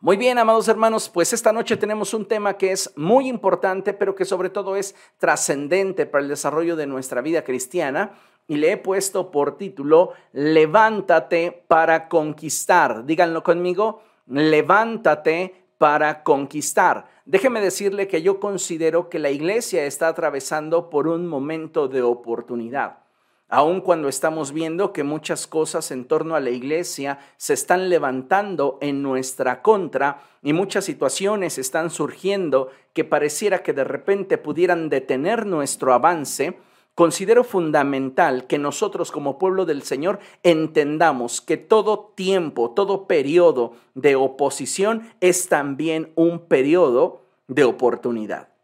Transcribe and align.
Muy 0.00 0.18
bien, 0.18 0.36
amados 0.36 0.68
hermanos, 0.68 1.08
pues 1.08 1.32
esta 1.32 1.54
noche 1.54 1.78
tenemos 1.78 2.12
un 2.12 2.26
tema 2.26 2.58
que 2.58 2.70
es 2.70 2.92
muy 2.96 3.28
importante, 3.28 3.94
pero 3.94 4.14
que 4.14 4.26
sobre 4.26 4.50
todo 4.50 4.76
es 4.76 4.94
trascendente 5.16 6.04
para 6.04 6.22
el 6.22 6.28
desarrollo 6.28 6.76
de 6.76 6.86
nuestra 6.86 7.22
vida 7.22 7.44
cristiana. 7.44 8.12
Y 8.46 8.56
le 8.56 8.72
he 8.72 8.76
puesto 8.76 9.30
por 9.30 9.56
título, 9.56 10.12
Levántate 10.34 11.64
para 11.66 12.08
conquistar. 12.08 13.06
Díganlo 13.06 13.42
conmigo, 13.42 14.02
levántate 14.26 15.64
para 15.78 16.22
conquistar. 16.22 17.08
Déjeme 17.24 17.62
decirle 17.62 18.06
que 18.06 18.20
yo 18.20 18.38
considero 18.38 19.08
que 19.08 19.18
la 19.18 19.30
iglesia 19.30 19.86
está 19.86 20.08
atravesando 20.08 20.90
por 20.90 21.08
un 21.08 21.26
momento 21.26 21.88
de 21.88 22.02
oportunidad 22.02 23.05
aun 23.48 23.80
cuando 23.80 24.08
estamos 24.08 24.52
viendo 24.52 24.92
que 24.92 25.04
muchas 25.04 25.46
cosas 25.46 25.90
en 25.90 26.04
torno 26.04 26.34
a 26.34 26.40
la 26.40 26.50
iglesia 26.50 27.18
se 27.36 27.54
están 27.54 27.88
levantando 27.88 28.78
en 28.80 29.02
nuestra 29.02 29.62
contra 29.62 30.22
y 30.42 30.52
muchas 30.52 30.84
situaciones 30.84 31.58
están 31.58 31.90
surgiendo 31.90 32.70
que 32.92 33.04
pareciera 33.04 33.62
que 33.62 33.72
de 33.72 33.84
repente 33.84 34.38
pudieran 34.38 34.88
detener 34.88 35.46
nuestro 35.46 35.92
avance, 35.92 36.58
considero 36.94 37.44
fundamental 37.44 38.46
que 38.46 38.58
nosotros 38.58 39.12
como 39.12 39.38
pueblo 39.38 39.64
del 39.64 39.82
Señor 39.82 40.18
entendamos 40.42 41.40
que 41.40 41.56
todo 41.56 42.12
tiempo, 42.16 42.72
todo 42.72 43.06
periodo 43.06 43.74
de 43.94 44.16
oposición 44.16 45.08
es 45.20 45.48
también 45.48 46.10
un 46.16 46.40
periodo 46.40 47.22
de 47.48 47.64
oportunidad. 47.64 48.55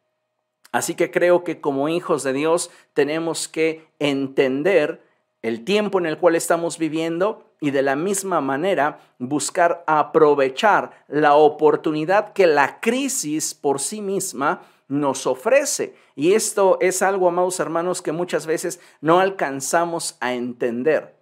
Así 0.73 0.95
que 0.95 1.11
creo 1.11 1.45
que 1.45 1.61
como 1.61 1.89
hijos 1.89 2.23
de 2.23 2.33
Dios 2.33 2.71
tenemos 2.95 3.47
que 3.47 3.87
entender 3.99 5.03
el 5.43 5.65
tiempo 5.65 5.99
en 5.99 6.07
el 6.07 6.19
cual 6.19 6.35
estamos 6.35 6.79
viviendo 6.79 7.45
y 7.61 7.71
de 7.71 7.83
la 7.83 7.95
misma 7.95 8.41
manera 8.41 8.99
buscar 9.19 9.85
aprovechar 9.87 11.05
la 11.09 11.35
oportunidad 11.35 12.33
que 12.33 12.47
la 12.47 12.81
crisis 12.81 13.55
por 13.55 13.81
sí 13.81 14.01
misma 14.01 14.63
nos 14.89 15.27
ofrece. 15.27 15.95
Y 16.15 16.35
esto 16.35 16.79
es 16.81 17.03
algo, 17.03 17.29
amados 17.29 17.61
hermanos, 17.61 18.03
que 18.03 18.13
muchas 18.13 18.47
veces 18.47 18.81
no 19.01 19.21
alcanzamos 19.21 20.17
a 20.21 20.35
entender. 20.35 21.17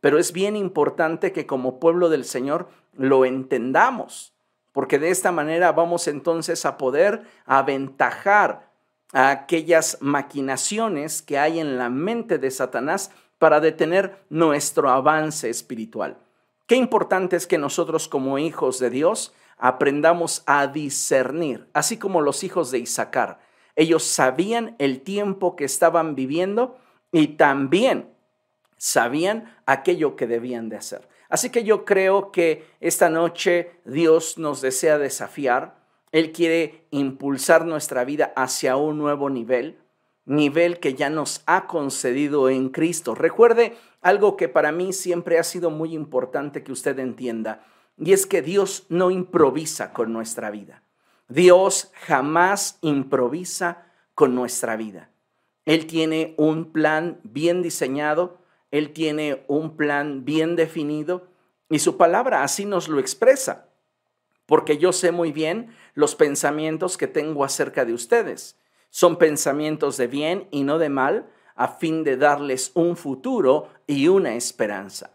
Pero 0.00 0.18
es 0.18 0.32
bien 0.32 0.56
importante 0.56 1.32
que 1.32 1.46
como 1.46 1.78
pueblo 1.78 2.08
del 2.08 2.24
Señor 2.24 2.68
lo 2.92 3.24
entendamos, 3.24 4.34
porque 4.72 4.98
de 4.98 5.10
esta 5.10 5.32
manera 5.32 5.72
vamos 5.72 6.08
entonces 6.08 6.66
a 6.66 6.76
poder 6.76 7.22
aventajar 7.46 8.63
aquellas 9.14 9.98
maquinaciones 10.00 11.22
que 11.22 11.38
hay 11.38 11.60
en 11.60 11.78
la 11.78 11.88
mente 11.88 12.38
de 12.38 12.50
Satanás 12.50 13.12
para 13.38 13.60
detener 13.60 14.16
nuestro 14.28 14.90
avance 14.90 15.48
espiritual. 15.48 16.18
Qué 16.66 16.76
importante 16.76 17.36
es 17.36 17.46
que 17.46 17.58
nosotros 17.58 18.08
como 18.08 18.38
hijos 18.38 18.80
de 18.80 18.90
Dios 18.90 19.32
aprendamos 19.56 20.42
a 20.46 20.66
discernir, 20.66 21.68
así 21.74 21.96
como 21.96 22.20
los 22.20 22.42
hijos 22.42 22.70
de 22.70 22.78
Isaacar. 22.78 23.38
Ellos 23.76 24.02
sabían 24.02 24.74
el 24.78 25.00
tiempo 25.02 25.56
que 25.56 25.64
estaban 25.64 26.14
viviendo 26.14 26.76
y 27.12 27.28
también 27.28 28.08
sabían 28.76 29.56
aquello 29.66 30.16
que 30.16 30.26
debían 30.26 30.68
de 30.68 30.76
hacer. 30.76 31.08
Así 31.28 31.50
que 31.50 31.64
yo 31.64 31.84
creo 31.84 32.32
que 32.32 32.66
esta 32.80 33.10
noche 33.10 33.72
Dios 33.84 34.38
nos 34.38 34.60
desea 34.60 34.98
desafiar 34.98 35.83
él 36.14 36.30
quiere 36.30 36.86
impulsar 36.92 37.66
nuestra 37.66 38.04
vida 38.04 38.32
hacia 38.36 38.76
un 38.76 38.98
nuevo 38.98 39.30
nivel, 39.30 39.80
nivel 40.26 40.78
que 40.78 40.94
ya 40.94 41.10
nos 41.10 41.42
ha 41.46 41.66
concedido 41.66 42.48
en 42.48 42.68
Cristo. 42.68 43.16
Recuerde 43.16 43.76
algo 44.00 44.36
que 44.36 44.48
para 44.48 44.70
mí 44.70 44.92
siempre 44.92 45.40
ha 45.40 45.42
sido 45.42 45.70
muy 45.70 45.92
importante 45.92 46.62
que 46.62 46.70
usted 46.70 47.00
entienda, 47.00 47.66
y 47.98 48.12
es 48.12 48.26
que 48.26 48.42
Dios 48.42 48.86
no 48.88 49.10
improvisa 49.10 49.92
con 49.92 50.12
nuestra 50.12 50.52
vida. 50.52 50.84
Dios 51.26 51.90
jamás 52.06 52.78
improvisa 52.80 53.86
con 54.14 54.36
nuestra 54.36 54.76
vida. 54.76 55.10
Él 55.64 55.88
tiene 55.88 56.36
un 56.38 56.70
plan 56.70 57.18
bien 57.24 57.60
diseñado, 57.60 58.38
Él 58.70 58.92
tiene 58.92 59.42
un 59.48 59.76
plan 59.76 60.24
bien 60.24 60.54
definido 60.54 61.26
y 61.68 61.80
su 61.80 61.96
palabra 61.96 62.44
así 62.44 62.66
nos 62.66 62.88
lo 62.88 63.00
expresa 63.00 63.66
porque 64.46 64.78
yo 64.78 64.92
sé 64.92 65.12
muy 65.12 65.32
bien 65.32 65.74
los 65.94 66.14
pensamientos 66.14 66.96
que 66.96 67.06
tengo 67.06 67.44
acerca 67.44 67.84
de 67.84 67.94
ustedes. 67.94 68.58
Son 68.90 69.16
pensamientos 69.16 69.96
de 69.96 70.06
bien 70.06 70.48
y 70.50 70.64
no 70.64 70.78
de 70.78 70.88
mal, 70.88 71.26
a 71.54 71.68
fin 71.68 72.04
de 72.04 72.16
darles 72.16 72.72
un 72.74 72.96
futuro 72.96 73.68
y 73.86 74.08
una 74.08 74.34
esperanza. 74.34 75.10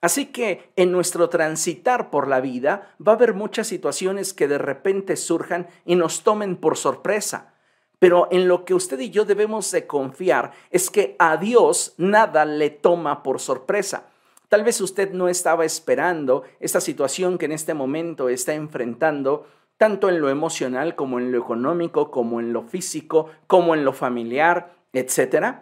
Así 0.00 0.26
que 0.26 0.70
en 0.76 0.92
nuestro 0.92 1.28
transitar 1.28 2.10
por 2.10 2.28
la 2.28 2.40
vida 2.40 2.94
va 3.04 3.12
a 3.12 3.14
haber 3.16 3.34
muchas 3.34 3.66
situaciones 3.66 4.32
que 4.32 4.46
de 4.46 4.58
repente 4.58 5.16
surjan 5.16 5.66
y 5.84 5.96
nos 5.96 6.22
tomen 6.22 6.56
por 6.56 6.76
sorpresa. 6.76 7.54
Pero 7.98 8.28
en 8.30 8.46
lo 8.46 8.64
que 8.64 8.74
usted 8.74 9.00
y 9.00 9.10
yo 9.10 9.24
debemos 9.24 9.70
de 9.72 9.88
confiar 9.88 10.52
es 10.70 10.88
que 10.88 11.16
a 11.18 11.36
Dios 11.36 11.94
nada 11.96 12.44
le 12.44 12.70
toma 12.70 13.24
por 13.24 13.40
sorpresa. 13.40 14.06
Tal 14.48 14.64
vez 14.64 14.80
usted 14.80 15.12
no 15.12 15.28
estaba 15.28 15.66
esperando 15.66 16.42
esta 16.58 16.80
situación 16.80 17.36
que 17.36 17.44
en 17.44 17.52
este 17.52 17.74
momento 17.74 18.30
está 18.30 18.54
enfrentando, 18.54 19.46
tanto 19.76 20.08
en 20.08 20.20
lo 20.20 20.30
emocional 20.30 20.94
como 20.94 21.18
en 21.18 21.30
lo 21.30 21.38
económico, 21.38 22.10
como 22.10 22.40
en 22.40 22.54
lo 22.54 22.62
físico, 22.62 23.28
como 23.46 23.74
en 23.74 23.84
lo 23.84 23.92
familiar, 23.92 24.72
etc. 24.94 25.58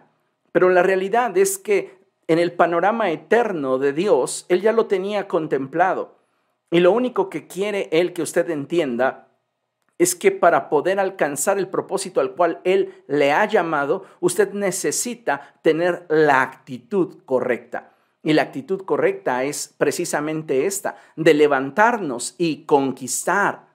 Pero 0.53 0.69
la 0.69 0.83
realidad 0.83 1.37
es 1.37 1.57
que 1.57 1.97
en 2.27 2.39
el 2.39 2.53
panorama 2.53 3.11
eterno 3.11 3.77
de 3.77 3.91
Dios, 3.91 4.45
Él 4.47 4.61
ya 4.61 4.71
lo 4.71 4.87
tenía 4.87 5.27
contemplado. 5.27 6.15
Y 6.71 6.79
lo 6.79 6.91
único 6.91 7.29
que 7.29 7.47
quiere 7.47 7.89
Él 7.91 8.13
que 8.13 8.21
usted 8.21 8.49
entienda 8.49 9.27
es 9.97 10.15
que 10.15 10.31
para 10.31 10.69
poder 10.69 10.99
alcanzar 10.99 11.57
el 11.57 11.67
propósito 11.67 12.21
al 12.21 12.35
cual 12.35 12.61
Él 12.63 13.03
le 13.07 13.33
ha 13.33 13.45
llamado, 13.45 14.05
usted 14.21 14.53
necesita 14.53 15.55
tener 15.61 16.05
la 16.09 16.41
actitud 16.41 17.17
correcta. 17.25 17.96
Y 18.27 18.33
la 18.33 18.41
actitud 18.41 18.81
correcta 18.81 19.45
es 19.45 19.73
precisamente 19.77 20.65
esta, 20.65 20.97
de 21.15 21.33
levantarnos 21.33 22.35
y 22.37 22.65
conquistar. 22.65 23.67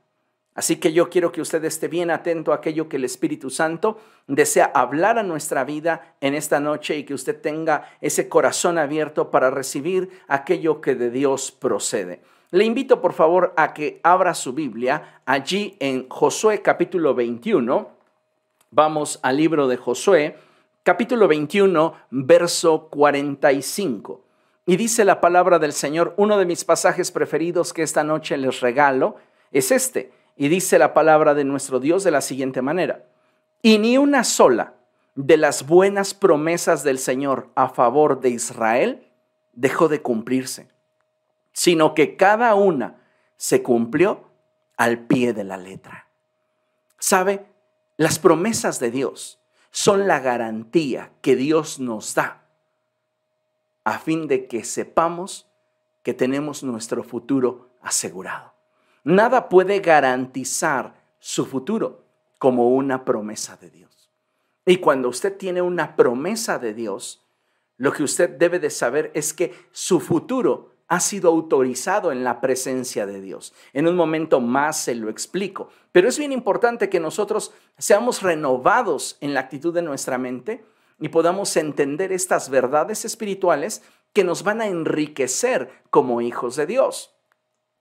Así 0.54 0.76
que 0.76 0.92
yo 0.92 1.08
quiero 1.08 1.32
que 1.32 1.40
usted 1.40 1.64
esté 1.64 1.88
bien 1.88 2.10
atento 2.10 2.52
a 2.52 2.56
aquello 2.56 2.86
que 2.86 2.98
el 2.98 3.06
Espíritu 3.06 3.48
Santo 3.48 3.96
desea 4.26 4.70
hablar 4.74 5.18
a 5.18 5.22
nuestra 5.22 5.64
vida 5.64 6.16
en 6.20 6.34
esta 6.34 6.60
noche 6.60 6.98
y 6.98 7.04
que 7.04 7.14
usted 7.14 7.40
tenga 7.40 7.88
ese 8.02 8.28
corazón 8.28 8.76
abierto 8.76 9.30
para 9.30 9.50
recibir 9.50 10.10
aquello 10.28 10.82
que 10.82 10.96
de 10.96 11.10
Dios 11.10 11.50
procede. 11.50 12.20
Le 12.50 12.66
invito 12.66 13.00
por 13.00 13.14
favor 13.14 13.54
a 13.56 13.72
que 13.72 14.00
abra 14.02 14.34
su 14.34 14.52
Biblia 14.52 15.22
allí 15.24 15.78
en 15.80 16.10
Josué 16.10 16.60
capítulo 16.60 17.14
21. 17.14 17.88
Vamos 18.70 19.18
al 19.22 19.38
libro 19.38 19.66
de 19.66 19.78
Josué, 19.78 20.36
capítulo 20.82 21.26
21, 21.26 21.94
verso 22.10 22.88
45. 22.90 24.31
Y 24.64 24.76
dice 24.76 25.04
la 25.04 25.20
palabra 25.20 25.58
del 25.58 25.72
Señor, 25.72 26.14
uno 26.16 26.38
de 26.38 26.46
mis 26.46 26.64
pasajes 26.64 27.10
preferidos 27.10 27.72
que 27.72 27.82
esta 27.82 28.04
noche 28.04 28.36
les 28.36 28.60
regalo 28.60 29.16
es 29.50 29.72
este. 29.72 30.12
Y 30.36 30.48
dice 30.48 30.78
la 30.78 30.94
palabra 30.94 31.34
de 31.34 31.44
nuestro 31.44 31.80
Dios 31.80 32.04
de 32.04 32.10
la 32.10 32.20
siguiente 32.20 32.62
manera. 32.62 33.04
Y 33.60 33.78
ni 33.78 33.98
una 33.98 34.24
sola 34.24 34.74
de 35.14 35.36
las 35.36 35.66
buenas 35.66 36.14
promesas 36.14 36.84
del 36.84 36.98
Señor 36.98 37.50
a 37.54 37.68
favor 37.68 38.20
de 38.20 38.30
Israel 38.30 39.08
dejó 39.52 39.88
de 39.88 40.00
cumplirse, 40.00 40.68
sino 41.52 41.94
que 41.94 42.16
cada 42.16 42.54
una 42.54 43.02
se 43.36 43.62
cumplió 43.62 44.30
al 44.76 45.00
pie 45.00 45.32
de 45.32 45.44
la 45.44 45.56
letra. 45.56 46.06
¿Sabe? 46.98 47.44
Las 47.96 48.18
promesas 48.18 48.78
de 48.80 48.90
Dios 48.90 49.40
son 49.70 50.06
la 50.06 50.20
garantía 50.20 51.10
que 51.20 51.36
Dios 51.36 51.78
nos 51.78 52.14
da 52.14 52.41
a 53.84 53.98
fin 53.98 54.28
de 54.28 54.46
que 54.46 54.64
sepamos 54.64 55.48
que 56.02 56.14
tenemos 56.14 56.62
nuestro 56.62 57.02
futuro 57.04 57.70
asegurado. 57.80 58.52
Nada 59.04 59.48
puede 59.48 59.80
garantizar 59.80 60.94
su 61.18 61.46
futuro 61.46 62.04
como 62.38 62.70
una 62.70 63.04
promesa 63.04 63.56
de 63.56 63.70
Dios. 63.70 64.10
Y 64.64 64.76
cuando 64.78 65.08
usted 65.08 65.36
tiene 65.36 65.62
una 65.62 65.96
promesa 65.96 66.58
de 66.58 66.74
Dios, 66.74 67.24
lo 67.76 67.92
que 67.92 68.04
usted 68.04 68.30
debe 68.30 68.58
de 68.60 68.70
saber 68.70 69.10
es 69.14 69.32
que 69.32 69.52
su 69.72 69.98
futuro 70.00 70.70
ha 70.86 71.00
sido 71.00 71.30
autorizado 71.30 72.12
en 72.12 72.22
la 72.22 72.40
presencia 72.40 73.06
de 73.06 73.20
Dios. 73.20 73.54
En 73.72 73.88
un 73.88 73.96
momento 73.96 74.40
más 74.40 74.78
se 74.78 74.94
lo 74.94 75.08
explico, 75.08 75.70
pero 75.90 76.08
es 76.08 76.18
bien 76.18 76.32
importante 76.32 76.88
que 76.88 77.00
nosotros 77.00 77.52
seamos 77.78 78.22
renovados 78.22 79.16
en 79.20 79.34
la 79.34 79.40
actitud 79.40 79.72
de 79.72 79.82
nuestra 79.82 80.18
mente 80.18 80.64
y 81.02 81.08
podamos 81.08 81.56
entender 81.56 82.12
estas 82.12 82.48
verdades 82.48 83.04
espirituales 83.04 83.82
que 84.12 84.22
nos 84.22 84.44
van 84.44 84.60
a 84.60 84.68
enriquecer 84.68 85.68
como 85.90 86.20
hijos 86.20 86.54
de 86.54 86.64
Dios. 86.64 87.12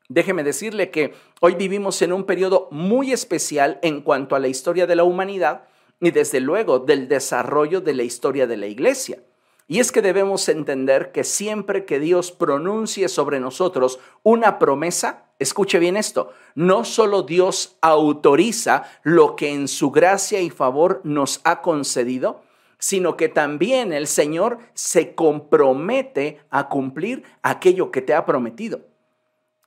Déjeme 0.10 0.44
decirle 0.44 0.90
que 0.90 1.14
hoy 1.40 1.54
vivimos 1.54 2.02
en 2.02 2.14
un 2.14 2.24
periodo 2.24 2.68
muy 2.72 3.12
especial 3.12 3.78
en 3.84 4.02
cuanto 4.02 4.36
a 4.36 4.40
la 4.40 4.48
historia 4.48 4.88
de 4.88 4.96
la 4.96 5.04
humanidad 5.04 5.66
y 6.00 6.10
desde 6.10 6.40
luego 6.40 6.80
del 6.80 7.08
desarrollo 7.08 7.80
de 7.80 7.94
la 7.94 8.02
historia 8.02 8.48
de 8.48 8.58
la 8.58 8.66
iglesia. 8.66 9.22
Y 9.68 9.80
es 9.80 9.92
que 9.92 10.02
debemos 10.02 10.50
entender 10.50 11.12
que 11.12 11.24
siempre 11.24 11.86
que 11.86 12.00
Dios 12.00 12.32
pronuncie 12.32 13.08
sobre 13.08 13.40
nosotros 13.40 14.00
una 14.24 14.58
promesa, 14.58 15.28
escuche 15.38 15.78
bien 15.78 15.96
esto, 15.96 16.34
no 16.56 16.86
solo 16.86 17.22
Dios 17.22 17.78
autoriza 17.82 18.84
lo 19.04 19.36
que 19.36 19.54
en 19.54 19.68
su 19.68 19.92
gracia 19.92 20.42
y 20.42 20.50
favor 20.50 21.02
nos 21.04 21.40
ha 21.44 21.62
concedido, 21.62 22.42
sino 22.82 23.16
que 23.16 23.30
también 23.30 23.94
el 23.94 24.08
Señor 24.08 24.58
se 24.74 25.14
compromete 25.14 26.40
a 26.50 26.68
cumplir 26.68 27.24
aquello 27.44 27.92
que 27.92 28.02
te 28.02 28.16
ha 28.16 28.26
prometido. 28.26 28.82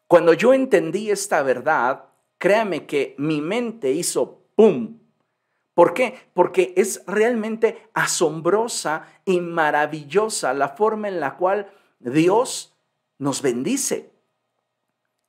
Cuando 0.09 0.35
yo 0.35 0.53
entendí 0.53 1.13
esta 1.13 1.43
verdad, 1.45 2.07
créame 2.39 2.87
que 2.87 3.15
mi 3.17 3.41
mente 3.41 3.93
hizo 3.93 4.43
¡pum! 4.57 4.99
¿Por 5.75 5.95
qué? 5.95 6.15
Porque 6.35 6.75
es 6.77 7.05
realmente 7.07 7.89
asombrosa 7.95 9.07
y 9.25 9.41
maravillosa 9.41 10.53
la 10.53 10.71
forma 10.71 11.07
en 11.07 11.21
la 11.21 11.37
cual 11.37 11.71
Dios 12.01 12.75
nos 13.19 13.43
bendice. 13.43 14.11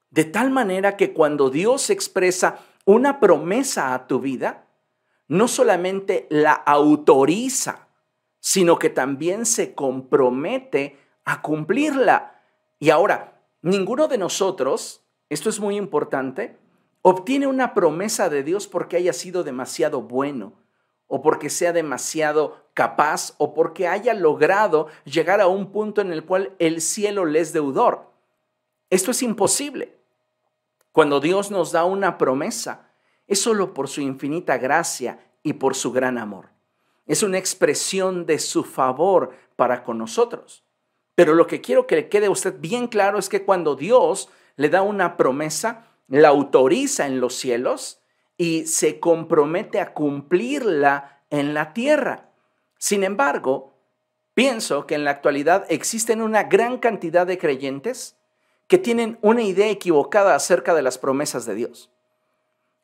De 0.10 0.24
tal 0.24 0.50
manera 0.50 0.98
que 0.98 1.14
cuando 1.14 1.52
Dios 1.52 1.92
expresa 1.92 2.60
una 2.84 3.20
promesa 3.20 3.94
a 3.94 4.08
tu 4.08 4.20
vida, 4.20 4.65
no 5.28 5.48
solamente 5.48 6.28
la 6.30 6.54
autoriza, 6.54 7.88
sino 8.40 8.78
que 8.78 8.90
también 8.90 9.46
se 9.46 9.74
compromete 9.74 11.00
a 11.24 11.42
cumplirla. 11.42 12.42
Y 12.80 12.92
ahora, 12.92 13.42
ninguno 13.62 14.08
de 14.08 14.18
nosotros, 14.18 15.04
esto 15.30 15.50
es 15.50 15.60
muy 15.60 15.78
importante, 15.78 16.58
obtiene 17.02 17.48
una 17.48 17.74
promesa 17.74 18.30
de 18.30 18.44
Dios 18.44 18.68
porque 18.68 18.98
haya 18.98 19.14
sido 19.14 19.44
demasiado 19.44 20.02
bueno 20.02 20.54
o 21.08 21.22
porque 21.22 21.50
sea 21.50 21.72
demasiado 21.74 22.66
capaz 22.74 23.34
o 23.38 23.54
porque 23.54 23.88
haya 23.88 24.14
logrado 24.14 24.88
llegar 25.06 25.42
a 25.42 25.48
un 25.48 25.72
punto 25.72 26.02
en 26.02 26.12
el 26.12 26.26
cual 26.26 26.56
el 26.60 26.82
cielo 26.82 27.26
le 27.26 27.40
es 27.40 27.54
deudor. 27.54 28.12
Esto 28.90 29.12
es 29.12 29.22
imposible. 29.22 29.98
Cuando 30.92 31.20
Dios 31.20 31.52
nos 31.52 31.72
da 31.72 31.86
una 31.86 32.18
promesa, 32.18 32.85
es 33.28 33.42
solo 33.42 33.74
por 33.74 33.88
su 33.88 34.02
infinita 34.02 34.58
gracia 34.58 35.20
y 35.44 35.54
por 35.54 35.76
su 35.76 35.92
gran 35.92 36.18
amor. 36.18 36.50
Es 37.06 37.24
una 37.24 37.38
expresión 37.38 38.26
de 38.26 38.40
su 38.40 38.64
favor 38.64 39.36
para 39.56 39.84
con 39.84 39.98
nosotros. 39.98 40.64
Pero 41.16 41.34
lo 41.34 41.48
que 41.48 41.62
quiero 41.62 41.88
que 41.88 41.96
le 41.96 42.10
quede 42.10 42.26
a 42.26 42.32
usted 42.32 42.56
bien 42.60 42.88
claro 42.88 43.18
es 43.18 43.30
que 43.30 43.44
cuando 43.44 43.76
Dios 43.76 44.30
le 44.58 44.70
da 44.70 44.82
una 44.82 45.18
promesa, 45.18 45.88
la 46.08 46.30
autoriza 46.30 47.08
en 47.08 47.20
los 47.20 47.36
cielos 47.36 48.02
y 48.38 48.68
se 48.68 49.00
compromete 49.00 49.80
a 49.80 49.94
cumplirla 49.94 51.24
en 51.30 51.54
la 51.54 51.74
tierra. 51.74 52.30
Sin 52.78 53.04
embargo, 53.04 53.80
pienso 54.34 54.86
que 54.86 54.96
en 54.96 55.06
la 55.06 55.12
actualidad 55.12 55.66
existen 55.70 56.22
una 56.22 56.44
gran 56.44 56.78
cantidad 56.78 57.26
de 57.26 57.38
creyentes 57.38 58.18
que 58.68 58.78
tienen 58.78 59.18
una 59.22 59.44
idea 59.44 59.70
equivocada 59.70 60.36
acerca 60.36 60.74
de 60.74 60.82
las 60.82 60.98
promesas 60.98 61.46
de 61.46 61.56
Dios. 61.56 61.92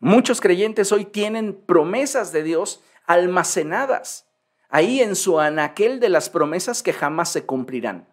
Muchos 0.03 0.41
creyentes 0.41 0.91
hoy 0.91 1.05
tienen 1.05 1.53
promesas 1.53 2.31
de 2.31 2.41
Dios 2.41 2.81
almacenadas 3.05 4.25
ahí 4.67 4.99
en 4.99 5.15
su 5.15 5.39
anaquel 5.39 5.99
de 5.99 6.09
las 6.09 6.29
promesas 6.31 6.81
que 6.81 6.91
jamás 6.91 7.31
se 7.31 7.45
cumplirán. 7.45 8.07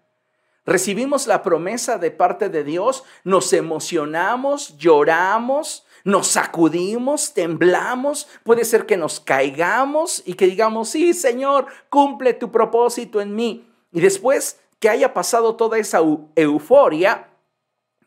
Recibimos 0.66 1.26
la 1.26 1.42
promesa 1.42 1.96
de 1.96 2.10
parte 2.10 2.50
de 2.50 2.62
Dios, 2.62 3.04
nos 3.24 3.54
emocionamos, 3.54 4.76
lloramos, 4.76 5.86
nos 6.04 6.26
sacudimos, 6.26 7.32
temblamos, 7.32 8.28
puede 8.42 8.66
ser 8.66 8.84
que 8.84 8.98
nos 8.98 9.18
caigamos 9.18 10.22
y 10.26 10.34
que 10.34 10.44
digamos, 10.44 10.90
sí, 10.90 11.14
Señor, 11.14 11.68
cumple 11.88 12.34
tu 12.34 12.52
propósito 12.52 13.22
en 13.22 13.34
mí. 13.34 13.66
Y 13.92 14.02
después 14.02 14.60
que 14.78 14.90
haya 14.90 15.14
pasado 15.14 15.56
toda 15.56 15.78
esa 15.78 16.00
euforia, 16.36 17.30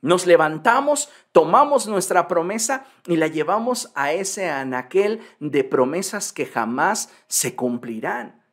nos 0.02 0.26
levantamos, 0.26 1.10
tomamos 1.32 1.88
nuestra 1.88 2.28
promesa 2.28 2.86
y 3.08 3.18
la 3.18 3.28
llevamos 3.28 3.92
a 3.96 4.12
ese 4.14 4.50
anaquel 4.50 5.22
de 5.40 5.64
promesas 5.64 6.34
que 6.34 6.46
jamás 6.46 7.10
se 7.28 7.56
cumplirán. 7.56 8.44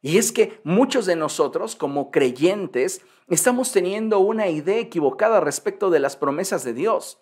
Y 0.00 0.18
es 0.18 0.32
que 0.32 0.60
muchos 0.64 1.04
de 1.06 1.16
nosotros 1.16 1.76
como 1.76 2.10
creyentes 2.10 3.02
estamos 3.28 3.72
teniendo 3.72 4.20
una 4.20 4.48
idea 4.48 4.78
equivocada 4.78 5.40
respecto 5.40 5.90
de 5.90 6.00
las 6.00 6.16
promesas 6.16 6.64
de 6.64 6.72
Dios. 6.72 7.18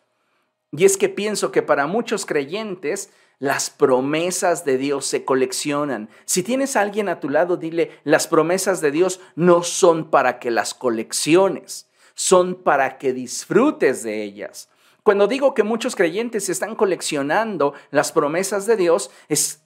Y 0.71 0.85
es 0.85 0.97
que 0.97 1.09
pienso 1.09 1.51
que 1.51 1.63
para 1.63 1.87
muchos 1.87 2.27
creyentes 2.27 3.11
las 3.39 3.71
promesas 3.71 4.65
de 4.65 4.79
Dios 4.79 5.07
se 5.07 5.25
coleccionan. 5.25 6.09
Si 6.25 6.43
tienes 6.43 6.77
a 6.77 6.81
alguien 6.81 7.09
a 7.09 7.21
tu 7.21 7.29
lado, 7.29 7.57
dile, 7.57 7.91
las 8.05 8.29
promesas 8.29 8.81
de 8.81 8.91
Dios 8.91 9.21
no 9.35 9.63
son 9.63 10.11
para 10.11 10.39
que 10.39 10.51
las 10.51 10.75
colecciones 10.75 11.89
son 12.15 12.55
para 12.55 12.99
que 12.99 13.13
disfrutes 13.13 14.03
de 14.03 14.23
ellas. 14.23 14.69
Cuando 15.03 15.27
digo 15.27 15.53
que 15.53 15.63
muchos 15.63 15.97
creyentes 15.97 16.49
están 16.49 16.75
coleccionando 16.75 17.75
las 17.91 18.13
promesas 18.13 18.67
de 18.67 18.77
Dios, 18.77 19.11
es 19.29 19.63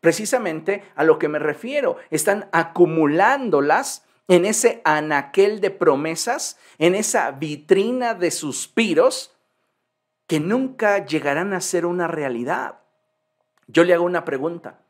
precisamente 0.00 0.84
a 0.94 1.02
lo 1.02 1.18
que 1.18 1.28
me 1.28 1.40
refiero. 1.40 1.96
Están 2.10 2.48
acumulándolas 2.52 4.04
en 4.28 4.44
ese 4.44 4.80
anaquel 4.84 5.60
de 5.60 5.70
promesas, 5.70 6.58
en 6.78 6.94
esa 6.94 7.30
vitrina 7.32 8.14
de 8.14 8.30
suspiros 8.30 9.32
que 10.26 10.40
nunca 10.40 11.04
llegarán 11.04 11.52
a 11.52 11.60
ser 11.60 11.86
una 11.86 12.08
realidad. 12.08 12.78
Yo 13.66 13.84
le 13.84 13.94
hago 13.94 14.04
una 14.04 14.24
pregunta. 14.24 14.80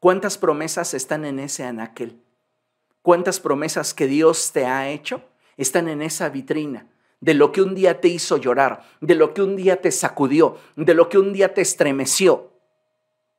¿Cuántas 0.00 0.38
promesas 0.38 0.94
están 0.94 1.24
en 1.24 1.38
ese 1.38 1.64
anaquel? 1.64 2.20
¿Cuántas 3.02 3.40
promesas 3.40 3.94
que 3.94 4.06
Dios 4.06 4.52
te 4.52 4.66
ha 4.66 4.88
hecho? 4.88 5.22
Están 5.58 5.88
en 5.88 6.00
esa 6.00 6.30
vitrina 6.30 6.86
de 7.20 7.34
lo 7.34 7.52
que 7.52 7.62
un 7.62 7.74
día 7.74 8.00
te 8.00 8.08
hizo 8.08 8.36
llorar, 8.36 8.84
de 9.00 9.14
lo 9.14 9.34
que 9.34 9.42
un 9.42 9.56
día 9.56 9.80
te 9.80 9.90
sacudió, 9.90 10.56
de 10.76 10.94
lo 10.94 11.08
que 11.08 11.18
un 11.18 11.32
día 11.32 11.52
te 11.52 11.60
estremeció, 11.60 12.52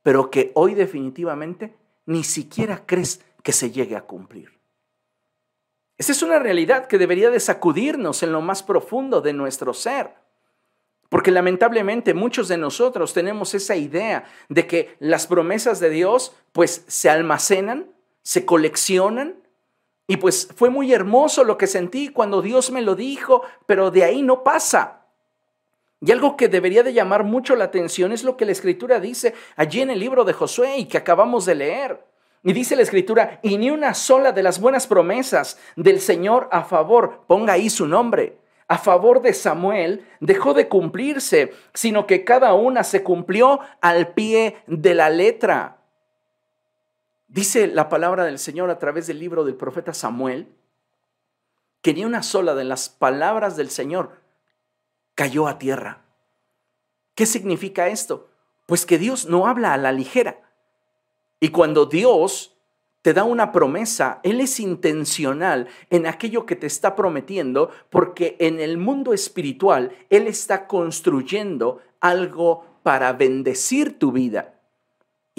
pero 0.03 0.29
que 0.29 0.51
hoy 0.53 0.75
definitivamente 0.75 1.75
ni 2.05 2.23
siquiera 2.23 2.83
crees 2.85 3.21
que 3.41 3.53
se 3.53 3.71
llegue 3.71 3.95
a 3.95 4.01
cumplir. 4.01 4.59
Esa 5.97 6.11
es 6.13 6.21
una 6.21 6.39
realidad 6.39 6.87
que 6.87 6.97
debería 6.97 7.29
de 7.29 7.39
sacudirnos 7.39 8.23
en 8.23 8.31
lo 8.31 8.41
más 8.41 8.63
profundo 8.63 9.21
de 9.21 9.33
nuestro 9.33 9.73
ser. 9.73 10.13
Porque 11.09 11.31
lamentablemente 11.31 12.13
muchos 12.13 12.47
de 12.47 12.57
nosotros 12.57 13.13
tenemos 13.13 13.53
esa 13.53 13.75
idea 13.75 14.25
de 14.47 14.67
que 14.67 14.95
las 14.99 15.27
promesas 15.27 15.79
de 15.79 15.89
Dios 15.89 16.33
pues 16.51 16.85
se 16.87 17.09
almacenan, 17.09 17.91
se 18.21 18.45
coleccionan 18.45 19.35
y 20.09 20.17
pues 20.17 20.49
fue 20.55 20.71
muy 20.71 20.91
hermoso 20.91 21.43
lo 21.43 21.55
que 21.55 21.67
sentí 21.67 22.09
cuando 22.09 22.41
Dios 22.41 22.71
me 22.71 22.81
lo 22.81 22.95
dijo, 22.95 23.43
pero 23.67 23.91
de 23.91 24.03
ahí 24.03 24.23
no 24.23 24.43
pasa. 24.43 25.05
Y 26.01 26.11
algo 26.11 26.35
que 26.35 26.47
debería 26.47 26.81
de 26.81 26.93
llamar 26.93 27.23
mucho 27.23 27.55
la 27.55 27.65
atención 27.65 28.11
es 28.11 28.23
lo 28.23 28.35
que 28.35 28.45
la 28.45 28.51
escritura 28.51 28.99
dice 28.99 29.35
allí 29.55 29.81
en 29.81 29.91
el 29.91 29.99
libro 29.99 30.23
de 30.23 30.33
Josué 30.33 30.77
y 30.79 30.85
que 30.85 30.97
acabamos 30.97 31.45
de 31.45 31.53
leer. 31.53 32.03
Y 32.43 32.53
dice 32.53 32.75
la 32.75 32.81
escritura, 32.81 33.39
y 33.43 33.59
ni 33.59 33.69
una 33.69 33.93
sola 33.93 34.31
de 34.31 34.41
las 34.41 34.59
buenas 34.59 34.87
promesas 34.87 35.59
del 35.75 35.99
Señor 35.99 36.49
a 36.51 36.63
favor, 36.63 37.25
ponga 37.27 37.53
ahí 37.53 37.69
su 37.69 37.85
nombre, 37.85 38.39
a 38.67 38.79
favor 38.79 39.21
de 39.21 39.35
Samuel, 39.35 40.07
dejó 40.21 40.55
de 40.55 40.67
cumplirse, 40.67 41.53
sino 41.75 42.07
que 42.07 42.23
cada 42.23 42.55
una 42.55 42.83
se 42.83 43.03
cumplió 43.03 43.59
al 43.79 44.07
pie 44.15 44.55
de 44.65 44.95
la 44.95 45.11
letra. 45.11 45.78
Dice 47.29 47.67
la 47.67 47.89
palabra 47.89 48.25
del 48.25 48.39
Señor 48.39 48.71
a 48.71 48.79
través 48.79 49.05
del 49.05 49.19
libro 49.19 49.43
del 49.43 49.53
profeta 49.53 49.93
Samuel 49.93 50.47
que 51.83 51.93
ni 51.93 52.03
una 52.03 52.23
sola 52.23 52.55
de 52.55 52.63
las 52.63 52.89
palabras 52.89 53.55
del 53.55 53.69
Señor 53.69 54.19
cayó 55.13 55.47
a 55.47 55.59
tierra. 55.59 56.01
¿Qué 57.13 57.27
significa 57.27 57.87
esto? 57.87 58.29
Pues 58.65 58.85
que 58.85 58.97
Dios 58.97 59.27
no 59.27 59.45
habla 59.45 59.73
a 59.73 59.77
la 59.77 59.91
ligera. 59.91 60.41
Y 61.39 61.49
cuando 61.49 61.85
Dios 61.85 62.55
te 63.03 63.13
da 63.13 63.23
una 63.23 63.51
promesa, 63.51 64.19
Él 64.23 64.41
es 64.41 64.59
intencional 64.59 65.67
en 65.91 66.07
aquello 66.07 66.47
que 66.47 66.55
te 66.55 66.67
está 66.67 66.95
prometiendo, 66.95 67.69
porque 67.91 68.37
en 68.39 68.59
el 68.59 68.77
mundo 68.77 69.13
espiritual 69.13 69.95
Él 70.09 70.27
está 70.27 70.67
construyendo 70.67 71.79
algo 72.01 72.65
para 72.81 73.13
bendecir 73.13 73.99
tu 73.99 74.11
vida. 74.11 74.58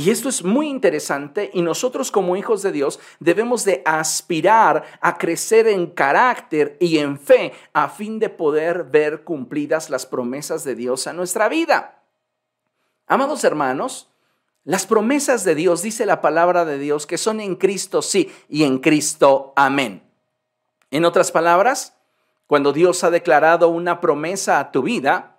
Y 0.00 0.09
esto 0.09 0.30
es 0.30 0.42
muy 0.42 0.69
interesante 0.69 1.50
y 1.52 1.61
nosotros 1.61 2.11
como 2.11 2.35
hijos 2.35 2.62
de 2.62 2.73
Dios 2.73 2.99
debemos 3.19 3.66
de 3.66 3.83
aspirar 3.85 4.83
a 5.02 5.19
crecer 5.19 5.69
en 5.69 5.88
carácter 5.88 6.78
y 6.80 6.97
en 6.97 7.19
fe 7.19 7.52
a 7.75 7.90
fin 7.90 8.19
de 8.19 8.30
poder 8.30 8.85
ver 8.85 9.25
cumplidas 9.25 9.90
las 9.90 10.07
promesas 10.07 10.64
de 10.64 10.75
Dios 10.75 11.07
a 11.07 11.12
nuestra 11.12 11.50
vida. 11.50 12.02
Amados 13.09 13.45
hermanos, 13.45 14.09
las 14.64 14.87
promesas 14.87 15.45
de 15.45 15.54
Dios, 15.54 15.83
dice 15.83 16.07
la 16.07 16.23
palabra 16.23 16.64
de 16.64 16.78
Dios, 16.78 17.07
que 17.07 17.19
son 17.19 17.38
en 17.38 17.54
Cristo 17.54 18.00
sí 18.00 18.33
y 18.49 18.64
en 18.64 18.78
Cristo 18.78 19.52
amén. 19.54 20.02
En 20.90 21.04
otras 21.04 21.30
palabras, 21.30 21.95
cuando 22.47 22.73
Dios 22.73 23.04
ha 23.04 23.11
declarado 23.11 23.69
una 23.69 24.00
promesa 24.00 24.61
a 24.61 24.73
tu 24.73 24.83
vida, 24.83 25.37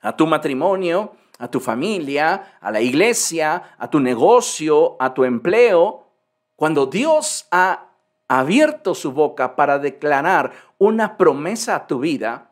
a 0.00 0.16
tu 0.16 0.28
matrimonio, 0.28 1.16
a 1.38 1.48
tu 1.48 1.60
familia, 1.60 2.58
a 2.60 2.70
la 2.70 2.80
iglesia, 2.80 3.76
a 3.78 3.88
tu 3.88 4.00
negocio, 4.00 4.96
a 5.00 5.14
tu 5.14 5.24
empleo, 5.24 6.06
cuando 6.56 6.86
Dios 6.86 7.46
ha 7.50 7.86
abierto 8.26 8.94
su 8.94 9.12
boca 9.12 9.56
para 9.56 9.78
declarar 9.78 10.52
una 10.78 11.16
promesa 11.16 11.76
a 11.76 11.86
tu 11.86 12.00
vida, 12.00 12.50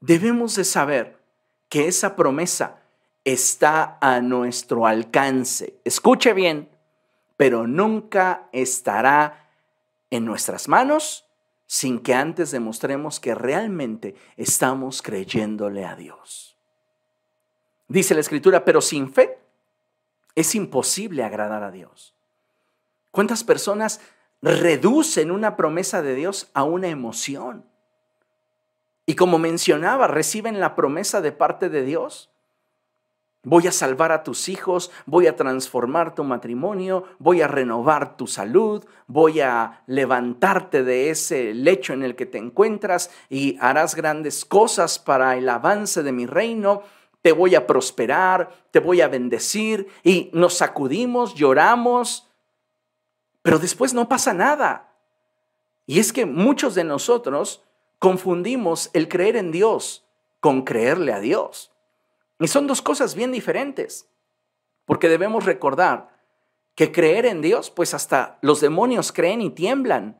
debemos 0.00 0.56
de 0.56 0.64
saber 0.64 1.18
que 1.68 1.86
esa 1.86 2.16
promesa 2.16 2.80
está 3.24 3.98
a 4.00 4.20
nuestro 4.20 4.86
alcance. 4.86 5.78
Escuche 5.84 6.32
bien, 6.32 6.70
pero 7.36 7.66
nunca 7.66 8.48
estará 8.52 9.50
en 10.10 10.24
nuestras 10.24 10.68
manos 10.68 11.26
sin 11.66 12.00
que 12.00 12.14
antes 12.14 12.50
demostremos 12.50 13.20
que 13.20 13.34
realmente 13.34 14.16
estamos 14.36 15.02
creyéndole 15.02 15.84
a 15.84 15.94
Dios. 15.94 16.56
Dice 17.90 18.14
la 18.14 18.20
escritura, 18.20 18.64
pero 18.64 18.80
sin 18.80 19.12
fe 19.12 19.36
es 20.36 20.54
imposible 20.54 21.24
agradar 21.24 21.64
a 21.64 21.72
Dios. 21.72 22.14
¿Cuántas 23.10 23.42
personas 23.42 24.00
reducen 24.40 25.32
una 25.32 25.56
promesa 25.56 26.00
de 26.00 26.14
Dios 26.14 26.52
a 26.54 26.62
una 26.62 26.86
emoción? 26.86 27.64
Y 29.06 29.16
como 29.16 29.40
mencionaba, 29.40 30.06
reciben 30.06 30.60
la 30.60 30.76
promesa 30.76 31.20
de 31.20 31.32
parte 31.32 31.68
de 31.68 31.82
Dios. 31.82 32.30
Voy 33.42 33.66
a 33.66 33.72
salvar 33.72 34.12
a 34.12 34.22
tus 34.22 34.48
hijos, 34.48 34.92
voy 35.06 35.26
a 35.26 35.34
transformar 35.34 36.14
tu 36.14 36.22
matrimonio, 36.22 37.02
voy 37.18 37.40
a 37.40 37.48
renovar 37.48 38.16
tu 38.16 38.28
salud, 38.28 38.84
voy 39.08 39.40
a 39.40 39.82
levantarte 39.88 40.84
de 40.84 41.10
ese 41.10 41.54
lecho 41.54 41.92
en 41.92 42.04
el 42.04 42.14
que 42.14 42.26
te 42.26 42.38
encuentras 42.38 43.10
y 43.28 43.58
harás 43.60 43.96
grandes 43.96 44.44
cosas 44.44 45.00
para 45.00 45.36
el 45.36 45.48
avance 45.48 46.04
de 46.04 46.12
mi 46.12 46.26
reino 46.26 46.84
te 47.22 47.32
voy 47.32 47.54
a 47.54 47.66
prosperar, 47.66 48.50
te 48.70 48.80
voy 48.80 49.00
a 49.00 49.08
bendecir 49.08 49.88
y 50.02 50.30
nos 50.32 50.54
sacudimos, 50.54 51.34
lloramos, 51.34 52.28
pero 53.42 53.58
después 53.58 53.94
no 53.94 54.08
pasa 54.08 54.32
nada. 54.32 54.92
Y 55.86 55.98
es 55.98 56.12
que 56.12 56.24
muchos 56.24 56.74
de 56.74 56.84
nosotros 56.84 57.62
confundimos 57.98 58.90
el 58.92 59.08
creer 59.08 59.36
en 59.36 59.50
Dios 59.52 60.06
con 60.40 60.62
creerle 60.62 61.12
a 61.12 61.20
Dios. 61.20 61.72
Y 62.38 62.48
son 62.48 62.66
dos 62.66 62.80
cosas 62.80 63.14
bien 63.14 63.32
diferentes, 63.32 64.08
porque 64.86 65.08
debemos 65.08 65.44
recordar 65.44 66.08
que 66.74 66.92
creer 66.92 67.26
en 67.26 67.42
Dios, 67.42 67.70
pues 67.70 67.92
hasta 67.92 68.38
los 68.40 68.62
demonios 68.62 69.12
creen 69.12 69.42
y 69.42 69.50
tiemblan, 69.50 70.18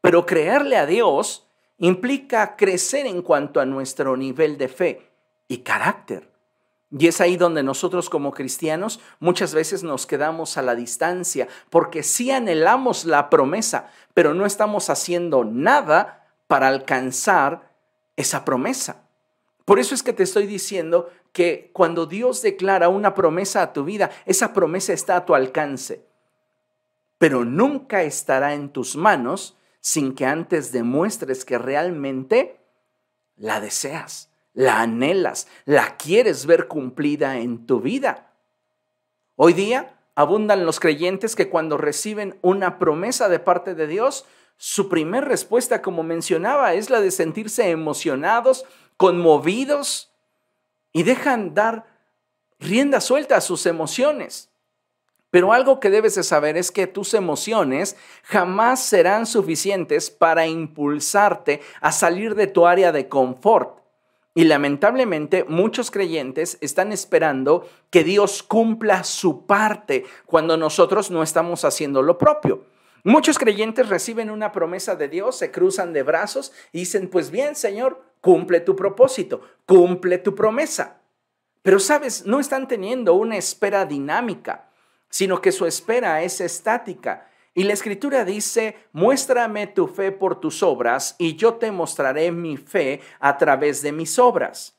pero 0.00 0.26
creerle 0.26 0.76
a 0.76 0.86
Dios 0.86 1.46
implica 1.78 2.56
crecer 2.56 3.06
en 3.06 3.22
cuanto 3.22 3.60
a 3.60 3.66
nuestro 3.66 4.16
nivel 4.16 4.58
de 4.58 4.68
fe 4.68 5.13
y 5.48 5.58
carácter. 5.58 6.34
Y 6.96 7.08
es 7.08 7.20
ahí 7.20 7.36
donde 7.36 7.62
nosotros 7.62 8.08
como 8.08 8.32
cristianos 8.32 9.00
muchas 9.18 9.52
veces 9.52 9.82
nos 9.82 10.06
quedamos 10.06 10.56
a 10.56 10.62
la 10.62 10.76
distancia, 10.76 11.48
porque 11.68 12.04
sí 12.04 12.30
anhelamos 12.30 13.04
la 13.04 13.30
promesa, 13.30 13.90
pero 14.14 14.32
no 14.32 14.46
estamos 14.46 14.90
haciendo 14.90 15.44
nada 15.44 16.28
para 16.46 16.68
alcanzar 16.68 17.72
esa 18.16 18.44
promesa. 18.44 19.02
Por 19.64 19.80
eso 19.80 19.94
es 19.94 20.02
que 20.02 20.12
te 20.12 20.22
estoy 20.22 20.46
diciendo 20.46 21.10
que 21.32 21.70
cuando 21.72 22.06
Dios 22.06 22.42
declara 22.42 22.88
una 22.88 23.14
promesa 23.14 23.62
a 23.62 23.72
tu 23.72 23.82
vida, 23.82 24.10
esa 24.24 24.52
promesa 24.52 24.92
está 24.92 25.16
a 25.16 25.24
tu 25.24 25.34
alcance, 25.34 26.04
pero 27.18 27.44
nunca 27.44 28.02
estará 28.02 28.54
en 28.54 28.68
tus 28.68 28.94
manos 28.94 29.56
sin 29.80 30.14
que 30.14 30.26
antes 30.26 30.70
demuestres 30.70 31.44
que 31.44 31.58
realmente 31.58 32.60
la 33.36 33.60
deseas 33.60 34.30
la 34.54 34.80
anhelas, 34.80 35.48
la 35.64 35.96
quieres 35.96 36.46
ver 36.46 36.68
cumplida 36.68 37.38
en 37.38 37.66
tu 37.66 37.80
vida. 37.80 38.32
Hoy 39.36 39.52
día 39.52 39.96
abundan 40.14 40.64
los 40.64 40.80
creyentes 40.80 41.34
que 41.34 41.50
cuando 41.50 41.76
reciben 41.76 42.38
una 42.40 42.78
promesa 42.78 43.28
de 43.28 43.40
parte 43.40 43.74
de 43.74 43.88
Dios, 43.88 44.24
su 44.56 44.88
primer 44.88 45.24
respuesta, 45.24 45.82
como 45.82 46.04
mencionaba, 46.04 46.74
es 46.74 46.88
la 46.88 47.00
de 47.00 47.10
sentirse 47.10 47.68
emocionados, 47.70 48.64
conmovidos 48.96 50.12
y 50.92 51.02
dejan 51.02 51.54
dar 51.54 51.86
rienda 52.60 53.00
suelta 53.00 53.36
a 53.36 53.40
sus 53.40 53.66
emociones. 53.66 54.50
Pero 55.30 55.52
algo 55.52 55.80
que 55.80 55.90
debes 55.90 56.14
de 56.14 56.22
saber 56.22 56.56
es 56.56 56.70
que 56.70 56.86
tus 56.86 57.12
emociones 57.12 57.96
jamás 58.22 58.84
serán 58.84 59.26
suficientes 59.26 60.08
para 60.08 60.46
impulsarte 60.46 61.60
a 61.80 61.90
salir 61.90 62.36
de 62.36 62.46
tu 62.46 62.68
área 62.68 62.92
de 62.92 63.08
confort 63.08 63.83
y 64.34 64.44
lamentablemente 64.44 65.44
muchos 65.44 65.90
creyentes 65.90 66.58
están 66.60 66.90
esperando 66.90 67.68
que 67.90 68.02
Dios 68.02 68.42
cumpla 68.42 69.04
su 69.04 69.46
parte 69.46 70.04
cuando 70.26 70.56
nosotros 70.56 71.10
no 71.10 71.22
estamos 71.22 71.64
haciendo 71.64 72.02
lo 72.02 72.18
propio. 72.18 72.66
Muchos 73.04 73.38
creyentes 73.38 73.88
reciben 73.88 74.30
una 74.30 74.50
promesa 74.50 74.96
de 74.96 75.08
Dios, 75.08 75.36
se 75.36 75.52
cruzan 75.52 75.92
de 75.92 76.02
brazos 76.02 76.52
y 76.72 76.80
dicen, 76.80 77.08
pues 77.08 77.30
bien, 77.30 77.54
Señor, 77.54 78.02
cumple 78.20 78.60
tu 78.60 78.74
propósito, 78.74 79.42
cumple 79.66 80.18
tu 80.18 80.34
promesa. 80.34 81.00
Pero 81.62 81.78
sabes, 81.78 82.26
no 82.26 82.40
están 82.40 82.66
teniendo 82.66 83.14
una 83.14 83.36
espera 83.36 83.86
dinámica, 83.86 84.70
sino 85.10 85.40
que 85.40 85.52
su 85.52 85.66
espera 85.66 86.22
es 86.22 86.40
estática 86.40 87.28
y 87.54 87.62
la 87.62 87.72
escritura 87.72 88.24
dice, 88.24 88.76
muéstrame 88.92 89.68
tu 89.68 89.86
fe 89.86 90.10
por 90.10 90.40
tus 90.40 90.62
obras 90.62 91.14
y 91.18 91.36
yo 91.36 91.54
te 91.54 91.70
mostraré 91.70 92.32
mi 92.32 92.56
fe 92.56 93.00
a 93.20 93.38
través 93.38 93.80
de 93.80 93.92
mis 93.92 94.18
obras. 94.18 94.76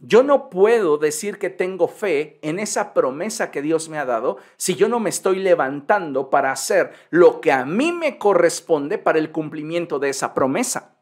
Yo 0.00 0.22
no 0.22 0.48
puedo 0.50 0.98
decir 0.98 1.38
que 1.38 1.50
tengo 1.50 1.88
fe 1.88 2.38
en 2.42 2.58
esa 2.58 2.92
promesa 2.92 3.50
que 3.50 3.62
Dios 3.62 3.88
me 3.88 3.98
ha 3.98 4.04
dado 4.04 4.38
si 4.56 4.76
yo 4.76 4.88
no 4.88 5.00
me 5.00 5.10
estoy 5.10 5.40
levantando 5.40 6.30
para 6.30 6.52
hacer 6.52 6.92
lo 7.10 7.40
que 7.40 7.50
a 7.50 7.64
mí 7.64 7.90
me 7.92 8.18
corresponde 8.18 8.98
para 8.98 9.18
el 9.18 9.32
cumplimiento 9.32 9.98
de 9.98 10.10
esa 10.10 10.34
promesa. 10.34 10.94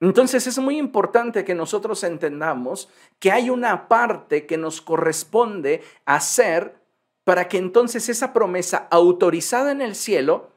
Entonces 0.00 0.46
es 0.46 0.58
muy 0.58 0.76
importante 0.76 1.44
que 1.44 1.54
nosotros 1.54 2.04
entendamos 2.04 2.88
que 3.18 3.32
hay 3.32 3.50
una 3.50 3.88
parte 3.88 4.46
que 4.46 4.56
nos 4.56 4.80
corresponde 4.80 5.82
hacer 6.04 6.83
para 7.24 7.48
que 7.48 7.58
entonces 7.58 8.08
esa 8.08 8.32
promesa 8.32 8.86
autorizada 8.90 9.72
en 9.72 9.80
el 9.80 9.94
cielo 9.94 10.50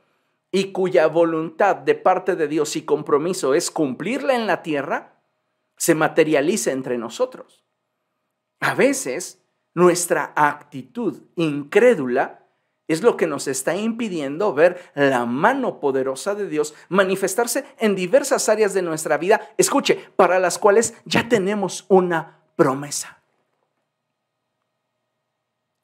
y 0.51 0.71
cuya 0.71 1.07
voluntad 1.07 1.77
de 1.77 1.95
parte 1.95 2.35
de 2.35 2.47
Dios 2.47 2.75
y 2.75 2.83
compromiso 2.83 3.53
es 3.53 3.71
cumplirla 3.71 4.35
en 4.35 4.47
la 4.47 4.61
tierra, 4.63 5.21
se 5.77 5.95
materialice 5.95 6.71
entre 6.71 6.97
nosotros. 6.97 7.63
A 8.59 8.73
veces 8.73 9.43
nuestra 9.73 10.33
actitud 10.35 11.21
incrédula 11.35 12.47
es 12.87 13.03
lo 13.03 13.17
que 13.17 13.27
nos 13.27 13.47
está 13.47 13.75
impidiendo 13.75 14.53
ver 14.53 14.91
la 14.95 15.25
mano 15.25 15.79
poderosa 15.79 16.35
de 16.35 16.47
Dios 16.47 16.73
manifestarse 16.89 17.65
en 17.77 17.95
diversas 17.95 18.47
áreas 18.49 18.73
de 18.73 18.81
nuestra 18.81 19.17
vida, 19.17 19.49
escuche, 19.57 20.09
para 20.15 20.39
las 20.39 20.57
cuales 20.57 20.93
ya 21.05 21.27
tenemos 21.27 21.85
una 21.89 22.39
promesa. 22.55 23.16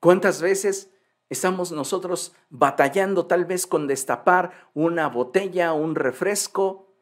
¿Cuántas 0.03 0.41
veces 0.41 0.89
estamos 1.29 1.71
nosotros 1.71 2.35
batallando 2.49 3.25
tal 3.25 3.45
vez 3.45 3.65
con 3.65 3.87
destapar 3.87 4.51
una 4.73 5.07
botella, 5.07 5.71
un 5.71 5.95
refresco? 5.95 6.93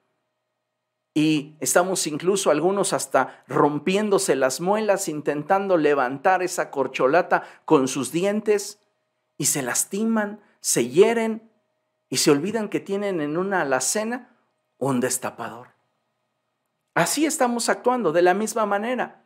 Y 1.16 1.56
estamos 1.62 2.06
incluso 2.06 2.52
algunos 2.52 2.94
hasta 2.94 3.44
rompiéndose 3.48 4.36
las 4.36 4.62
muelas, 4.62 5.08
intentando 5.08 5.78
levantar 5.78 6.44
esa 6.44 6.70
corcholata 6.70 7.42
con 7.66 7.88
sus 7.88 8.12
dientes 8.12 8.80
y 9.36 9.46
se 9.46 9.64
lastiman, 9.64 10.40
se 10.60 10.88
hieren 10.88 11.52
y 12.08 12.18
se 12.18 12.30
olvidan 12.30 12.70
que 12.70 12.82
tienen 12.82 13.20
en 13.20 13.36
una 13.36 13.62
alacena 13.62 14.38
un 14.78 15.00
destapador. 15.00 15.70
Así 16.94 17.26
estamos 17.26 17.68
actuando 17.68 18.12
de 18.12 18.22
la 18.22 18.36
misma 18.36 18.68
manera 18.68 19.21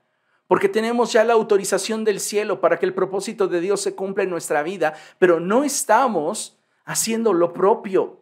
porque 0.48 0.70
tenemos 0.70 1.12
ya 1.12 1.24
la 1.24 1.34
autorización 1.34 2.04
del 2.04 2.20
cielo 2.20 2.62
para 2.62 2.78
que 2.78 2.86
el 2.86 2.94
propósito 2.94 3.48
de 3.48 3.62
Dios 3.62 3.82
se 3.82 3.96
cumpla 3.96 4.24
en 4.24 4.30
nuestra 4.30 4.64
vida, 4.64 4.94
pero 5.18 5.40
no 5.40 5.64
estamos 5.64 6.58
haciendo 6.86 7.34
lo 7.34 7.52
propio. 7.54 8.20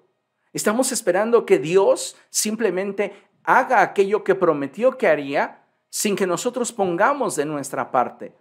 Estamos 0.53 0.91
esperando 0.91 1.45
que 1.45 1.59
Dios 1.59 2.15
simplemente 2.29 3.13
haga 3.43 3.81
aquello 3.81 4.23
que 4.23 4.35
prometió 4.35 4.97
que 4.97 5.07
haría 5.07 5.63
sin 5.89 6.15
que 6.15 6.27
nosotros 6.27 6.71
pongamos 6.71 7.35
de 7.35 7.45
nuestra 7.45 7.91
parte. 7.91 8.33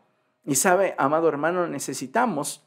Y 0.45 0.55
sabe, 0.55 0.95
amado 0.99 1.29
hermano, 1.29 1.67
necesitamos 1.67 2.65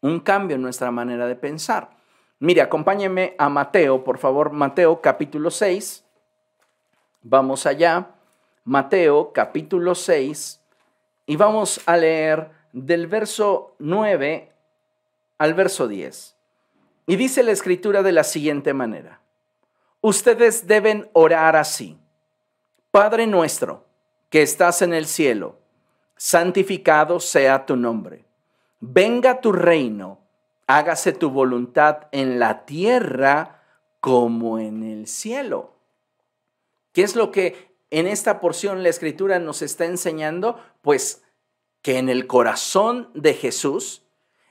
un 0.00 0.20
cambio 0.20 0.56
en 0.56 0.62
nuestra 0.62 0.90
manera 0.90 1.26
de 1.26 1.36
pensar. 1.36 1.90
Mire, 2.38 2.60
acompáñeme 2.60 3.34
a 3.38 3.48
Mateo, 3.48 4.04
por 4.04 4.18
favor, 4.18 4.50
Mateo 4.50 5.00
capítulo 5.00 5.50
6. 5.50 6.04
Vamos 7.22 7.64
allá. 7.66 8.10
Mateo 8.66 9.30
capítulo 9.34 9.94
6 9.94 10.58
y 11.26 11.36
vamos 11.36 11.82
a 11.84 11.98
leer 11.98 12.50
del 12.72 13.06
verso 13.06 13.74
9 13.78 14.50
al 15.36 15.52
verso 15.52 15.86
10. 15.86 16.34
Y 17.06 17.16
dice 17.16 17.42
la 17.42 17.52
escritura 17.52 18.02
de 18.02 18.12
la 18.12 18.24
siguiente 18.24 18.72
manera. 18.72 19.20
Ustedes 20.00 20.66
deben 20.66 21.10
orar 21.12 21.56
así. 21.56 21.98
Padre 22.90 23.26
nuestro, 23.26 23.84
que 24.30 24.40
estás 24.40 24.80
en 24.80 24.94
el 24.94 25.04
cielo, 25.04 25.58
santificado 26.16 27.20
sea 27.20 27.66
tu 27.66 27.76
nombre. 27.76 28.24
Venga 28.80 29.42
tu 29.42 29.52
reino, 29.52 30.20
hágase 30.66 31.12
tu 31.12 31.28
voluntad 31.28 32.06
en 32.12 32.38
la 32.38 32.64
tierra 32.64 33.62
como 34.00 34.58
en 34.58 34.82
el 34.84 35.06
cielo. 35.06 35.74
¿Qué 36.92 37.02
es 37.02 37.14
lo 37.14 37.30
que 37.30 37.73
en 37.90 38.06
esta 38.06 38.40
porción 38.40 38.82
la 38.82 38.88
escritura 38.88 39.38
nos 39.38 39.62
está 39.62 39.84
enseñando? 39.84 40.58
Pues 40.82 41.22
que 41.82 41.98
en 41.98 42.08
el 42.08 42.26
corazón 42.26 43.10
de 43.14 43.34
Jesús 43.34 44.02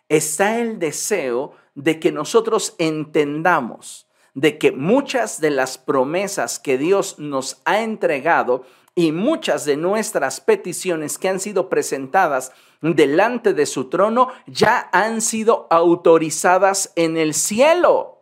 está 0.09 0.59
el 0.59 0.79
deseo 0.79 1.53
de 1.75 1.99
que 1.99 2.11
nosotros 2.11 2.75
entendamos 2.77 4.07
de 4.33 4.57
que 4.57 4.71
muchas 4.71 5.39
de 5.39 5.51
las 5.51 5.77
promesas 5.77 6.59
que 6.59 6.77
Dios 6.77 7.19
nos 7.19 7.61
ha 7.65 7.81
entregado 7.81 8.65
y 8.95 9.11
muchas 9.11 9.65
de 9.65 9.77
nuestras 9.77 10.41
peticiones 10.41 11.17
que 11.17 11.29
han 11.29 11.39
sido 11.39 11.69
presentadas 11.69 12.51
delante 12.81 13.53
de 13.53 13.65
su 13.65 13.89
trono 13.89 14.29
ya 14.45 14.89
han 14.91 15.21
sido 15.21 15.67
autorizadas 15.69 16.91
en 16.95 17.17
el 17.17 17.33
cielo. 17.33 18.12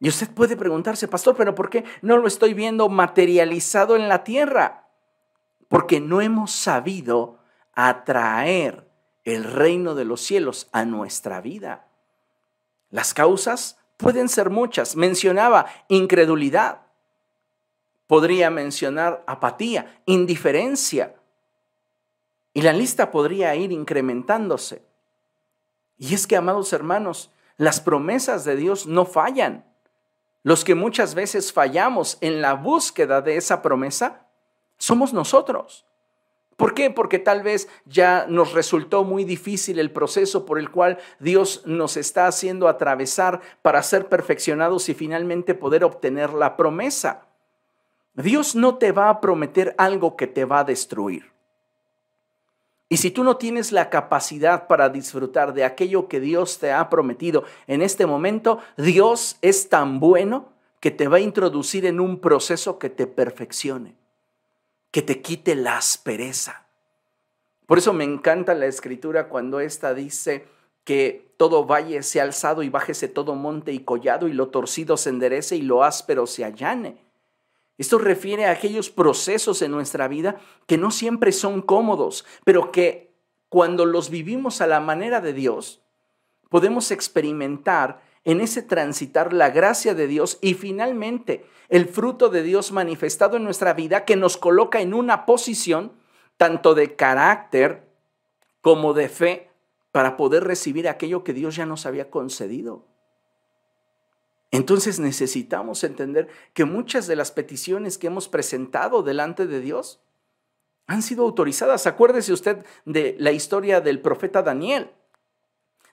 Y 0.00 0.08
usted 0.08 0.30
puede 0.30 0.56
preguntarse, 0.56 1.08
pastor, 1.08 1.36
pero 1.36 1.54
¿por 1.54 1.70
qué 1.70 1.84
no 2.02 2.16
lo 2.18 2.28
estoy 2.28 2.54
viendo 2.54 2.88
materializado 2.88 3.96
en 3.96 4.08
la 4.08 4.22
tierra? 4.22 4.88
Porque 5.68 6.00
no 6.00 6.20
hemos 6.20 6.52
sabido 6.52 7.38
atraer 7.74 8.88
el 9.24 9.44
reino 9.44 9.94
de 9.94 10.04
los 10.04 10.20
cielos 10.20 10.68
a 10.72 10.84
nuestra 10.84 11.40
vida. 11.40 11.88
Las 12.90 13.12
causas 13.12 13.78
pueden 13.96 14.28
ser 14.28 14.50
muchas. 14.50 14.96
Mencionaba 14.96 15.66
incredulidad. 15.88 16.82
Podría 18.06 18.50
mencionar 18.50 19.22
apatía, 19.26 20.00
indiferencia. 20.06 21.16
Y 22.54 22.62
la 22.62 22.72
lista 22.72 23.10
podría 23.10 23.54
ir 23.54 23.70
incrementándose. 23.70 24.82
Y 25.98 26.14
es 26.14 26.26
que, 26.26 26.36
amados 26.36 26.72
hermanos, 26.72 27.30
las 27.56 27.80
promesas 27.80 28.44
de 28.44 28.56
Dios 28.56 28.86
no 28.86 29.04
fallan. 29.04 29.66
Los 30.42 30.64
que 30.64 30.74
muchas 30.74 31.14
veces 31.14 31.52
fallamos 31.52 32.18
en 32.20 32.40
la 32.40 32.54
búsqueda 32.54 33.20
de 33.20 33.36
esa 33.36 33.62
promesa 33.62 34.26
somos 34.78 35.12
nosotros. 35.12 35.84
¿Por 36.56 36.74
qué? 36.74 36.90
Porque 36.90 37.20
tal 37.20 37.42
vez 37.42 37.68
ya 37.84 38.26
nos 38.28 38.52
resultó 38.52 39.04
muy 39.04 39.24
difícil 39.24 39.78
el 39.78 39.92
proceso 39.92 40.44
por 40.44 40.58
el 40.58 40.70
cual 40.70 40.98
Dios 41.20 41.62
nos 41.66 41.96
está 41.96 42.26
haciendo 42.26 42.66
atravesar 42.66 43.40
para 43.62 43.82
ser 43.82 44.08
perfeccionados 44.08 44.88
y 44.88 44.94
finalmente 44.94 45.54
poder 45.54 45.84
obtener 45.84 46.32
la 46.32 46.56
promesa. 46.56 47.26
Dios 48.14 48.56
no 48.56 48.76
te 48.76 48.90
va 48.90 49.08
a 49.08 49.20
prometer 49.20 49.76
algo 49.78 50.16
que 50.16 50.26
te 50.26 50.44
va 50.44 50.60
a 50.60 50.64
destruir. 50.64 51.30
Y 52.88 52.96
si 52.96 53.10
tú 53.10 53.22
no 53.22 53.36
tienes 53.36 53.70
la 53.70 53.90
capacidad 53.90 54.66
para 54.66 54.88
disfrutar 54.88 55.52
de 55.52 55.64
aquello 55.64 56.08
que 56.08 56.20
Dios 56.20 56.58
te 56.58 56.72
ha 56.72 56.88
prometido 56.88 57.44
en 57.66 57.82
este 57.82 58.06
momento, 58.06 58.60
Dios 58.76 59.36
es 59.42 59.68
tan 59.68 60.00
bueno 60.00 60.48
que 60.80 60.90
te 60.90 61.08
va 61.08 61.18
a 61.18 61.20
introducir 61.20 61.84
en 61.84 62.00
un 62.00 62.18
proceso 62.20 62.78
que 62.78 62.88
te 62.88 63.06
perfeccione 63.06 63.98
que 64.90 65.02
te 65.02 65.20
quite 65.20 65.54
la 65.54 65.76
aspereza. 65.76 66.66
Por 67.66 67.78
eso 67.78 67.92
me 67.92 68.04
encanta 68.04 68.54
la 68.54 68.66
escritura 68.66 69.28
cuando 69.28 69.60
ésta 69.60 69.94
dice 69.94 70.46
que 70.84 71.34
todo 71.36 71.66
valle 71.66 72.02
sea 72.02 72.22
alzado 72.22 72.62
y 72.62 72.70
bájese 72.70 73.08
todo 73.08 73.34
monte 73.34 73.72
y 73.72 73.80
collado 73.80 74.26
y 74.26 74.32
lo 74.32 74.48
torcido 74.48 74.96
se 74.96 75.10
enderece 75.10 75.56
y 75.56 75.62
lo 75.62 75.84
áspero 75.84 76.26
se 76.26 76.44
allane. 76.44 76.96
Esto 77.78 77.98
refiere 77.98 78.46
a 78.46 78.50
aquellos 78.50 78.90
procesos 78.90 79.62
en 79.62 79.70
nuestra 79.70 80.08
vida 80.08 80.40
que 80.66 80.76
no 80.76 80.90
siempre 80.90 81.30
son 81.32 81.62
cómodos, 81.62 82.26
pero 82.44 82.72
que 82.72 83.14
cuando 83.48 83.86
los 83.86 84.10
vivimos 84.10 84.60
a 84.60 84.66
la 84.66 84.80
manera 84.80 85.20
de 85.20 85.32
Dios, 85.32 85.80
podemos 86.50 86.90
experimentar 86.90 88.02
en 88.24 88.40
ese 88.40 88.62
transitar 88.62 89.32
la 89.32 89.50
gracia 89.50 89.94
de 89.94 90.06
Dios 90.06 90.38
y 90.42 90.54
finalmente 90.54 91.46
el 91.68 91.86
fruto 91.86 92.28
de 92.28 92.42
Dios 92.42 92.72
manifestado 92.72 93.36
en 93.36 93.44
nuestra 93.44 93.74
vida 93.74 94.04
que 94.04 94.16
nos 94.16 94.36
coloca 94.36 94.80
en 94.80 94.92
una 94.92 95.24
posición 95.24 95.92
tanto 96.36 96.74
de 96.74 96.96
carácter 96.96 97.88
como 98.60 98.92
de 98.92 99.08
fe 99.08 99.50
para 99.92 100.16
poder 100.16 100.44
recibir 100.44 100.88
aquello 100.88 101.24
que 101.24 101.32
Dios 101.32 101.56
ya 101.56 101.64
nos 101.64 101.86
había 101.86 102.10
concedido. 102.10 102.87
Entonces 104.50 104.98
necesitamos 104.98 105.84
entender 105.84 106.28
que 106.54 106.64
muchas 106.64 107.06
de 107.06 107.16
las 107.16 107.30
peticiones 107.30 107.98
que 107.98 108.06
hemos 108.06 108.28
presentado 108.28 109.02
delante 109.02 109.46
de 109.46 109.60
Dios 109.60 110.00
han 110.86 111.02
sido 111.02 111.24
autorizadas. 111.24 111.86
Acuérdese 111.86 112.32
usted 112.32 112.64
de 112.86 113.14
la 113.18 113.32
historia 113.32 113.80
del 113.80 114.00
profeta 114.00 114.42
Daniel. 114.42 114.90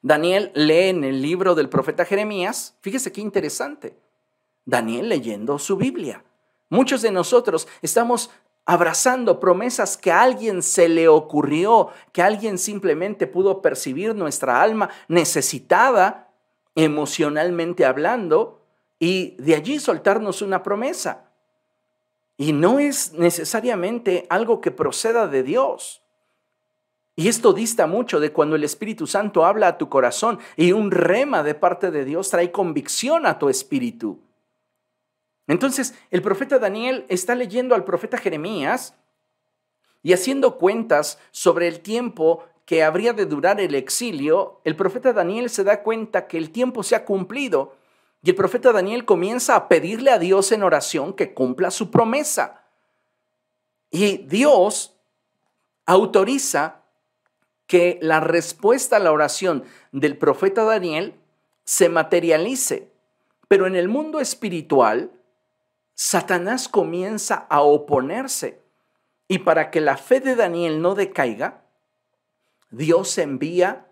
Daniel 0.02 0.52
lee 0.54 0.90
en 0.90 1.04
el 1.04 1.22
libro 1.22 1.56
del 1.56 1.68
profeta 1.68 2.06
Jeremías, 2.06 2.78
fíjese 2.82 3.12
qué 3.12 3.22
interesante, 3.22 3.98
Daniel 4.64 5.10
leyendo 5.10 5.60
su 5.60 5.78
Biblia. 5.78 6.24
Muchos 6.70 7.02
de 7.02 7.12
nosotros 7.12 7.68
estamos 7.82 8.30
abrazando 8.66 9.40
promesas 9.40 9.98
que 9.98 10.12
a 10.12 10.22
alguien 10.22 10.62
se 10.64 10.90
le 10.90 11.08
ocurrió, 11.08 11.90
que 12.12 12.22
alguien 12.22 12.58
simplemente 12.58 13.28
pudo 13.28 13.62
percibir 13.62 14.16
nuestra 14.16 14.62
alma 14.62 14.90
necesitada 15.08 16.25
emocionalmente 16.76 17.86
hablando 17.86 18.62
y 19.00 19.36
de 19.38 19.56
allí 19.56 19.80
soltarnos 19.80 20.42
una 20.42 20.62
promesa. 20.62 21.32
Y 22.38 22.52
no 22.52 22.80
es 22.80 23.14
necesariamente 23.14 24.26
algo 24.30 24.60
que 24.62 24.72
proceda 24.72 25.28
de 25.28 25.44
Dios. 25.44 26.02
Y 27.16 27.30
esto 27.30 27.54
dista 27.54 27.88
mucho 27.88 28.20
de 28.20 28.34
cuando 28.34 28.58
el 28.58 28.66
Espíritu 28.66 29.08
Santo 29.08 29.46
habla 29.46 29.70
a 29.70 29.78
tu 29.78 29.88
corazón 29.88 30.40
y 30.58 30.74
un 30.74 30.92
rema 30.92 31.44
de 31.44 31.56
parte 31.56 31.92
de 31.92 32.04
Dios 32.04 32.30
trae 32.30 32.52
convicción 32.52 33.26
a 33.26 33.40
tu 33.40 33.48
espíritu. 33.48 34.20
Entonces, 35.48 35.94
el 36.12 36.22
profeta 36.22 36.60
Daniel 36.60 37.06
está 37.08 37.36
leyendo 37.36 37.74
al 37.74 37.86
profeta 37.86 38.18
Jeremías 38.18 38.96
y 40.04 40.12
haciendo 40.12 40.58
cuentas 40.58 41.20
sobre 41.32 41.68
el 41.68 41.80
tiempo 41.80 42.44
que 42.66 42.84
habría 42.84 43.14
de 43.14 43.26
durar 43.26 43.62
el 43.62 43.76
exilio, 43.76 44.60
el 44.64 44.76
profeta 44.76 45.14
Daniel 45.14 45.50
se 45.50 45.64
da 45.64 45.84
cuenta 45.84 46.28
que 46.28 46.38
el 46.38 46.52
tiempo 46.52 46.84
se 46.84 46.96
ha 46.96 47.06
cumplido 47.06 47.76
y 48.24 48.32
el 48.32 48.36
profeta 48.36 48.72
Daniel 48.72 49.06
comienza 49.06 49.56
a 49.56 49.68
pedirle 49.68 50.10
a 50.10 50.18
Dios 50.18 50.52
en 50.52 50.64
oración 50.64 51.14
que 51.14 51.36
cumpla 51.36 51.70
su 51.70 51.92
promesa. 51.92 52.64
Y 53.92 54.18
Dios 54.18 54.98
autoriza 55.86 56.82
que 57.68 58.00
la 58.02 58.20
respuesta 58.20 58.96
a 58.96 59.00
la 59.00 59.12
oración 59.12 59.64
del 59.92 60.18
profeta 60.18 60.64
Daniel 60.64 61.14
se 61.66 61.88
materialice. 61.88 62.92
Pero 63.48 63.68
en 63.68 63.76
el 63.76 63.90
mundo 63.90 64.20
espiritual, 64.20 65.12
Satanás 65.94 66.68
comienza 66.68 67.46
a 67.48 67.62
oponerse. 67.62 68.60
Y 69.28 69.40
para 69.40 69.70
que 69.70 69.82
la 69.82 69.98
fe 69.98 70.20
de 70.20 70.36
Daniel 70.36 70.82
no 70.82 70.96
decaiga, 70.96 71.65
Dios 72.72 73.18
envía 73.18 73.88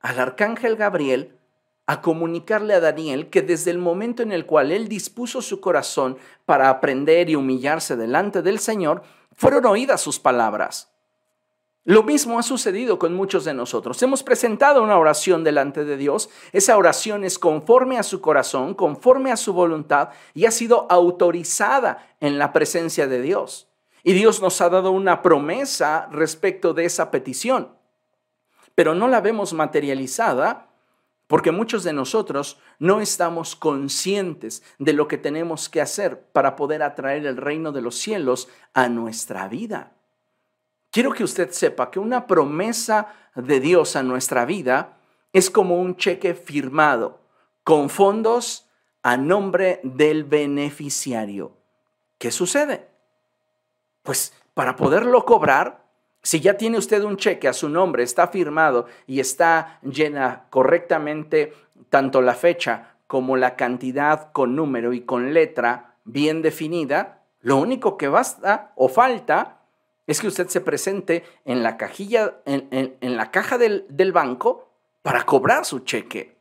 al 0.00 0.18
arcángel 0.18 0.76
Gabriel 0.76 1.38
a 1.86 2.00
comunicarle 2.00 2.74
a 2.74 2.80
Daniel 2.80 3.30
que 3.30 3.42
desde 3.42 3.72
el 3.72 3.78
momento 3.78 4.22
en 4.22 4.30
el 4.30 4.46
cual 4.46 4.70
él 4.70 4.88
dispuso 4.88 5.42
su 5.42 5.60
corazón 5.60 6.18
para 6.46 6.68
aprender 6.68 7.28
y 7.28 7.34
humillarse 7.34 7.96
delante 7.96 8.42
del 8.42 8.60
Señor, 8.60 9.02
fueron 9.34 9.66
oídas 9.66 10.00
sus 10.00 10.20
palabras. 10.20 10.92
Lo 11.84 12.02
mismo 12.02 12.38
ha 12.38 12.42
sucedido 12.42 12.98
con 12.98 13.14
muchos 13.14 13.44
de 13.44 13.54
nosotros. 13.54 14.00
Hemos 14.02 14.22
presentado 14.22 14.82
una 14.82 14.98
oración 14.98 15.42
delante 15.42 15.84
de 15.84 15.96
Dios. 15.96 16.28
Esa 16.52 16.76
oración 16.76 17.24
es 17.24 17.38
conforme 17.38 17.98
a 17.98 18.02
su 18.02 18.20
corazón, 18.20 18.74
conforme 18.74 19.32
a 19.32 19.36
su 19.36 19.52
voluntad 19.52 20.10
y 20.34 20.44
ha 20.44 20.50
sido 20.50 20.86
autorizada 20.90 22.06
en 22.20 22.38
la 22.38 22.52
presencia 22.52 23.08
de 23.08 23.22
Dios. 23.22 23.66
Y 24.04 24.12
Dios 24.12 24.40
nos 24.40 24.60
ha 24.60 24.68
dado 24.68 24.92
una 24.92 25.22
promesa 25.22 26.08
respecto 26.12 26.74
de 26.74 26.84
esa 26.84 27.10
petición. 27.10 27.79
Pero 28.80 28.94
no 28.94 29.08
la 29.08 29.20
vemos 29.20 29.52
materializada 29.52 30.70
porque 31.26 31.50
muchos 31.50 31.84
de 31.84 31.92
nosotros 31.92 32.58
no 32.78 33.02
estamos 33.02 33.54
conscientes 33.54 34.62
de 34.78 34.94
lo 34.94 35.06
que 35.06 35.18
tenemos 35.18 35.68
que 35.68 35.82
hacer 35.82 36.22
para 36.32 36.56
poder 36.56 36.82
atraer 36.82 37.26
el 37.26 37.36
reino 37.36 37.72
de 37.72 37.82
los 37.82 37.96
cielos 37.96 38.48
a 38.72 38.88
nuestra 38.88 39.48
vida. 39.48 39.92
Quiero 40.90 41.12
que 41.12 41.24
usted 41.24 41.50
sepa 41.50 41.90
que 41.90 41.98
una 41.98 42.26
promesa 42.26 43.08
de 43.34 43.60
Dios 43.60 43.96
a 43.96 44.02
nuestra 44.02 44.46
vida 44.46 44.96
es 45.34 45.50
como 45.50 45.78
un 45.78 45.98
cheque 45.98 46.32
firmado 46.32 47.20
con 47.64 47.90
fondos 47.90 48.66
a 49.02 49.18
nombre 49.18 49.80
del 49.82 50.24
beneficiario. 50.24 51.52
¿Qué 52.16 52.30
sucede? 52.30 52.88
Pues 54.02 54.32
para 54.54 54.74
poderlo 54.74 55.26
cobrar, 55.26 55.79
si 56.22 56.40
ya 56.40 56.56
tiene 56.56 56.78
usted 56.78 57.02
un 57.02 57.16
cheque 57.16 57.48
a 57.48 57.52
su 57.52 57.68
nombre, 57.68 58.02
está 58.02 58.28
firmado 58.28 58.86
y 59.06 59.20
está 59.20 59.78
llena 59.82 60.44
correctamente 60.50 61.54
tanto 61.88 62.20
la 62.20 62.34
fecha 62.34 62.94
como 63.06 63.36
la 63.36 63.56
cantidad 63.56 64.30
con 64.32 64.54
número 64.54 64.92
y 64.92 65.00
con 65.00 65.34
letra 65.34 65.96
bien 66.04 66.42
definida, 66.42 67.22
lo 67.40 67.56
único 67.56 67.96
que 67.96 68.08
basta 68.08 68.72
o 68.76 68.88
falta 68.88 69.62
es 70.06 70.20
que 70.20 70.28
usted 70.28 70.48
se 70.48 70.60
presente 70.60 71.24
en 71.44 71.62
la 71.62 71.76
cajilla, 71.76 72.40
en, 72.44 73.16
la 73.16 73.30
caja 73.30 73.58
del, 73.58 73.86
del 73.88 74.12
banco 74.12 74.68
para 75.02 75.24
cobrar 75.24 75.64
su 75.64 75.80
cheque. 75.80 76.36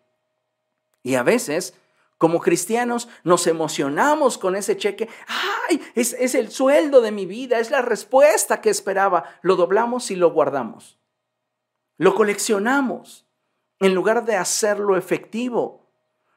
Y 1.03 1.15
a 1.15 1.23
veces 1.23 1.73
Como 2.19 2.41
cristianos 2.41 3.08
nos 3.23 3.47
emocionamos 3.47 4.38
con 4.38 4.58
ese 4.58 4.75
cheque. 4.75 5.08
¡Ay! 5.69 5.82
Es, 5.95 6.13
el 6.36 6.51
sueldo 6.51 6.99
de 6.99 7.13
mi 7.13 7.25
vida, 7.25 7.60
es 7.60 7.71
la 7.71 7.82
respuesta 7.82 8.60
que 8.60 8.69
esperaba. 8.69 9.23
Lo 9.41 9.55
doblamos 9.55 10.12
y 10.12 10.17
lo 10.17 10.29
guardamos. 10.32 10.99
Lo 11.97 12.15
coleccionamos 12.15 13.25
en 13.79 13.95
lugar 13.95 14.25
de 14.25 14.36
hacerlo 14.36 14.97
efectivo. 14.97 15.88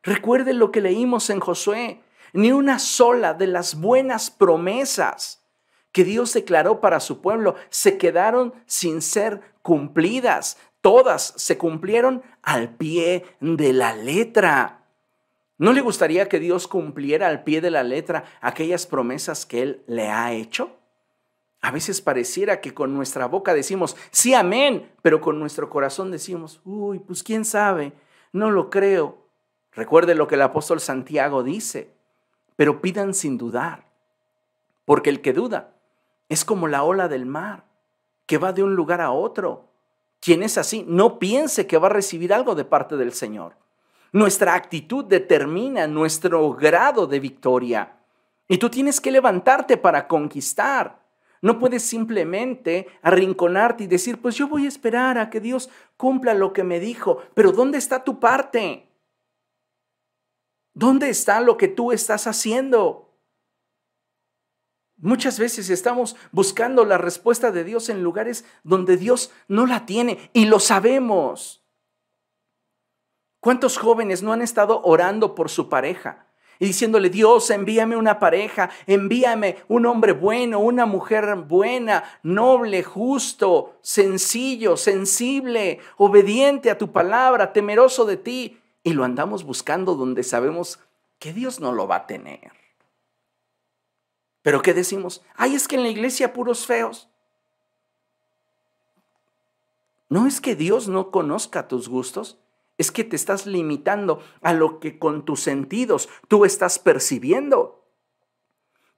Recuerden 0.05 0.61
lo 0.61 0.71
que 0.71 0.81
leímos 0.81 1.29
en 1.31 1.41
Josué. 1.41 2.01
Ni 2.33 2.53
una 2.53 2.79
sola 2.79 3.35
de 3.35 3.49
las 3.49 3.75
buenas 3.75 4.31
promesas 4.31 5.43
que 5.91 6.05
Dios 6.05 6.33
declaró 6.33 6.81
para 6.81 7.01
su 7.01 7.21
pueblo 7.21 7.57
se 7.71 7.99
quedaron 7.99 8.55
sin 8.67 9.03
ser 9.03 9.41
cumplidas. 9.63 10.59
Todas 10.81 11.35
se 11.37 11.59
cumplieron 11.59 12.23
al 12.41 12.77
pie 12.77 13.25
de 13.41 13.73
la 13.73 13.97
letra. 13.97 14.82
¿No 15.59 15.73
le 15.73 15.81
gustaría 15.81 16.29
que 16.29 16.41
Dios 16.41 16.67
cumpliera 16.67 17.29
al 17.29 17.45
pie 17.45 17.61
de 17.61 17.71
la 17.71 17.83
letra 17.83 18.25
aquellas 18.41 18.87
promesas 18.87 19.47
que 19.47 19.63
Él 19.63 19.83
le 19.87 20.09
ha 20.09 20.33
hecho? 20.33 20.77
A 21.61 21.71
veces 21.71 22.01
pareciera 22.01 22.61
que 22.61 22.75
con 22.75 22.93
nuestra 22.93 23.27
boca 23.27 23.55
decimos, 23.55 23.97
sí, 24.11 24.35
amén, 24.35 24.91
pero 25.01 25.21
con 25.21 25.39
nuestro 25.39 25.71
corazón 25.71 26.11
decimos, 26.11 26.61
uy, 26.65 26.99
pues 26.99 27.23
quién 27.23 27.45
sabe, 27.45 27.93
no 28.33 28.51
lo 28.51 28.69
creo. 28.69 29.29
Recuerde 29.73 30.17
lo 30.17 30.27
que 30.27 30.35
el 30.35 30.43
apóstol 30.43 30.81
Santiago 30.81 31.45
dice, 31.45 31.95
pero 32.57 32.81
pidan 32.83 33.15
sin 33.15 33.39
dudar, 33.39 33.87
porque 34.85 35.09
el 35.09 35.21
que 35.21 35.33
duda 35.33 35.77
es 36.29 36.45
como 36.45 36.67
la 36.67 36.83
ola 36.83 37.07
del 37.07 37.27
mar, 37.27 37.65
que 38.27 38.39
va 38.39 38.53
de 38.53 38.65
un 38.65 38.75
lugar 38.75 39.01
a 39.01 39.13
otro. 39.13 39.69
Quien 40.21 40.43
es 40.43 40.59
así, 40.59 40.85
no 40.89 41.19
piense 41.19 41.67
que 41.67 41.79
va 41.79 41.87
a 41.87 41.91
recibir 41.91 42.33
algo 42.33 42.55
de 42.55 42.65
parte 42.65 42.97
del 42.97 43.13
Señor. 43.13 43.62
Nuestra 44.13 44.55
actitud 44.55 45.07
determina 45.07 45.87
nuestro 45.87 46.53
grado 46.53 47.07
de 47.07 47.19
victoria. 47.19 47.97
Y 48.47 48.59
tú 48.59 48.69
tienes 48.69 49.01
que 49.01 49.11
levantarte 49.11 49.79
para 49.79 50.07
conquistar. 50.07 51.01
No 51.41 51.59
puedes 51.59 51.83
simplemente 51.83 52.87
arrinconarte 53.01 53.85
y 53.85 53.87
decir, 53.87 54.21
pues 54.21 54.37
yo 54.37 54.47
voy 54.47 54.67
a 54.67 54.69
esperar 54.69 55.17
a 55.17 55.31
que 55.31 55.41
Dios 55.41 55.71
cumpla 55.97 56.35
lo 56.35 56.53
que 56.53 56.63
me 56.63 56.79
dijo. 56.79 57.23
Pero 57.35 57.53
¿dónde 57.53 57.79
está 57.79 58.05
tu 58.05 58.21
parte? 58.21 58.87
¿Dónde 60.75 61.09
está 61.09 61.41
lo 61.41 61.57
que 61.57 61.69
tú 61.69 61.91
estás 61.91 62.27
haciendo? 62.27 63.11
Muchas 64.99 65.39
veces 65.39 65.69
estamos 65.71 66.17
buscando 66.31 66.85
la 66.85 66.99
respuesta 66.99 67.51
de 67.51 67.65
Dios 67.65 67.89
en 67.89 68.03
lugares 68.03 68.45
donde 68.63 68.97
Dios 68.97 69.33
no 69.49 69.67
la 69.67 69.85
tiene 69.85 70.31
y 70.33 70.45
lo 70.45 70.61
sabemos. 70.61 71.62
¿Cuántos 73.43 73.77
jóvenes 73.77 74.23
no 74.23 74.33
han 74.33 74.41
estado 74.41 74.81
orando 74.85 75.35
por 75.35 75.51
su 75.51 75.69
pareja? 75.69 76.27
Y 76.61 76.67
diciéndole, 76.67 77.11
Dios, 77.11 77.51
envíame 77.51 77.97
una 77.97 78.21
pareja, 78.21 78.71
envíame 78.87 79.57
un 79.67 79.85
hombre 79.85 80.13
bueno, 80.13 80.61
una 80.61 80.87
mujer 80.87 81.35
buena, 81.35 82.05
noble, 82.23 82.85
justo, 82.85 83.81
sencillo, 83.83 84.77
sensible, 84.77 85.81
obediente 85.97 86.71
a 86.71 86.79
tu 86.79 86.93
palabra, 86.93 87.53
temeroso 87.53 88.05
de 88.05 88.17
ti. 88.17 88.61
Y 88.85 88.93
lo 88.93 89.03
andamos 89.03 89.43
buscando 89.43 89.97
donde 89.97 90.23
sabemos 90.23 90.79
que 91.19 91.33
Dios 91.33 91.59
no 91.59 91.73
lo 91.73 91.89
va 91.89 91.97
a 91.97 92.07
tener. 92.07 92.53
Pero 94.43 94.63
¿qué 94.63 94.73
decimos? 94.73 95.21
Ay, 95.35 95.57
es 95.57 95.67
que 95.67 95.75
en 95.75 95.83
la 95.83 95.89
iglesia 95.89 96.33
puros 96.33 96.65
feos. 96.65 97.09
No 100.09 100.29
es 100.29 100.41
que 100.41 100.55
Dios 100.55 100.87
no 100.87 101.11
conozca 101.11 101.67
tus 101.67 101.89
gustos, 101.89 102.39
es 102.79 102.91
que 102.91 103.05
te 103.05 103.17
estás 103.17 103.47
limitando 103.47 104.21
a 104.41 104.53
lo 104.53 104.81
que 104.81 104.99
con 104.99 105.25
tus 105.25 105.41
sentidos 105.41 106.09
tú 106.29 106.45
estás 106.45 106.79
percibiendo. 106.79 107.83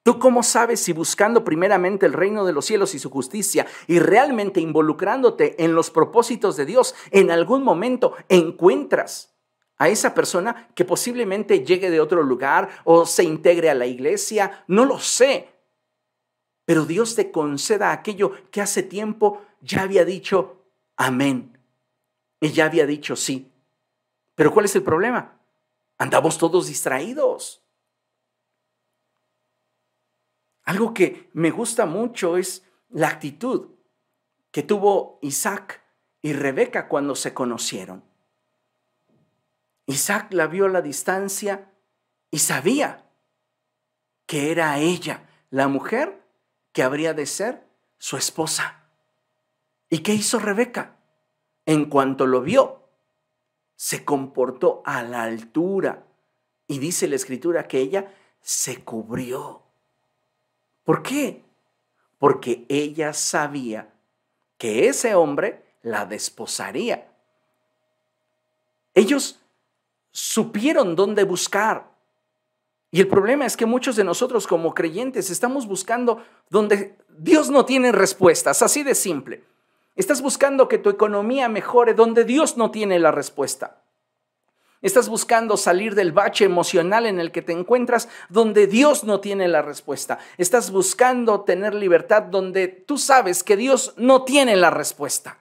¿Tú 0.05 0.19
cómo 0.19 0.43
sabes 0.43 0.81
si 0.81 0.93
buscando 0.93 1.45
primeramente 1.45 2.05
el 2.05 2.13
reino 2.13 2.45
de 2.45 2.53
los 2.53 2.67
cielos 2.67 2.95
y 2.95 2.99
su 2.99 3.09
justicia 3.09 3.67
y 3.87 3.99
realmente 4.01 4.61
involucrándote 4.61 5.65
en 5.65 5.75
los 5.75 5.91
propósitos 5.91 6.59
de 6.59 6.67
Dios, 6.67 6.95
en 7.11 7.31
algún 7.31 7.65
momento 7.65 8.15
encuentras 8.29 9.35
a 9.79 9.89
esa 9.89 10.15
persona 10.15 10.69
que 10.75 10.85
posiblemente 10.85 11.65
llegue 11.65 11.91
de 11.91 12.01
otro 12.01 12.23
lugar 12.23 12.69
o 12.85 13.07
se 13.07 13.25
integre 13.25 13.71
a 13.71 13.75
la 13.75 13.87
iglesia? 13.87 14.65
No 14.69 14.85
lo 14.85 14.99
sé. 14.99 15.49
Pero 16.67 16.85
Dios 16.85 17.15
te 17.15 17.31
conceda 17.31 17.91
aquello 17.91 18.33
que 18.51 18.61
hace 18.61 18.83
tiempo 18.83 19.41
ya 19.63 19.83
había 19.83 20.05
dicho 20.05 20.67
amén 20.97 21.59
y 22.41 22.53
ya 22.53 22.67
había 22.67 22.85
dicho 22.85 23.17
sí. 23.17 23.54
Pero 24.35 24.53
¿cuál 24.53 24.65
es 24.65 24.75
el 24.77 24.83
problema? 24.83 25.41
Andamos 25.99 26.39
todos 26.39 26.67
distraídos. 26.67 27.63
Algo 30.65 30.95
que 30.95 31.31
me 31.35 31.51
gusta 31.51 31.87
mucho 31.87 32.37
es 32.37 32.65
la 32.89 33.09
actitud 33.09 33.71
que 34.51 34.63
tuvo 34.63 35.19
Isaac 35.23 35.83
y 36.23 36.33
Rebeca 36.33 36.89
cuando 36.89 37.15
se 37.15 37.35
conocieron. 37.35 38.05
Isaac 39.87 40.33
la 40.33 40.47
vio 40.47 40.67
a 40.67 40.71
la 40.71 40.81
distancia 40.81 41.71
y 42.31 42.39
sabía 42.39 43.11
que 44.27 44.51
era 44.51 44.79
ella, 44.79 45.29
la 45.51 45.69
mujer 45.69 46.25
que 46.73 46.83
habría 46.83 47.13
de 47.15 47.27
ser 47.27 47.67
su 47.99 48.17
esposa. 48.17 48.89
¿Y 49.91 49.99
qué 49.99 50.15
hizo 50.15 50.39
Rebeca? 50.39 50.97
En 51.67 51.87
cuanto 51.87 52.27
lo 52.27 52.41
vio, 52.41 52.84
se 53.77 54.05
comportó 54.05 54.83
a 54.85 55.03
la 55.03 55.23
altura. 55.23 56.07
Y 56.67 56.79
dice 56.79 57.09
la 57.09 57.17
escritura 57.17 57.69
que 57.69 57.79
ella 57.79 58.15
se 58.41 58.85
cubrió. 58.85 59.63
¿Por 60.85 61.03
qué? 61.03 61.43
Porque 62.19 62.67
ella 62.69 63.13
sabía 63.13 63.93
que 64.59 64.89
ese 64.89 65.15
hombre 65.15 65.65
la 65.83 66.07
desposaría. 66.07 67.11
Ellos 68.95 69.41
supieron 70.13 70.95
dónde 70.95 71.25
buscar. 71.25 71.93
Y 72.91 73.01
el 73.01 73.09
problema 73.09 73.45
es 73.45 73.57
que 73.57 73.67
muchos 73.67 73.97
de 73.97 74.05
nosotros 74.05 74.47
como 74.47 74.73
creyentes 74.73 75.29
estamos 75.29 75.67
buscando 75.67 76.25
donde 76.49 76.97
Dios 77.09 77.51
no 77.51 77.65
tiene 77.65 77.91
respuestas, 77.91 78.63
así 78.63 78.85
de 78.85 78.95
simple. 78.95 79.43
Estás 79.97 80.23
buscando 80.23 80.69
que 80.69 80.79
tu 80.79 80.91
economía 80.91 81.49
mejore 81.49 81.95
donde 81.95 82.25
Dios 82.25 82.57
no 82.57 82.71
tiene 82.71 82.99
la 82.99 83.13
respuesta. 83.13 83.81
Estás 84.83 85.09
buscando 85.09 85.57
salir 85.57 85.95
del 85.95 86.13
bache 86.13 86.45
emocional 86.45 87.07
en 87.07 87.19
el 87.19 87.33
que 87.33 87.41
te 87.41 87.53
encuentras 87.53 88.09
donde 88.29 88.67
Dios 88.67 89.05
no 89.05 89.21
tiene 89.21 89.49
la 89.49 89.63
respuesta. 89.63 90.19
Estás 90.37 90.71
buscando 90.71 91.41
tener 91.41 91.75
libertad 91.75 92.25
donde 92.25 92.69
tú 92.69 92.99
sabes 92.99 93.43
que 93.43 93.57
Dios 93.57 93.95
no 93.97 94.25
tiene 94.25 94.57
la 94.57 94.71
respuesta. 94.71 95.39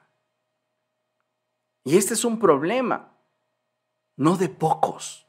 Y 1.84 1.98
este 1.98 2.14
es 2.14 2.24
un 2.24 2.40
problema 2.40 3.18
no 4.16 4.38
de 4.38 4.48
pocos. 4.48 5.26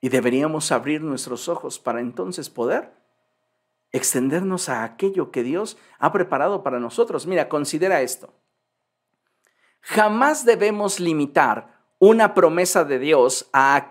Y 0.00 0.08
deberíamos 0.08 0.72
abrir 0.72 1.02
nuestros 1.02 1.48
ojos 1.48 1.78
para 1.78 2.00
entonces 2.00 2.50
poder 2.50 3.01
extendernos 3.92 4.68
a 4.68 4.84
aquello 4.84 5.30
que 5.30 5.42
Dios 5.42 5.76
ha 5.98 6.12
preparado 6.12 6.62
para 6.62 6.80
nosotros. 6.80 7.26
Mira, 7.26 7.48
considera 7.48 8.02
esto. 8.02 8.32
Jamás 9.80 10.44
debemos 10.44 11.00
limitar 11.00 11.72
una 11.98 12.34
promesa 12.34 12.84
de 12.84 12.98
Dios 12.98 13.48
a, 13.52 13.90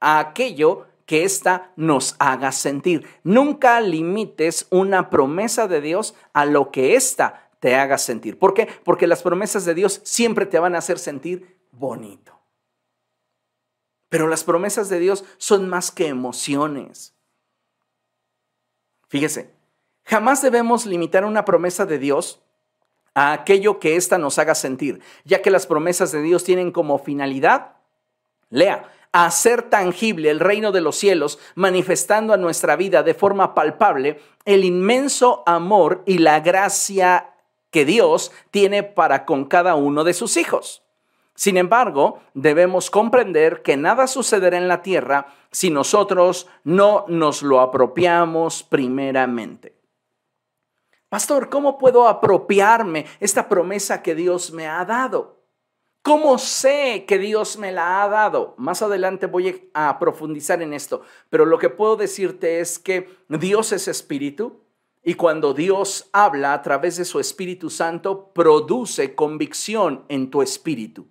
a 0.00 0.18
aquello 0.18 0.86
que 1.06 1.24
ésta 1.24 1.72
nos 1.76 2.16
haga 2.18 2.52
sentir. 2.52 3.06
Nunca 3.22 3.80
limites 3.80 4.66
una 4.70 5.10
promesa 5.10 5.68
de 5.68 5.80
Dios 5.80 6.14
a 6.32 6.46
lo 6.46 6.70
que 6.70 6.94
ésta 6.94 7.50
te 7.60 7.76
haga 7.76 7.98
sentir. 7.98 8.38
¿Por 8.38 8.54
qué? 8.54 8.68
Porque 8.84 9.06
las 9.06 9.22
promesas 9.22 9.64
de 9.64 9.74
Dios 9.74 10.00
siempre 10.04 10.46
te 10.46 10.58
van 10.58 10.74
a 10.74 10.78
hacer 10.78 10.98
sentir 10.98 11.60
bonito. 11.70 12.40
Pero 14.08 14.26
las 14.28 14.44
promesas 14.44 14.88
de 14.88 14.98
Dios 14.98 15.24
son 15.38 15.68
más 15.68 15.90
que 15.90 16.08
emociones. 16.08 17.14
Fíjese, 19.12 19.50
jamás 20.06 20.40
debemos 20.40 20.86
limitar 20.86 21.26
una 21.26 21.44
promesa 21.44 21.84
de 21.84 21.98
Dios 21.98 22.40
a 23.12 23.34
aquello 23.34 23.78
que 23.78 23.96
ésta 23.96 24.16
nos 24.16 24.38
haga 24.38 24.54
sentir, 24.54 25.02
ya 25.26 25.42
que 25.42 25.50
las 25.50 25.66
promesas 25.66 26.12
de 26.12 26.22
Dios 26.22 26.44
tienen 26.44 26.72
como 26.72 26.98
finalidad, 26.98 27.76
lea, 28.48 28.90
hacer 29.12 29.64
tangible 29.64 30.30
el 30.30 30.40
reino 30.40 30.72
de 30.72 30.80
los 30.80 30.96
cielos, 30.96 31.38
manifestando 31.56 32.32
a 32.32 32.38
nuestra 32.38 32.74
vida 32.74 33.02
de 33.02 33.12
forma 33.12 33.54
palpable 33.54 34.18
el 34.46 34.64
inmenso 34.64 35.42
amor 35.44 36.02
y 36.06 36.16
la 36.16 36.40
gracia 36.40 37.34
que 37.70 37.84
Dios 37.84 38.32
tiene 38.50 38.82
para 38.82 39.26
con 39.26 39.44
cada 39.44 39.74
uno 39.74 40.04
de 40.04 40.14
sus 40.14 40.38
hijos. 40.38 40.81
Sin 41.42 41.56
embargo, 41.56 42.20
debemos 42.34 42.88
comprender 42.88 43.62
que 43.62 43.76
nada 43.76 44.06
sucederá 44.06 44.56
en 44.56 44.68
la 44.68 44.80
tierra 44.80 45.26
si 45.50 45.70
nosotros 45.70 46.46
no 46.62 47.04
nos 47.08 47.42
lo 47.42 47.58
apropiamos 47.58 48.62
primeramente. 48.62 49.74
Pastor, 51.08 51.50
¿cómo 51.50 51.78
puedo 51.78 52.06
apropiarme 52.06 53.06
esta 53.18 53.48
promesa 53.48 54.02
que 54.02 54.14
Dios 54.14 54.52
me 54.52 54.68
ha 54.68 54.84
dado? 54.84 55.42
¿Cómo 56.02 56.38
sé 56.38 57.06
que 57.08 57.18
Dios 57.18 57.58
me 57.58 57.72
la 57.72 58.04
ha 58.04 58.08
dado? 58.08 58.54
Más 58.56 58.80
adelante 58.80 59.26
voy 59.26 59.68
a 59.74 59.98
profundizar 59.98 60.62
en 60.62 60.72
esto, 60.72 61.02
pero 61.28 61.44
lo 61.44 61.58
que 61.58 61.70
puedo 61.70 61.96
decirte 61.96 62.60
es 62.60 62.78
que 62.78 63.08
Dios 63.28 63.72
es 63.72 63.88
espíritu 63.88 64.60
y 65.02 65.14
cuando 65.14 65.54
Dios 65.54 66.08
habla 66.12 66.52
a 66.52 66.62
través 66.62 66.98
de 66.98 67.04
su 67.04 67.18
Espíritu 67.18 67.68
Santo, 67.68 68.32
produce 68.32 69.16
convicción 69.16 70.04
en 70.08 70.30
tu 70.30 70.40
espíritu. 70.40 71.08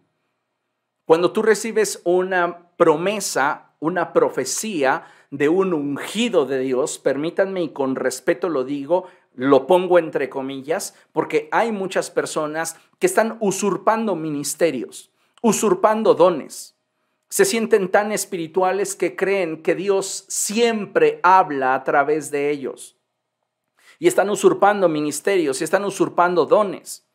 Cuando 1.05 1.31
tú 1.31 1.41
recibes 1.41 2.01
una 2.03 2.69
promesa, 2.77 3.73
una 3.79 4.13
profecía 4.13 5.05
de 5.31 5.49
un 5.49 5.73
ungido 5.73 6.45
de 6.45 6.59
Dios, 6.59 6.99
permítanme 6.99 7.63
y 7.63 7.69
con 7.69 7.95
respeto 7.95 8.49
lo 8.49 8.63
digo, 8.63 9.05
lo 9.33 9.65
pongo 9.65 9.97
entre 9.97 10.29
comillas, 10.29 10.93
porque 11.13 11.47
hay 11.51 11.71
muchas 11.71 12.11
personas 12.11 12.75
que 12.99 13.07
están 13.07 13.37
usurpando 13.39 14.15
ministerios, 14.15 15.11
usurpando 15.41 16.13
dones. 16.13 16.75
Se 17.29 17.45
sienten 17.45 17.89
tan 17.89 18.11
espirituales 18.11 18.95
que 18.95 19.15
creen 19.15 19.63
que 19.63 19.73
Dios 19.73 20.25
siempre 20.27 21.21
habla 21.23 21.75
a 21.75 21.83
través 21.85 22.29
de 22.29 22.49
ellos. 22.49 22.97
Y 23.99 24.07
están 24.07 24.29
usurpando 24.29 24.89
ministerios 24.89 25.61
y 25.61 25.63
están 25.63 25.85
usurpando 25.85 26.45
dones. 26.45 27.05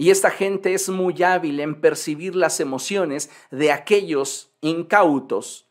Y 0.00 0.10
esta 0.10 0.30
gente 0.30 0.74
es 0.74 0.88
muy 0.88 1.24
hábil 1.24 1.58
en 1.58 1.80
percibir 1.80 2.36
las 2.36 2.60
emociones 2.60 3.30
de 3.50 3.72
aquellos 3.72 4.52
incautos 4.60 5.66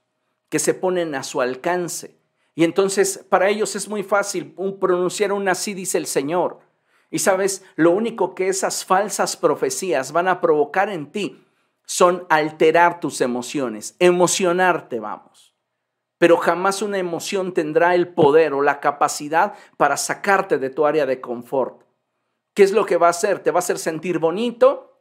que 0.50 0.60
se 0.60 0.74
ponen 0.74 1.16
a 1.16 1.24
su 1.24 1.40
alcance. 1.40 2.20
Y 2.54 2.66
entonces 2.66 3.26
para 3.30 3.48
ellos 3.48 3.78
es 3.78 3.88
muy 3.88 4.04
fácil 4.04 4.54
pronunciar 4.82 5.32
un 5.32 5.48
así 5.48 5.74
dice 5.74 5.98
el 5.98 6.08
Señor. 6.08 6.60
Y 7.10 7.20
sabes, 7.20 7.63
lo 7.78 7.92
único 7.92 8.36
que 8.36 8.50
esas 8.50 8.84
falsas 8.84 9.38
profecías 9.38 10.12
van 10.12 10.28
a 10.28 10.42
provocar 10.42 10.90
en 10.90 11.10
ti 11.10 11.46
son 11.86 12.26
alterar 12.30 13.00
tus 13.00 13.22
emociones, 13.22 13.96
emocionarte, 13.98 15.00
vamos. 15.00 15.56
Pero 16.18 16.36
jamás 16.36 16.82
una 16.82 16.98
emoción 16.98 17.54
tendrá 17.54 17.96
el 17.96 18.10
poder 18.10 18.54
o 18.54 18.62
la 18.62 18.82
capacidad 18.82 19.54
para 19.78 19.96
sacarte 19.96 20.58
de 20.58 20.70
tu 20.70 20.86
área 20.86 21.06
de 21.06 21.22
confort. 21.22 21.87
¿Qué 22.58 22.63
es 22.63 22.72
lo 22.72 22.88
que 22.88 22.98
va 22.98 23.06
a 23.06 23.12
hacer? 23.12 23.38
Te 23.38 23.52
va 23.52 23.60
a 23.60 23.60
hacer 23.60 23.78
sentir 23.78 24.17
bonito, 24.17 25.00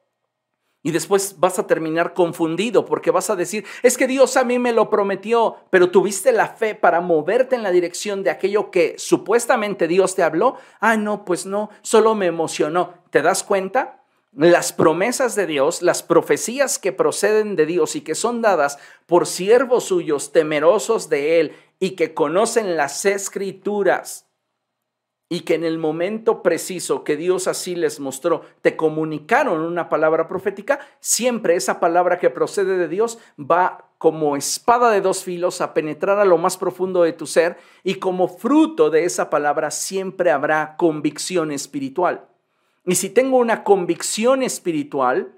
y 0.83 0.91
después 0.91 1.37
vas 1.39 1.59
a 1.59 1.67
terminar 1.67 2.13
confundido 2.13 2.85
porque 2.85 3.11
vas 3.11 3.31
a 3.31 3.35
decir, 3.35 3.65
es 3.83 3.97
que 3.97 4.07
Dios 4.07 4.37
a 4.37 4.45
mí 4.45 4.59
me 4.59 4.75
lo 4.75 4.91
prometió, 4.91 5.57
pero 5.71 5.91
tuviste 5.91 6.33
la 6.33 6.49
fe 6.49 6.75
para 6.75 7.01
moverte 7.01 7.57
en 7.57 7.63
la 7.63 7.71
dirección 7.71 8.23
de 8.23 8.29
aquello 8.29 8.71
que 8.71 8.97
supuestamente 8.99 9.89
Dios 9.89 10.15
te 10.15 10.23
habló. 10.23 10.57
Ah, 10.81 10.99
no, 10.99 11.25
pues 11.25 11.47
no, 11.47 11.71
solo 11.81 12.15
me 12.15 12.27
emocionó. 12.27 12.93
¿Te 13.09 13.23
das 13.23 13.43
cuenta? 13.43 14.05
Las 14.33 14.75
promesas 14.75 15.35
de 15.35 15.47
Dios, 15.47 15.81
las 15.81 16.03
profecías 16.03 16.79
que 16.79 16.93
proceden 16.93 17.57
de 17.57 17.65
Dios 17.65 17.97
y 17.97 18.03
que 18.03 18.15
son 18.15 18.43
dadas 18.43 18.79
por 19.07 19.27
siervos 19.27 19.85
suyos 19.85 20.31
temerosos 20.31 21.09
de 21.09 21.41
Él 21.41 21.57
y 21.81 21.93
que 21.93 22.13
conocen 22.13 22.77
las 22.77 23.07
escrituras 23.07 24.26
y 25.29 25.41
que 25.41 25.55
en 25.55 25.65
el 25.65 25.79
momento 25.79 26.43
preciso 26.43 27.03
que 27.03 27.17
Dios 27.17 27.49
así 27.49 27.75
les 27.75 27.99
mostró, 27.99 28.43
te 28.63 28.77
comunicaron 28.77 29.61
una 29.61 29.89
palabra 29.89 30.29
profética, 30.29 30.79
siempre 31.01 31.57
esa 31.57 31.81
palabra 31.81 32.19
que 32.19 32.31
procede 32.31 32.79
de 32.79 32.87
Dios 32.87 33.19
va 33.39 33.91
como 33.99 34.37
espada 34.37 34.91
de 34.91 35.01
dos 35.01 35.25
filos 35.25 35.61
a 35.61 35.75
penetrar 35.75 36.19
a 36.21 36.25
lo 36.25 36.39
más 36.39 36.57
profundo 36.57 37.03
de 37.03 37.13
tu 37.13 37.27
ser 37.27 37.57
y 37.83 37.97
como 37.97 38.29
fruto 38.29 38.91
de 38.91 39.05
esa 39.05 39.31
palabra 39.31 39.71
siempre 39.71 40.31
habrá 40.31 40.77
convicción 40.77 41.51
espiritual. 41.51 42.29
Y 42.85 42.95
si 42.95 43.11
tengo 43.11 43.39
una 43.39 43.65
convicción 43.65 44.45
espiritual, 44.45 45.33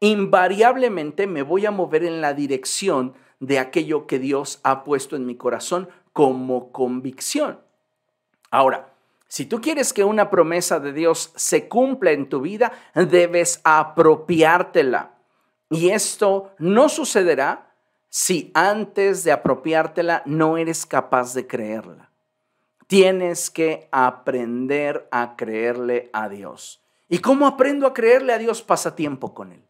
invariablemente 0.00 1.26
me 1.26 1.42
voy 1.42 1.66
a 1.66 1.70
mover 1.70 2.04
en 2.04 2.22
la 2.22 2.32
dirección 2.32 3.12
de 3.40 3.58
aquello 3.58 4.06
que 4.06 4.18
Dios 4.18 4.60
ha 4.62 4.84
puesto 4.84 5.16
en 5.16 5.26
mi 5.26 5.36
corazón 5.36 5.88
como 6.14 6.72
convicción. 6.72 7.60
Ahora, 8.50 8.93
si 9.34 9.46
tú 9.46 9.60
quieres 9.60 9.92
que 9.92 10.04
una 10.04 10.30
promesa 10.30 10.78
de 10.78 10.92
Dios 10.92 11.32
se 11.34 11.68
cumpla 11.68 12.12
en 12.12 12.28
tu 12.28 12.40
vida, 12.40 12.70
debes 12.94 13.60
apropiártela. 13.64 15.10
Y 15.70 15.88
esto 15.88 16.52
no 16.58 16.88
sucederá 16.88 17.74
si 18.08 18.52
antes 18.54 19.24
de 19.24 19.32
apropiártela 19.32 20.22
no 20.24 20.56
eres 20.56 20.86
capaz 20.86 21.34
de 21.34 21.48
creerla. 21.48 22.12
Tienes 22.86 23.50
que 23.50 23.88
aprender 23.90 25.08
a 25.10 25.34
creerle 25.34 26.10
a 26.12 26.28
Dios. 26.28 26.80
¿Y 27.08 27.18
cómo 27.18 27.48
aprendo 27.48 27.88
a 27.88 27.92
creerle 27.92 28.34
a 28.34 28.38
Dios? 28.38 28.62
Pasa 28.62 28.94
tiempo 28.94 29.34
con 29.34 29.50
Él. 29.50 29.64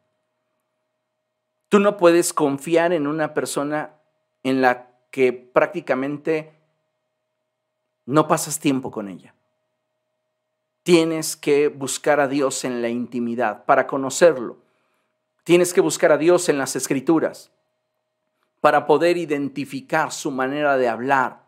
Tú 1.71 1.81
no 1.81 1.97
puedes 1.97 2.35
confiar 2.35 2.93
en 2.93 3.07
una 3.07 3.33
persona 3.33 3.95
en 4.43 4.61
la 4.61 4.91
que 5.11 5.33
prácticamente 5.33 6.53
no 8.05 8.29
pasas 8.29 8.61
tiempo 8.61 8.91
con 8.91 9.09
ella 9.09 9.35
tienes 10.85 11.35
que 11.35 11.69
buscar 11.69 12.21
a 12.21 12.29
Dios 12.29 12.65
en 12.65 12.83
la 12.83 12.91
intimidad 12.91 13.65
para 13.65 13.89
conocerlo. 13.89 14.59
Tienes 15.43 15.75
que 15.75 15.81
buscar 15.81 16.13
a 16.13 16.19
Dios 16.19 16.49
en 16.49 16.59
las 16.59 16.77
escrituras 16.77 17.51
para 18.61 18.87
poder 18.87 19.17
identificar 19.17 20.13
su 20.13 20.31
manera 20.31 20.77
de 20.77 20.89
hablar. 20.89 21.43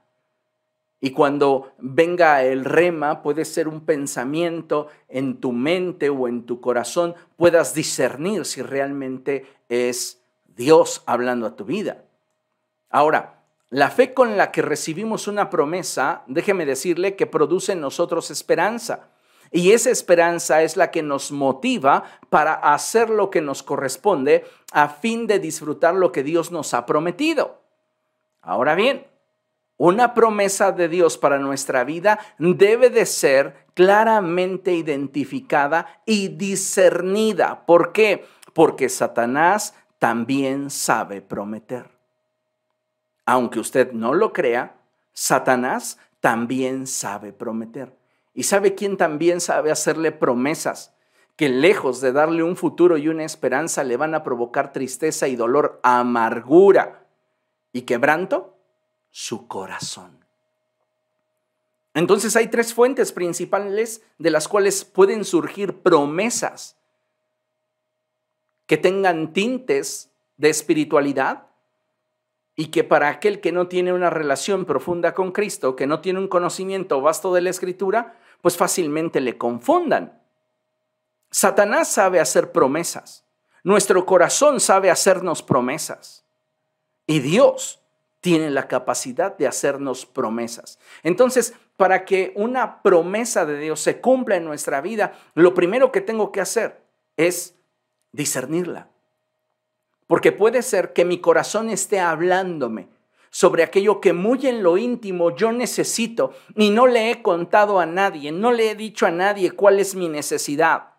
Y 1.01 1.11
cuando 1.11 1.73
venga 1.79 2.43
el 2.43 2.65
rema, 2.65 3.23
puede 3.23 3.45
ser 3.45 3.69
un 3.69 3.83
pensamiento 3.83 4.89
en 5.09 5.39
tu 5.39 5.53
mente 5.53 6.09
o 6.09 6.29
en 6.29 6.45
tu 6.47 6.61
corazón, 6.61 7.15
puedas 7.37 7.75
discernir 7.75 8.47
si 8.47 8.63
realmente 8.63 9.47
es 9.69 10.23
Dios 10.57 11.03
hablando 11.07 11.47
a 11.47 11.57
tu 11.57 11.67
vida. 11.67 12.05
Ahora, 12.89 13.43
la 13.69 13.91
fe 13.91 14.15
con 14.15 14.39
la 14.39 14.51
que 14.51 14.63
recibimos 14.63 15.29
una 15.29 15.51
promesa, 15.51 16.23
déjeme 16.27 16.65
decirle 16.65 17.17
que 17.17 17.27
produce 17.27 17.73
en 17.73 17.81
nosotros 17.81 18.31
esperanza. 18.31 19.11
Y 19.51 19.73
esa 19.73 19.91
esperanza 19.91 20.63
es 20.63 20.77
la 20.77 20.91
que 20.91 21.03
nos 21.03 21.33
motiva 21.33 22.05
para 22.31 22.55
hacer 22.55 23.11
lo 23.11 23.31
que 23.31 23.41
nos 23.41 23.63
corresponde 23.63 24.45
a 24.73 24.89
fin 24.89 25.27
de 25.27 25.39
disfrutar 25.39 25.95
lo 25.95 26.13
que 26.13 26.23
Dios 26.23 26.51
nos 26.51 26.75
ha 26.75 26.87
prometido. 26.87 27.61
Ahora 28.43 28.75
bien, 28.75 29.07
una 29.79 30.15
promesa 30.15 30.73
de 30.73 30.89
Dios 30.89 31.19
para 31.19 31.39
nuestra 31.39 31.85
vida 31.85 32.19
debe 32.39 32.91
de 32.91 33.07
ser 33.07 33.67
claramente 33.75 34.73
identificada 34.73 36.01
y 36.07 36.29
discernida. 36.29 37.67
¿Por 37.67 37.93
qué? 37.93 38.25
Porque 38.55 38.89
Satanás 38.89 39.75
también 39.99 40.71
sabe 40.71 41.21
prometer. 41.21 41.91
Aunque 43.27 43.59
usted 43.59 43.93
no 43.93 44.15
lo 44.15 44.33
crea, 44.33 44.77
Satanás 45.13 45.99
también 46.21 46.87
sabe 46.87 47.33
prometer. 47.33 47.96
¿Y 48.37 48.45
sabe 48.45 48.77
quién 48.77 48.97
también 48.97 49.41
sabe 49.41 49.73
hacerle 49.73 50.13
promesas? 50.13 50.93
que 51.37 51.49
lejos 51.51 52.01
de 52.01 52.13
darle 52.13 52.43
un 52.43 52.57
futuro 52.57 52.97
y 52.97 53.09
una 53.09 53.25
esperanza 53.25 53.85
le 53.85 53.99
van 53.99 54.15
a 54.15 54.23
provocar 54.23 54.73
tristeza 54.73 55.29
y 55.29 55.37
dolor, 55.37 55.79
amargura 55.83 57.07
y 57.73 57.83
quebranto, 57.83 58.57
su 59.11 59.47
corazón. 59.47 60.25
Entonces 61.93 62.37
hay 62.37 62.49
tres 62.49 62.75
fuentes 62.75 63.13
principales 63.13 64.03
de 64.19 64.31
las 64.31 64.49
cuales 64.49 64.85
pueden 64.85 65.25
surgir 65.25 65.83
promesas 65.83 66.77
que 68.67 68.79
tengan 68.79 69.33
tintes 69.33 70.11
de 70.39 70.51
espiritualidad 70.51 71.47
y 72.55 72.69
que 72.69 72.83
para 72.83 73.09
aquel 73.09 73.41
que 73.41 73.53
no 73.53 73.69
tiene 73.69 73.93
una 73.93 74.09
relación 74.09 74.65
profunda 74.65 75.13
con 75.13 75.33
Cristo, 75.33 75.77
que 75.77 75.87
no 75.87 76.01
tiene 76.01 76.19
un 76.19 76.29
conocimiento 76.29 77.03
vasto 77.03 77.33
de 77.35 77.43
la 77.43 77.51
escritura, 77.51 78.19
pues 78.41 78.57
fácilmente 78.57 79.21
le 79.21 79.37
confundan. 79.37 80.21
Satanás 81.31 81.89
sabe 81.89 82.21
hacer 82.21 82.53
promesas. 82.53 83.25
Nuestro 83.63 84.07
corazón 84.07 84.61
sabe 84.61 84.91
hacernos 84.91 85.43
promesas. 85.43 86.25
Y 87.07 87.21
Dios 87.21 87.81
tiene 88.21 88.51
la 88.51 88.69
capacidad 88.69 89.37
de 89.37 89.47
hacernos 89.47 90.07
promesas. 90.07 90.79
Entonces, 91.03 91.55
para 91.77 92.05
que 92.05 92.33
una 92.37 92.83
promesa 92.83 93.45
de 93.45 93.59
Dios 93.59 93.81
se 93.81 94.01
cumpla 94.01 94.37
en 94.37 94.45
nuestra 94.45 94.81
vida, 94.81 95.13
lo 95.35 95.55
primero 95.55 95.93
que 95.93 96.01
tengo 96.01 96.33
que 96.33 96.41
hacer 96.41 96.81
es 97.17 97.55
discernirla. 98.13 98.89
Porque 100.07 100.33
puede 100.33 100.63
ser 100.63 100.93
que 100.93 101.05
mi 101.05 101.21
corazón 101.21 101.71
esté 101.71 102.01
hablándome 102.01 102.89
sobre 103.31 103.63
aquello 103.63 104.01
que 104.01 104.13
muy 104.13 104.47
en 104.47 104.63
lo 104.63 104.77
íntimo 104.79 105.35
yo 105.35 105.53
necesito 105.53 106.33
y 106.55 106.71
no 106.71 106.87
le 106.87 107.11
he 107.11 107.23
contado 107.23 107.81
a 107.81 107.87
nadie, 107.87 108.33
no 108.33 108.53
le 108.53 108.71
he 108.71 108.75
dicho 108.75 109.07
a 109.07 109.11
nadie 109.11 109.51
cuál 109.51 109.81
es 109.81 109.95
mi 109.95 110.09
necesidad. 110.09 110.95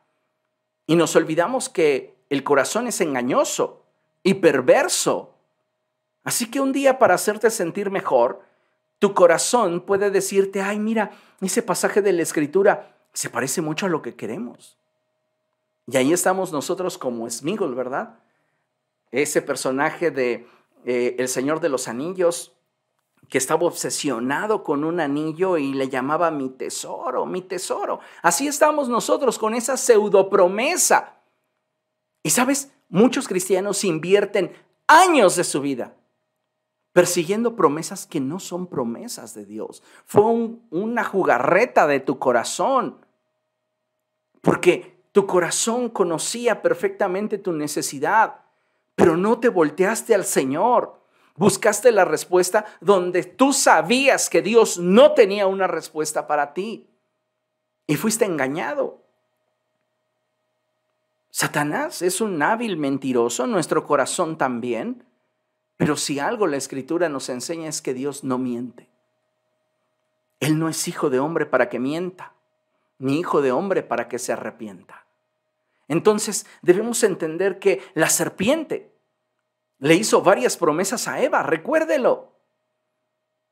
Y 0.85 0.95
nos 0.95 1.15
olvidamos 1.15 1.69
que 1.69 2.15
el 2.29 2.43
corazón 2.43 2.87
es 2.87 3.01
engañoso 3.01 3.83
y 4.23 4.35
perverso. 4.35 5.33
Así 6.23 6.49
que 6.51 6.59
un 6.59 6.73
día 6.73 6.99
para 6.99 7.15
hacerte 7.15 7.49
sentir 7.49 7.89
mejor, 7.89 8.41
tu 8.99 9.13
corazón 9.13 9.81
puede 9.81 10.11
decirte, 10.11 10.61
ay, 10.61 10.79
mira, 10.79 11.11
ese 11.41 11.61
pasaje 11.61 12.01
de 12.01 12.13
la 12.13 12.23
escritura 12.23 12.95
se 13.13 13.29
parece 13.29 13.61
mucho 13.61 13.85
a 13.85 13.89
lo 13.89 14.01
que 14.01 14.15
queremos. 14.15 14.77
Y 15.87 15.97
ahí 15.97 16.11
estamos 16.11 16.51
nosotros 16.51 16.97
como 16.97 17.27
esmigos, 17.27 17.73
¿verdad? 17.75 18.19
ese 19.11 19.41
personaje 19.41 20.11
de 20.11 20.47
eh, 20.89 21.17
El 21.19 21.27
Señor 21.27 21.59
de 21.59 21.67
los 21.67 21.89
Anillos, 21.89 22.53
que 23.27 23.37
estaba 23.37 23.67
obsesionado 23.67 24.63
con 24.63 24.85
un 24.85 25.01
anillo 25.01 25.57
y 25.57 25.73
le 25.73 25.89
llamaba 25.89 26.31
mi 26.31 26.49
tesoro, 26.49 27.25
mi 27.25 27.41
tesoro. 27.41 27.99
Así 28.21 28.47
estamos 28.47 28.87
nosotros 28.87 29.37
con 29.37 29.53
esa 29.53 29.75
pseudo 29.75 30.29
promesa. 30.29 31.17
Y 32.23 32.29
sabes, 32.29 32.71
muchos 32.87 33.27
cristianos 33.27 33.83
invierten 33.83 34.53
años 34.87 35.35
de 35.35 35.43
su 35.43 35.59
vida 35.59 35.93
persiguiendo 36.93 37.57
promesas 37.57 38.07
que 38.07 38.21
no 38.21 38.39
son 38.39 38.67
promesas 38.67 39.33
de 39.33 39.45
Dios. 39.45 39.83
Fue 40.05 40.23
una 40.71 41.03
jugarreta 41.03 41.85
de 41.85 41.99
tu 41.99 42.17
corazón, 42.17 43.05
porque 44.41 45.03
tu 45.11 45.27
corazón 45.27 45.89
conocía 45.89 46.61
perfectamente 46.61 47.37
tu 47.37 47.51
necesidad, 47.51 48.46
pero 48.97 49.15
no 49.15 49.39
te 49.39 49.49
volteaste 49.49 50.15
al 50.15 50.25
Señor. 50.25 50.99
Buscaste 51.35 51.91
la 51.91 52.03
respuesta 52.03 52.65
donde 52.81 53.23
tú 53.23 53.53
sabías 53.53 54.27
que 54.27 54.41
Dios 54.41 54.79
no 54.79 55.11
tenía 55.11 55.45
una 55.45 55.67
respuesta 55.67 56.25
para 56.25 56.55
ti 56.55 56.89
y 57.85 57.95
fuiste 57.95 58.25
engañado. 58.25 59.03
Satanás 61.29 62.01
es 62.01 62.21
un 62.21 62.41
hábil 62.41 62.75
mentiroso, 62.75 63.45
nuestro 63.45 63.85
corazón 63.85 64.35
también. 64.35 65.05
Pero 65.77 65.95
si 65.95 66.17
algo 66.17 66.47
la 66.47 66.57
escritura 66.57 67.07
nos 67.07 67.29
enseña 67.29 67.69
es 67.69 67.83
que 67.83 67.93
Dios 67.93 68.23
no 68.23 68.39
miente. 68.39 68.89
Él 70.39 70.57
no 70.57 70.69
es 70.69 70.87
hijo 70.87 71.11
de 71.11 71.19
hombre 71.19 71.45
para 71.45 71.69
que 71.69 71.77
mienta, 71.77 72.33
ni 72.97 73.19
hijo 73.19 73.43
de 73.43 73.51
hombre 73.51 73.83
para 73.83 74.07
que 74.07 74.17
se 74.17 74.33
arrepienta. 74.33 75.06
Entonces 75.87 76.45
debemos 76.61 77.03
entender 77.03 77.59
que 77.59 77.81
la 77.93 78.09
serpiente 78.09 78.93
le 79.79 79.95
hizo 79.95 80.21
varias 80.21 80.57
promesas 80.57 81.07
a 81.07 81.21
Eva, 81.21 81.43
recuérdelo. 81.43 82.33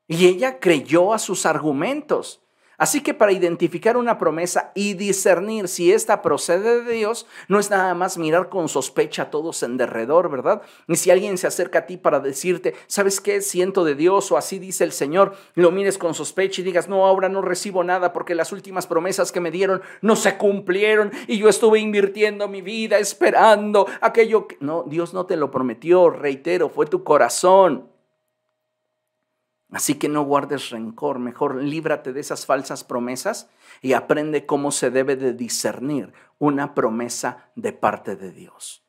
Y 0.08 0.26
ella 0.26 0.60
creyó 0.60 1.12
a 1.12 1.18
sus 1.18 1.46
argumentos. 1.46 2.42
Así 2.78 3.02
que 3.02 3.14
para 3.14 3.32
identificar 3.32 3.96
una 3.96 4.18
promesa 4.18 4.72
y 4.74 4.94
discernir 4.94 5.68
si 5.68 5.92
ésta 5.92 6.22
procede 6.22 6.82
de 6.82 6.92
Dios, 6.92 7.26
no 7.48 7.58
es 7.58 7.70
nada 7.70 7.94
más 7.94 8.18
mirar 8.18 8.48
con 8.48 8.68
sospecha 8.68 9.22
a 9.22 9.30
todos 9.30 9.62
en 9.62 9.76
derredor, 9.76 10.30
¿verdad? 10.30 10.62
Ni 10.86 10.96
si 10.96 11.10
alguien 11.10 11.38
se 11.38 11.46
acerca 11.46 11.80
a 11.80 11.86
ti 11.86 11.96
para 11.96 12.20
decirte, 12.20 12.74
¿sabes 12.86 13.20
qué? 13.20 13.40
Siento 13.40 13.84
de 13.84 13.94
Dios 13.94 14.30
o 14.30 14.36
así 14.36 14.58
dice 14.58 14.84
el 14.84 14.92
Señor, 14.92 15.36
lo 15.54 15.70
mires 15.70 15.98
con 15.98 16.14
sospecha 16.14 16.60
y 16.60 16.64
digas, 16.64 16.88
no, 16.88 17.06
ahora 17.06 17.28
no 17.28 17.42
recibo 17.42 17.82
nada 17.84 18.12
porque 18.12 18.34
las 18.34 18.52
últimas 18.52 18.86
promesas 18.86 19.32
que 19.32 19.40
me 19.40 19.50
dieron 19.50 19.82
no 20.02 20.16
se 20.16 20.36
cumplieron 20.36 21.12
y 21.26 21.38
yo 21.38 21.48
estuve 21.48 21.78
invirtiendo 21.78 22.48
mi 22.48 22.62
vida 22.62 22.98
esperando 22.98 23.86
aquello 24.00 24.46
que... 24.46 24.56
No, 24.60 24.84
Dios 24.86 25.14
no 25.14 25.26
te 25.26 25.36
lo 25.36 25.50
prometió, 25.50 26.10
reitero, 26.10 26.68
fue 26.68 26.86
tu 26.86 27.04
corazón. 27.04 27.95
Así 29.72 29.96
que 29.96 30.08
no 30.08 30.22
guardes 30.24 30.70
rencor, 30.70 31.18
mejor 31.18 31.62
líbrate 31.62 32.12
de 32.12 32.20
esas 32.20 32.46
falsas 32.46 32.84
promesas 32.84 33.48
y 33.82 33.94
aprende 33.94 34.46
cómo 34.46 34.70
se 34.70 34.90
debe 34.90 35.16
de 35.16 35.32
discernir 35.32 36.12
una 36.38 36.74
promesa 36.74 37.50
de 37.56 37.72
parte 37.72 38.14
de 38.14 38.30
Dios. 38.30 38.84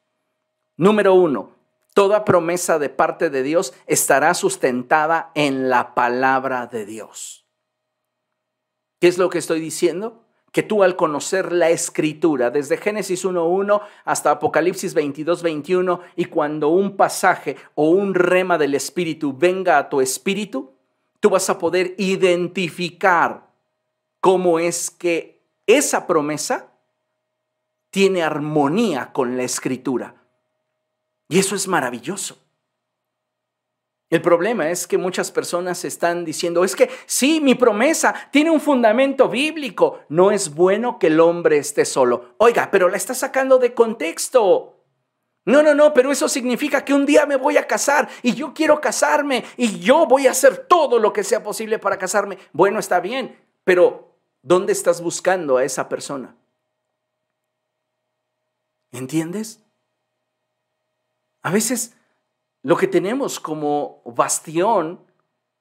Número 0.75 1.15
uno, 1.15 1.51
toda 1.95 2.25
promesa 2.25 2.77
de 2.77 2.89
parte 2.89 3.31
de 3.31 3.41
Dios 3.41 3.73
estará 3.87 4.35
sustentada 4.35 5.31
en 5.33 5.69
la 5.69 5.95
palabra 5.95 6.67
de 6.67 6.85
Dios. 6.85 7.47
¿Qué 8.99 9.07
es 9.07 9.17
lo 9.17 9.29
que 9.29 9.39
estoy 9.39 9.59
diciendo? 9.59 10.26
Que 10.57 10.63
tú 10.63 10.81
al 10.81 10.95
conocer 10.95 11.51
la 11.51 11.69
escritura, 11.69 12.49
desde 12.49 12.77
Génesis 12.77 13.23
1.1 13.23 13.79
hasta 14.05 14.31
Apocalipsis 14.31 14.95
22.21, 14.95 15.99
y 16.15 16.25
cuando 16.25 16.69
un 16.69 16.97
pasaje 16.97 17.57
o 17.75 17.91
un 17.91 18.15
rema 18.15 18.57
del 18.57 18.73
Espíritu 18.73 19.37
venga 19.37 19.77
a 19.77 19.87
tu 19.87 20.01
espíritu, 20.01 20.71
tú 21.19 21.29
vas 21.29 21.47
a 21.51 21.59
poder 21.59 21.93
identificar 21.99 23.51
cómo 24.19 24.57
es 24.57 24.89
que 24.89 25.43
esa 25.67 26.07
promesa 26.07 26.71
tiene 27.91 28.23
armonía 28.23 29.13
con 29.13 29.37
la 29.37 29.43
escritura. 29.43 30.15
Y 31.29 31.37
eso 31.37 31.53
es 31.53 31.67
maravilloso. 31.67 32.35
El 34.09 34.21
problema 34.21 34.69
es 34.69 34.87
que 34.87 34.97
muchas 34.97 35.31
personas 35.31 35.83
están 35.83 36.23
diciendo, 36.23 36.63
es 36.63 36.77
que 36.77 36.89
sí, 37.05 37.41
mi 37.41 37.55
promesa 37.55 38.15
tiene 38.31 38.49
un 38.49 38.61
fundamento 38.61 39.27
bíblico. 39.27 39.99
No 40.07 40.31
es 40.31 40.53
bueno 40.53 40.97
que 40.97 41.07
el 41.07 41.19
hombre 41.19 41.57
esté 41.57 41.83
solo. 41.83 42.35
Oiga, 42.37 42.69
pero 42.71 42.87
la 42.87 42.95
está 42.95 43.13
sacando 43.13 43.57
de 43.57 43.73
contexto. 43.73 44.77
No, 45.43 45.61
no, 45.61 45.75
no, 45.75 45.93
pero 45.93 46.11
eso 46.11 46.29
significa 46.29 46.85
que 46.85 46.93
un 46.93 47.05
día 47.05 47.25
me 47.25 47.35
voy 47.35 47.57
a 47.57 47.67
casar 47.67 48.07
y 48.21 48.33
yo 48.33 48.53
quiero 48.53 48.79
casarme 48.79 49.43
y 49.57 49.79
yo 49.79 50.05
voy 50.05 50.27
a 50.27 50.31
hacer 50.31 50.57
todo 50.67 50.99
lo 50.99 51.11
que 51.11 51.23
sea 51.23 51.43
posible 51.43 51.77
para 51.77 51.97
casarme. 51.97 52.37
Bueno, 52.53 52.79
está 52.79 53.01
bien, 53.01 53.37
pero 53.65 54.17
¿dónde 54.41 54.71
estás 54.71 55.01
buscando 55.01 55.57
a 55.57 55.65
esa 55.65 55.89
persona? 55.89 56.35
¿Entiendes? 58.91 59.61
A 61.41 61.51
veces 61.51 61.96
lo 62.67 62.75
que 62.75 62.87
tenemos 62.87 63.39
como 63.39 64.01
bastión, 64.03 64.99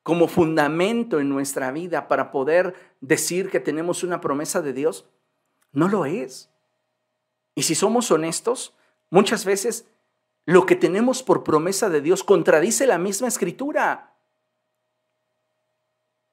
como 0.02 0.26
fundamento 0.26 1.20
en 1.20 1.28
nuestra 1.28 1.70
vida 1.70 2.08
para 2.08 2.30
poder 2.30 2.74
decir 3.00 3.50
que 3.50 3.60
tenemos 3.60 4.02
una 4.02 4.20
promesa 4.20 4.60
de 4.60 4.72
Dios, 4.72 5.06
no 5.72 5.88
lo 5.88 6.04
es. 6.04 6.50
Y 7.54 7.62
si 7.62 7.74
somos 7.74 8.10
honestos, 8.10 8.76
Muchas 9.10 9.44
veces 9.44 9.86
lo 10.44 10.66
que 10.66 10.76
tenemos 10.76 11.22
por 11.22 11.44
promesa 11.44 11.88
de 11.88 12.00
Dios 12.00 12.24
contradice 12.24 12.86
la 12.86 12.98
misma 12.98 13.28
escritura. 13.28 14.12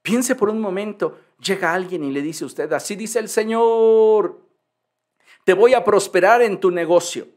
Piense 0.02 0.36
por 0.36 0.50
un 0.50 0.60
momento, 0.60 1.20
llega 1.40 1.74
alguien 1.74 2.04
y 2.04 2.12
le 2.12 2.22
dice 2.22 2.44
a 2.44 2.48
usted, 2.48 2.74
así 2.74 2.96
dice 2.96 3.20
el 3.20 3.30
Señor, 3.30 4.42
te 5.46 5.54
voy 5.54 5.74
a 5.74 5.84
prosperar 5.84 6.42
en 6.42 6.60
tu 6.60 6.72
negocio. 6.72 7.28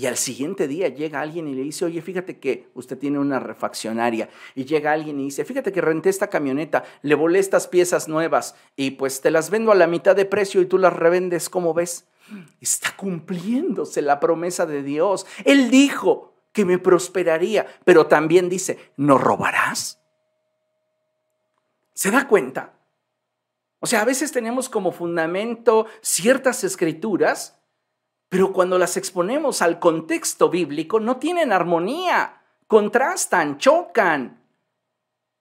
Y 0.00 0.06
al 0.06 0.16
siguiente 0.16 0.66
día 0.66 0.88
llega 0.88 1.20
alguien 1.20 1.46
y 1.46 1.52
le 1.52 1.60
dice, 1.60 1.84
oye, 1.84 2.00
fíjate 2.00 2.38
que 2.38 2.70
usted 2.72 2.96
tiene 2.96 3.18
una 3.18 3.38
refaccionaria. 3.38 4.30
Y 4.54 4.64
llega 4.64 4.92
alguien 4.92 5.20
y 5.20 5.24
dice, 5.24 5.44
fíjate 5.44 5.72
que 5.72 5.82
renté 5.82 6.08
esta 6.08 6.28
camioneta, 6.28 6.84
le 7.02 7.14
volé 7.14 7.38
estas 7.38 7.68
piezas 7.68 8.08
nuevas 8.08 8.54
y 8.76 8.92
pues 8.92 9.20
te 9.20 9.30
las 9.30 9.50
vendo 9.50 9.72
a 9.72 9.74
la 9.74 9.86
mitad 9.86 10.16
de 10.16 10.24
precio 10.24 10.62
y 10.62 10.64
tú 10.64 10.78
las 10.78 10.94
revendes, 10.94 11.50
¿cómo 11.50 11.74
ves? 11.74 12.06
Está 12.62 12.96
cumpliéndose 12.96 14.00
la 14.00 14.20
promesa 14.20 14.64
de 14.64 14.82
Dios. 14.82 15.26
Él 15.44 15.70
dijo 15.70 16.32
que 16.54 16.64
me 16.64 16.78
prosperaría, 16.78 17.66
pero 17.84 18.06
también 18.06 18.48
dice, 18.48 18.78
¿no 18.96 19.18
robarás? 19.18 20.00
¿Se 21.92 22.10
da 22.10 22.26
cuenta? 22.26 22.72
O 23.80 23.86
sea, 23.86 24.00
a 24.00 24.06
veces 24.06 24.32
tenemos 24.32 24.70
como 24.70 24.92
fundamento 24.92 25.84
ciertas 26.00 26.64
escrituras, 26.64 27.59
pero 28.30 28.52
cuando 28.52 28.78
las 28.78 28.96
exponemos 28.96 29.60
al 29.60 29.80
contexto 29.80 30.48
bíblico 30.48 31.00
no 31.00 31.16
tienen 31.16 31.52
armonía, 31.52 32.40
contrastan, 32.68 33.58
chocan. 33.58 34.40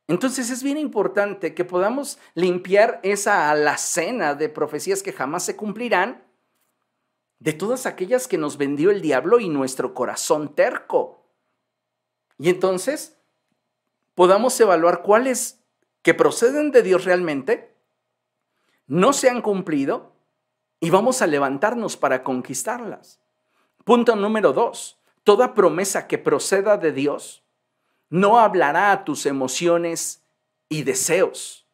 Entonces 0.08 0.50
es 0.50 0.64
bien 0.64 0.80
importante 0.80 1.54
que 1.54 1.64
podamos 1.66 2.18
limpiar 2.34 3.00
esa 3.04 3.52
alacena 3.52 4.34
de 4.34 4.50
profecías 4.50 5.04
que 5.04 5.14
jamás 5.14 5.46
se 5.46 5.56
cumplirán 5.56 6.24
de 7.38 7.54
todas 7.54 7.86
aquellas 7.86 8.28
que 8.28 8.40
nos 8.40 8.58
vendió 8.58 8.90
el 8.90 9.02
diablo 9.02 9.40
y 9.40 9.50
nuestro 9.50 9.94
corazón 9.94 10.56
terco. 10.56 11.28
Y 12.40 12.50
entonces 12.50 13.20
podamos 14.16 14.60
evaluar 14.60 15.04
cuáles 15.04 15.60
que 16.02 16.16
proceden 16.16 16.72
de 16.72 16.82
Dios 16.82 17.06
realmente 17.06 17.76
no 18.88 19.14
se 19.14 19.30
han 19.30 19.44
cumplido 19.44 20.19
y 20.80 20.90
vamos 20.90 21.22
a 21.22 21.28
levantarnos 21.28 21.98
para 21.98 22.24
conquistarlas. 22.24 23.20
Punto 23.84 24.16
número 24.16 24.54
dos, 24.54 24.98
toda 25.24 25.54
promesa 25.54 26.08
que 26.08 26.18
proceda 26.18 26.78
de 26.78 26.92
Dios 26.92 27.44
no 28.10 28.40
hablará 28.40 28.92
a 28.92 29.04
tus 29.04 29.26
emociones 29.26 30.22
y 30.68 30.84
deseos, 30.84 31.68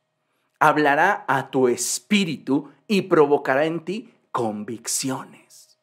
hablará 0.59 1.25
a 1.27 1.49
tu 1.49 1.67
espíritu 1.67 2.71
y 2.87 3.03
provocará 3.03 3.65
en 3.65 3.83
ti 3.83 4.13
convicciones. 4.31 5.77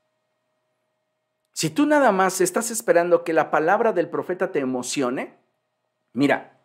Si 1.53 1.71
tú 1.71 1.87
nada 1.87 2.13
más 2.13 2.41
estás 2.41 2.71
esperando 2.71 3.25
que 3.25 3.33
la 3.33 3.51
palabra 3.51 3.93
del 3.93 4.09
profeta 4.09 4.51
te 4.53 4.59
emocione, 4.59 5.35
mira, 6.13 6.59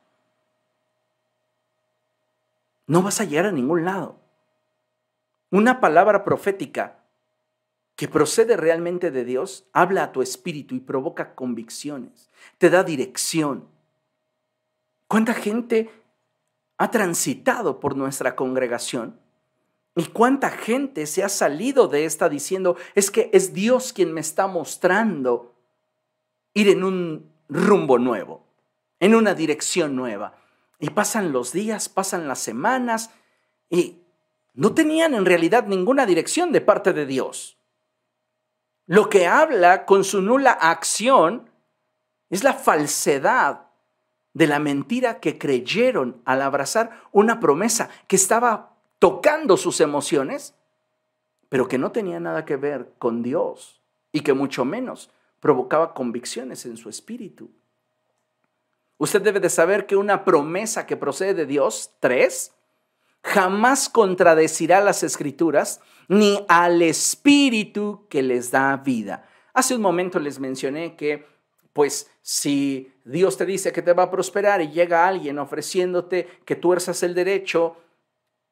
no 2.87 3.01
vas 3.01 3.21
a 3.21 3.25
llegar 3.25 3.45
a 3.45 3.51
ningún 3.51 3.85
lado. 3.85 4.17
Una 5.49 5.79
palabra 5.79 6.23
profética 6.23 7.03
que 7.95 8.07
procede 8.07 8.57
realmente 8.57 9.11
de 9.11 9.25
Dios 9.25 9.67
habla 9.73 10.03
a 10.03 10.11
tu 10.11 10.21
espíritu 10.21 10.75
y 10.75 10.79
provoca 10.79 11.33
convicciones, 11.35 12.29
te 12.57 12.69
da 12.69 12.83
dirección. 12.83 13.67
¿Cuánta 15.07 15.33
gente 15.33 15.89
ha 16.77 16.91
transitado 16.91 17.79
por 17.79 17.95
nuestra 17.95 18.35
congregación 18.35 19.19
¿Y 19.95 20.05
cuánta 20.09 20.51
gente 20.51 21.07
se 21.07 21.23
ha 21.23 21.29
salido 21.29 21.87
de 21.87 22.05
esta 22.05 22.29
diciendo, 22.29 22.77
es 22.93 23.09
que 23.09 23.31
es 23.33 23.51
Dios 23.55 23.93
quien 23.93 24.13
me 24.13 24.21
está 24.21 24.45
mostrando? 24.45 25.57
ir 26.57 26.69
en 26.69 26.83
un 26.83 27.31
rumbo 27.49 27.99
nuevo, 27.99 28.43
en 28.99 29.13
una 29.13 29.35
dirección 29.35 29.95
nueva. 29.95 30.33
Y 30.79 30.89
pasan 30.89 31.31
los 31.31 31.53
días, 31.53 31.87
pasan 31.87 32.27
las 32.27 32.39
semanas 32.39 33.11
y 33.69 34.01
no 34.57 34.73
tenían 34.73 35.13
en 35.13 35.25
realidad 35.25 35.67
ninguna 35.67 36.07
dirección 36.07 36.51
de 36.51 36.61
parte 36.61 36.91
de 36.91 37.05
Dios. 37.05 37.57
Lo 38.87 39.07
que 39.07 39.27
habla 39.27 39.85
con 39.85 40.03
su 40.03 40.19
nula 40.19 40.51
acción 40.51 41.47
es 42.31 42.43
la 42.43 42.53
falsedad 42.53 43.67
de 44.33 44.47
la 44.47 44.57
mentira 44.57 45.19
que 45.19 45.37
creyeron 45.37 46.21
al 46.25 46.41
abrazar 46.41 47.03
una 47.11 47.39
promesa 47.39 47.89
que 48.07 48.15
estaba 48.15 48.73
tocando 48.97 49.57
sus 49.57 49.79
emociones, 49.79 50.55
pero 51.49 51.67
que 51.67 51.77
no 51.77 51.91
tenía 51.91 52.19
nada 52.19 52.43
que 52.43 52.55
ver 52.55 52.93
con 52.97 53.21
Dios 53.21 53.79
y 54.11 54.21
que 54.21 54.33
mucho 54.33 54.65
menos 54.65 55.11
provocaba 55.39 55.93
convicciones 55.93 56.65
en 56.65 56.77
su 56.77 56.89
espíritu. 56.89 57.51
Usted 58.97 59.21
debe 59.21 59.39
de 59.39 59.51
saber 59.51 59.85
que 59.85 59.95
una 59.95 60.25
promesa 60.25 60.87
que 60.87 60.97
procede 60.97 61.35
de 61.35 61.45
Dios, 61.45 61.91
tres, 61.99 62.53
jamás 63.27 63.89
contradecirá 63.89 64.79
las 64.79 65.03
escrituras 65.03 65.81
ni 66.07 66.45
al 66.47 66.81
espíritu 66.81 68.07
que 68.09 68.23
les 68.23 68.51
da 68.51 68.77
vida. 68.77 69.27
Hace 69.53 69.75
un 69.75 69.81
momento 69.81 70.17
les 70.19 70.39
mencioné 70.39 70.95
que, 70.95 71.25
pues, 71.73 72.09
si 72.21 72.93
Dios 73.03 73.37
te 73.37 73.45
dice 73.45 73.73
que 73.73 73.81
te 73.81 73.93
va 73.93 74.03
a 74.03 74.11
prosperar 74.11 74.61
y 74.61 74.71
llega 74.71 75.07
alguien 75.07 75.39
ofreciéndote 75.39 76.27
que 76.45 76.55
tuerzas 76.55 77.03
el 77.03 77.13
derecho 77.13 77.75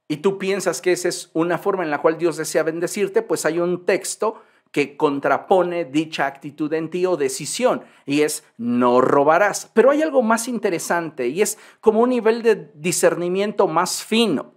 y 0.09 0.17
tú 0.17 0.37
piensas 0.37 0.81
que 0.81 0.91
esa 0.91 1.07
es 1.07 1.31
una 1.33 1.57
forma 1.57 1.83
en 1.83 1.89
la 1.89 2.01
cual 2.01 2.17
Dios 2.17 2.35
desea 2.35 2.63
bendecirte, 2.63 3.21
pues 3.21 3.45
hay 3.45 3.59
un 3.59 3.85
texto 3.85 4.43
que 4.71 4.97
contrapone 4.97 5.85
dicha 5.85 6.27
actitud 6.27 6.71
en 6.73 6.89
ti 6.89 7.05
o 7.05 7.15
decisión, 7.15 7.85
y 8.05 8.23
es 8.23 8.43
no 8.57 8.99
robarás. 8.99 9.71
Pero 9.73 9.89
hay 9.89 10.01
algo 10.01 10.21
más 10.21 10.49
interesante, 10.49 11.29
y 11.29 11.41
es 11.41 11.57
como 11.79 12.01
un 12.01 12.09
nivel 12.09 12.41
de 12.41 12.71
discernimiento 12.75 13.69
más 13.69 14.03
fino. 14.03 14.54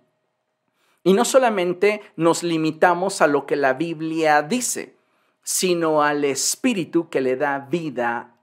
Y 1.05 1.13
no 1.13 1.25
solamente 1.25 2.03
nos 2.17 2.43
limitamos 2.43 3.23
a 3.23 3.27
lo 3.27 3.47
que 3.47 3.57
la 3.57 3.75
Biblia 3.75 4.43
dice, 4.43 4.97
sino 5.43 6.03
al 6.03 6.25
espíritu 6.25 7.09
que 7.09 7.21
le 7.21 7.37
da 7.37 7.61
vida 7.61 8.35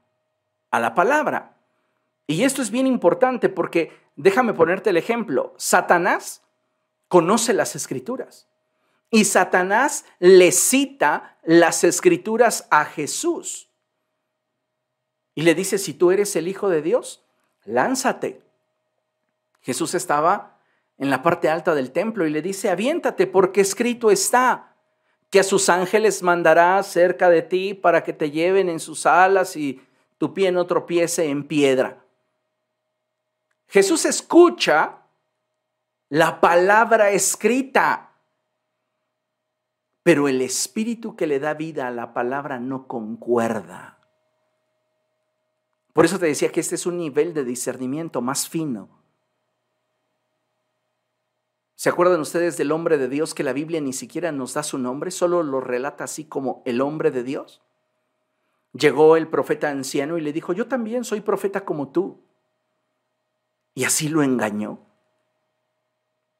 a 0.71 0.79
la 0.79 0.95
palabra. 0.95 1.57
Y 2.27 2.43
esto 2.43 2.61
es 2.61 2.71
bien 2.71 2.87
importante 2.87 3.49
porque 3.49 3.91
déjame 4.15 4.53
ponerte 4.53 4.89
el 4.89 4.97
ejemplo. 4.97 5.53
Satanás 5.57 6.41
conoce 7.07 7.53
las 7.53 7.75
escrituras. 7.75 8.47
Y 9.11 9.25
Satanás 9.25 10.05
le 10.19 10.51
cita 10.51 11.37
las 11.43 11.83
escrituras 11.83 12.67
a 12.71 12.85
Jesús. 12.85 13.69
Y 15.35 15.43
le 15.43 15.53
dice, 15.53 15.77
si 15.77 15.93
tú 15.93 16.11
eres 16.11 16.35
el 16.35 16.47
Hijo 16.47 16.69
de 16.69 16.81
Dios, 16.81 17.23
lánzate. 17.65 18.41
Jesús 19.61 19.93
estaba 19.93 20.54
en 20.97 21.09
la 21.09 21.21
parte 21.21 21.49
alta 21.49 21.75
del 21.75 21.91
templo 21.91 22.25
y 22.25 22.29
le 22.29 22.41
dice, 22.41 22.69
aviéntate 22.69 23.27
porque 23.27 23.61
escrito 23.61 24.11
está 24.11 24.75
que 25.29 25.39
a 25.39 25.43
sus 25.43 25.69
ángeles 25.69 26.23
mandará 26.23 26.81
cerca 26.83 27.29
de 27.29 27.41
ti 27.41 27.73
para 27.73 28.03
que 28.03 28.13
te 28.13 28.31
lleven 28.31 28.69
en 28.69 28.79
sus 28.79 29.05
alas 29.05 29.57
y 29.57 29.81
tu 30.17 30.33
pie 30.33 30.51
no 30.51 30.65
tropiece 30.65 31.29
en 31.29 31.45
piedra. 31.45 32.05
Jesús 33.67 34.05
escucha 34.05 34.99
la 36.09 36.39
palabra 36.39 37.11
escrita. 37.11 38.11
Pero 40.03 40.27
el 40.27 40.41
espíritu 40.41 41.15
que 41.15 41.25
le 41.25 41.39
da 41.39 41.55
vida 41.55 41.87
a 41.87 41.91
la 41.91 42.13
palabra 42.13 42.59
no 42.59 42.87
concuerda. 42.87 43.99
Por 45.93 46.05
eso 46.05 46.19
te 46.19 46.27
decía 46.27 46.51
que 46.51 46.59
este 46.59 46.75
es 46.75 46.85
un 46.85 46.97
nivel 46.97 47.33
de 47.33 47.43
discernimiento 47.43 48.21
más 48.21 48.47
fino. 48.47 48.87
¿Se 51.75 51.89
acuerdan 51.89 52.21
ustedes 52.21 52.57
del 52.57 52.71
hombre 52.71 52.97
de 52.97 53.09
Dios 53.09 53.33
que 53.33 53.43
la 53.43 53.51
Biblia 53.51 53.81
ni 53.81 53.91
siquiera 53.91 54.31
nos 54.31 54.53
da 54.53 54.63
su 54.63 54.77
nombre, 54.77 55.11
solo 55.11 55.43
lo 55.43 55.59
relata 55.59 56.05
así 56.05 56.23
como 56.23 56.63
el 56.65 56.79
hombre 56.79 57.11
de 57.11 57.23
Dios? 57.23 57.61
Llegó 58.71 59.17
el 59.17 59.27
profeta 59.27 59.69
anciano 59.69 60.17
y 60.17 60.21
le 60.21 60.33
dijo, 60.33 60.53
yo 60.53 60.67
también 60.67 61.03
soy 61.03 61.21
profeta 61.21 61.65
como 61.65 61.89
tú. 61.89 62.21
Y 63.73 63.83
así 63.83 64.07
lo 64.07 64.23
engañó. 64.23 64.79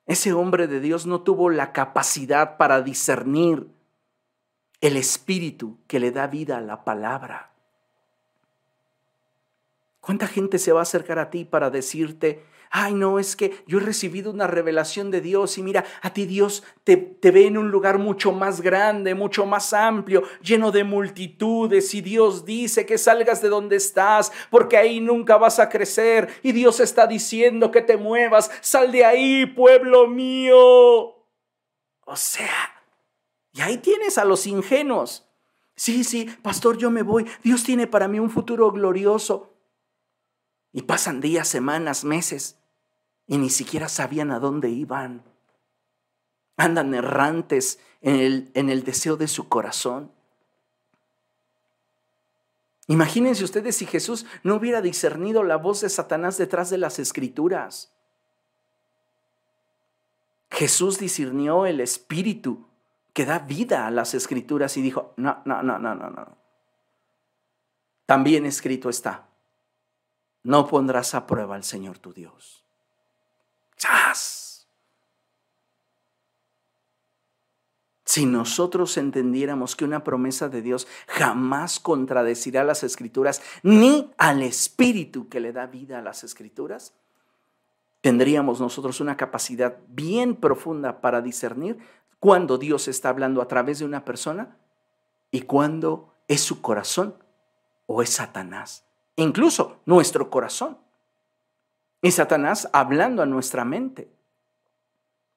Ese 0.05 0.33
hombre 0.33 0.67
de 0.67 0.79
Dios 0.79 1.05
no 1.05 1.21
tuvo 1.21 1.49
la 1.49 1.73
capacidad 1.73 2.57
para 2.57 2.81
discernir 2.81 3.67
el 4.81 4.97
espíritu 4.97 5.79
que 5.88 5.99
le 5.99 6.11
da 6.11 6.27
vida 6.27 6.57
a 6.57 6.61
la 6.61 6.83
palabra. 6.83 7.51
¿Cuánta 9.99 10.27
gente 10.27 10.59
se 10.59 10.71
va 10.71 10.81
a 10.81 10.83
acercar 10.83 11.17
a 11.17 11.29
ti 11.29 11.43
para 11.43 11.71
decirte, 11.71 12.45
ay 12.70 12.93
no, 12.93 13.20
es 13.20 13.36
que 13.36 13.63
yo 13.68 13.80
he 13.80 13.82
recibido 13.82 14.32
una 14.32 14.47
revelación 14.47 15.11
de 15.11 15.22
Dios 15.22 15.57
y 15.57 15.63
mira, 15.63 15.86
a 16.01 16.13
ti 16.13 16.26
Dios 16.26 16.63
te, 16.84 16.97
te, 16.97 17.32
ve 17.32 17.47
en 17.47 17.57
un 17.57 17.72
lugar 17.72 17.97
mucho 17.99 18.32
más 18.32 18.61
grande, 18.61 19.16
mucho 19.16 19.45
más 19.45 19.74
amplio, 19.74 20.24
lleno 20.41 20.72
de 20.72 20.84
multitudes 20.84 21.93
y 21.93 22.01
Dios 22.01 22.45
dice 22.45 22.86
que 22.86 22.97
salgas 22.97 23.41
de 23.41 23.49
donde 23.49 23.76
estás 23.76 24.32
porque 24.49 24.78
ahí 24.78 24.99
nunca 24.99 25.38
vas 25.38 25.59
a 25.59 25.70
crecer 25.70 26.30
y 26.43 26.51
Dios 26.51 26.80
está 26.80 27.07
diciendo 27.07 27.72
que 27.72 27.82
te 27.82 27.97
muevas, 27.97 28.51
sal 28.61 28.91
de 28.91 29.05
ahí, 29.05 29.45
pueblo 29.45 30.07
mío. 30.07 30.57
O 32.07 32.16
sea, 32.16 32.76
y 33.53 33.61
ahí 33.61 33.78
tienes 33.78 34.18
a 34.18 34.26
los 34.26 34.45
ingenuos. 34.47 35.26
Sí, 35.76 36.03
sí, 36.03 36.26
pastor, 36.41 36.78
yo 36.78 36.91
me 36.91 37.03
voy. 37.03 37.26
Dios 37.43 37.63
tiene 37.63 37.88
para 37.88 38.07
mí 38.07 38.20
un 38.20 38.30
futuro 38.30 38.72
glorioso. 38.72 39.54
Y 40.76 40.82
pasan 40.82 41.21
días, 41.21 41.47
semanas, 41.47 42.03
meses 42.03 42.57
y 43.28 43.38
ni 43.38 43.49
siquiera 43.49 43.88
sabían 43.88 44.30
a 44.32 44.39
dónde 44.39 44.67
iban. 44.67 45.23
Andan 46.57 46.93
errantes 46.93 47.80
en 48.01 48.17
el, 48.17 48.51
en 48.55 48.69
el 48.69 48.84
deseo 48.84 49.15
de 49.15 49.30
su 49.30 49.47
corazón. 49.47 50.11
Imagínense 52.88 53.45
ustedes 53.45 53.78
si 53.78 53.86
Jesús 53.86 54.26
no 54.43 54.55
hubiera 54.55 54.82
discernido 54.82 55.43
la 55.43 55.55
voz 55.55 55.80
de 55.80 55.88
Satanás 55.88 56.38
detrás 56.38 56.69
de 56.69 56.78
las 56.78 56.99
escrituras. 56.99 57.93
Jesús 60.51 60.99
discernió 60.99 61.65
el 61.65 61.80
espíritu 61.80 62.67
que 63.13 63.26
da 63.26 63.39
vida 63.39 63.88
a 63.88 63.91
las 63.91 64.13
escrituras 64.13 64.76
y 64.76 64.82
dijo, 64.82 65.13
no, 65.15 65.41
no, 65.45 65.63
no, 65.63 65.80
no, 65.80 65.95
no, 65.95 66.09
no. 66.09 66.38
También 68.05 68.45
escrito 68.45 68.89
está, 68.89 69.24
no 70.45 70.67
pondrás 70.67 71.15
a 71.15 71.25
prueba 71.27 71.55
al 71.55 71.63
Señor 71.63 71.97
tu 71.97 72.13
Dios. 72.13 72.63
Si 78.15 78.25
nosotros 78.25 78.95
entendiéramos 78.95 79.75
que 79.75 79.83
una 79.83 80.05
promesa 80.05 80.47
de 80.47 80.61
Dios 80.61 80.87
jamás 81.07 81.81
contradecirá 81.81 82.63
las 82.63 82.83
escrituras, 82.83 83.41
ni 83.61 84.13
al 84.17 84.41
espíritu 84.41 85.27
que 85.27 85.41
le 85.41 85.51
da 85.51 85.65
vida 85.65 85.99
a 85.99 86.01
las 86.01 86.23
escrituras, 86.23 86.93
tendríamos 87.99 88.61
nosotros 88.61 89.01
una 89.01 89.17
capacidad 89.17 89.79
bien 89.89 90.35
profunda 90.35 91.01
para 91.01 91.21
discernir 91.21 91.79
cuando 92.21 92.57
Dios 92.57 92.87
está 92.87 93.09
hablando 93.09 93.41
a 93.41 93.49
través 93.49 93.79
de 93.79 93.85
una 93.85 94.05
persona 94.05 94.55
y 95.31 95.41
cuando 95.41 96.13
es 96.29 96.39
su 96.39 96.61
corazón 96.61 97.15
o 97.87 98.01
es 98.01 98.11
Satanás. 98.11 98.84
Incluso 99.16 99.78
nuestro 99.86 100.30
corazón. 100.30 100.78
Y 102.01 102.11
Satanás 102.11 102.70
hablando 102.74 103.22
a 103.22 103.26
nuestra 103.26 103.66
mente. 103.66 104.09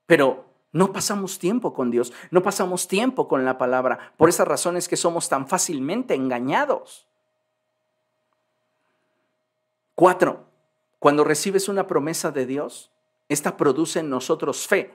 Pero 0.06 0.46
no 0.72 0.92
pasamos 0.92 1.38
tiempo 1.38 1.72
con 1.72 1.90
Dios, 1.90 2.12
no 2.30 2.42
pasamos 2.42 2.88
tiempo 2.88 3.28
con 3.28 3.44
la 3.44 3.56
palabra. 3.56 4.12
Por 4.16 4.28
esas 4.28 4.48
razones 4.48 4.88
que 4.88 4.96
somos 4.96 5.28
tan 5.28 5.48
fácilmente 5.48 6.14
engañados. 6.14 7.06
Cuatro, 9.94 10.44
cuando 10.98 11.24
recibes 11.24 11.68
una 11.68 11.86
promesa 11.86 12.30
de 12.30 12.46
Dios, 12.46 12.90
esta 13.28 13.56
produce 13.56 14.00
en 14.00 14.10
nosotros 14.10 14.66
fe 14.66 14.94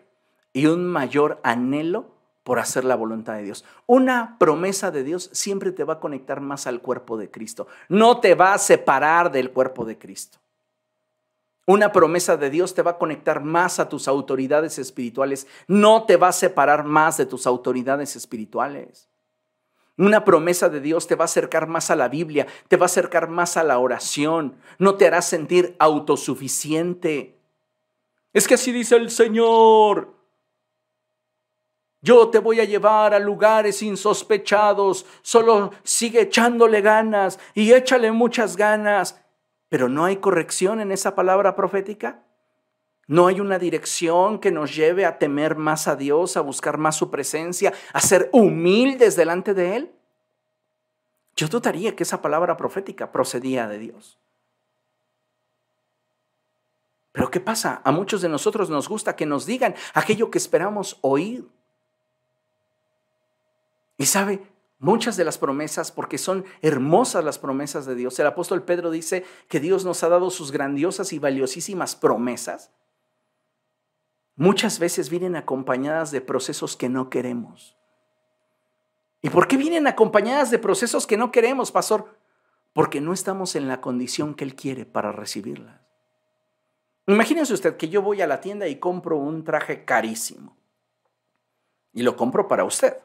y 0.54 0.68
un 0.68 0.86
mayor 0.86 1.40
anhelo 1.44 2.12
por 2.44 2.60
hacer 2.60 2.84
la 2.84 2.96
voluntad 2.96 3.36
de 3.36 3.44
Dios. 3.44 3.64
Una 3.86 4.38
promesa 4.38 4.92
de 4.92 5.04
Dios 5.04 5.30
siempre 5.34 5.72
te 5.72 5.84
va 5.84 5.94
a 5.94 6.00
conectar 6.00 6.42
más 6.42 6.68
al 6.68 6.82
cuerpo 6.82 7.18
de 7.18 7.32
Cristo. 7.32 7.68
No 7.90 8.20
te 8.20 8.36
va 8.36 8.54
a 8.54 8.58
separar 8.58 9.32
del 9.32 9.52
cuerpo 9.52 9.86
de 9.86 9.98
Cristo. 9.98 10.40
Una 11.66 11.94
promesa 11.94 12.36
de 12.36 12.50
Dios 12.50 12.74
te 12.74 12.82
va 12.82 12.92
a 12.92 12.98
conectar 12.98 13.42
más 13.42 13.80
a 13.80 13.88
tus 13.88 14.10
autoridades 14.10 14.78
espirituales, 14.80 15.48
no 15.68 16.04
te 16.04 16.18
va 16.18 16.28
a 16.28 16.34
separar 16.34 16.84
más 16.84 17.16
de 17.16 17.26
tus 17.26 17.48
autoridades 17.48 18.18
espirituales. 18.18 19.08
Una 19.98 20.26
promesa 20.26 20.68
de 20.68 20.82
Dios 20.82 21.08
te 21.08 21.16
va 21.16 21.24
a 21.24 21.26
acercar 21.26 21.68
más 21.68 21.90
a 21.90 21.96
la 21.96 22.10
Biblia, 22.10 22.48
te 22.68 22.76
va 22.76 22.86
a 22.86 22.88
acercar 22.88 23.30
más 23.30 23.56
a 23.56 23.64
la 23.64 23.78
oración, 23.78 24.56
no 24.78 24.96
te 24.96 25.08
hará 25.08 25.22
sentir 25.22 25.76
autosuficiente. 25.80 27.38
Es 28.34 28.48
que 28.48 28.56
así 28.56 28.74
dice 28.74 28.98
el 28.98 29.10
Señor. 29.10 30.23
Yo 32.04 32.28
te 32.28 32.40
voy 32.40 32.60
a 32.60 32.66
llevar 32.66 33.14
a 33.14 33.20
lugares 33.20 33.82
insospechados, 33.82 35.06
solo 35.22 35.72
sigue 35.84 36.24
echándole 36.24 36.82
ganas 36.82 37.40
y 37.54 37.72
échale 37.72 38.12
muchas 38.12 38.58
ganas. 38.58 39.22
Pero 39.70 39.88
no 39.88 40.04
hay 40.04 40.18
corrección 40.18 40.82
en 40.82 40.92
esa 40.92 41.16
palabra 41.16 41.56
profética. 41.56 42.20
No 43.08 43.28
hay 43.28 43.40
una 43.40 43.58
dirección 43.58 44.40
que 44.40 44.52
nos 44.52 44.76
lleve 44.76 45.06
a 45.06 45.18
temer 45.18 45.56
más 45.56 45.88
a 45.88 45.96
Dios, 45.96 46.36
a 46.36 46.42
buscar 46.42 46.78
más 46.78 46.98
su 46.98 47.10
presencia, 47.10 47.72
a 47.94 48.02
ser 48.02 48.30
humildes 48.34 49.16
delante 49.16 49.54
de 49.54 49.78
Él. 49.78 49.92
Yo 51.38 51.48
dudaría 51.48 51.96
que 51.96 52.04
esa 52.04 52.22
palabra 52.22 52.58
profética 52.58 53.14
procedía 53.14 53.70
de 53.70 53.80
Dios. 53.80 54.20
Pero 57.14 57.32
¿qué 57.32 57.40
pasa? 57.40 57.82
A 57.86 57.92
muchos 57.94 58.22
de 58.22 58.28
nosotros 58.28 58.70
nos 58.70 58.90
gusta 58.90 59.16
que 59.16 59.26
nos 59.26 59.46
digan 59.46 59.74
aquello 59.94 60.30
que 60.30 60.38
esperamos 60.38 60.98
oír. 61.00 61.48
Y 64.04 64.06
sabe, 64.06 64.42
muchas 64.80 65.16
de 65.16 65.24
las 65.24 65.38
promesas, 65.38 65.94
porque 65.94 66.18
son 66.18 66.44
hermosas 66.62 67.24
las 67.24 67.40
promesas 67.40 67.86
de 67.86 67.96
Dios. 67.96 68.20
El 68.20 68.28
apóstol 68.28 68.64
Pedro 68.64 68.92
dice 68.92 69.24
que 69.48 69.62
Dios 69.62 69.86
nos 69.86 70.04
ha 70.04 70.10
dado 70.10 70.30
sus 70.30 70.52
grandiosas 70.52 71.14
y 71.14 71.20
valiosísimas 71.20 71.96
promesas. 71.96 72.74
Muchas 74.36 74.78
veces 74.80 75.10
vienen 75.10 75.38
acompañadas 75.38 76.12
de 76.12 76.20
procesos 76.20 76.76
que 76.76 76.90
no 76.90 77.10
queremos. 77.10 77.78
¿Y 79.22 79.30
por 79.30 79.48
qué 79.48 79.56
vienen 79.56 79.88
acompañadas 79.88 80.52
de 80.52 80.60
procesos 80.60 81.08
que 81.08 81.16
no 81.16 81.32
queremos, 81.32 81.72
pastor? 81.72 82.20
Porque 82.74 83.00
no 83.00 83.14
estamos 83.14 83.56
en 83.56 83.70
la 83.70 83.80
condición 83.80 84.34
que 84.34 84.44
Él 84.44 84.54
quiere 84.54 84.86
para 84.86 85.14
recibirlas. 85.14 85.80
Imagínense 87.08 87.54
usted 87.54 87.78
que 87.78 87.88
yo 87.88 88.02
voy 88.02 88.22
a 88.22 88.28
la 88.28 88.42
tienda 88.42 88.68
y 88.68 88.80
compro 88.80 89.16
un 89.16 89.46
traje 89.46 89.86
carísimo. 89.86 90.58
Y 91.94 92.04
lo 92.04 92.18
compro 92.18 92.50
para 92.50 92.66
usted. 92.66 92.98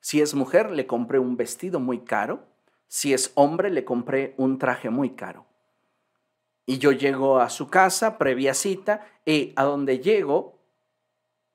Si 0.00 0.20
es 0.20 0.34
mujer, 0.34 0.70
le 0.70 0.86
compré 0.86 1.18
un 1.18 1.36
vestido 1.36 1.80
muy 1.80 2.00
caro. 2.00 2.44
Si 2.86 3.12
es 3.12 3.32
hombre, 3.34 3.70
le 3.70 3.84
compré 3.84 4.34
un 4.36 4.58
traje 4.58 4.90
muy 4.90 5.10
caro. 5.10 5.46
Y 6.66 6.78
yo 6.78 6.92
llego 6.92 7.38
a 7.38 7.48
su 7.50 7.68
casa, 7.68 8.18
previa 8.18 8.54
cita, 8.54 9.06
y 9.24 9.52
a 9.56 9.64
donde 9.64 10.00
llego, 10.00 10.58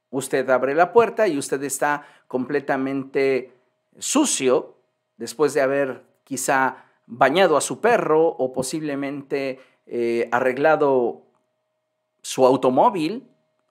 usted 0.09 0.49
abre 0.49 0.75
la 0.75 0.93
puerta 0.93 1.27
y 1.27 1.37
usted 1.37 1.61
está 1.63 2.05
completamente 2.27 3.51
sucio 3.97 4.75
después 5.17 5.53
de 5.53 5.61
haber 5.61 6.03
quizá 6.23 6.85
bañado 7.05 7.57
a 7.57 7.61
su 7.61 7.79
perro 7.79 8.27
o 8.27 8.53
posiblemente 8.53 9.59
eh, 9.85 10.29
arreglado 10.31 11.23
su 12.21 12.45
automóvil, 12.45 13.27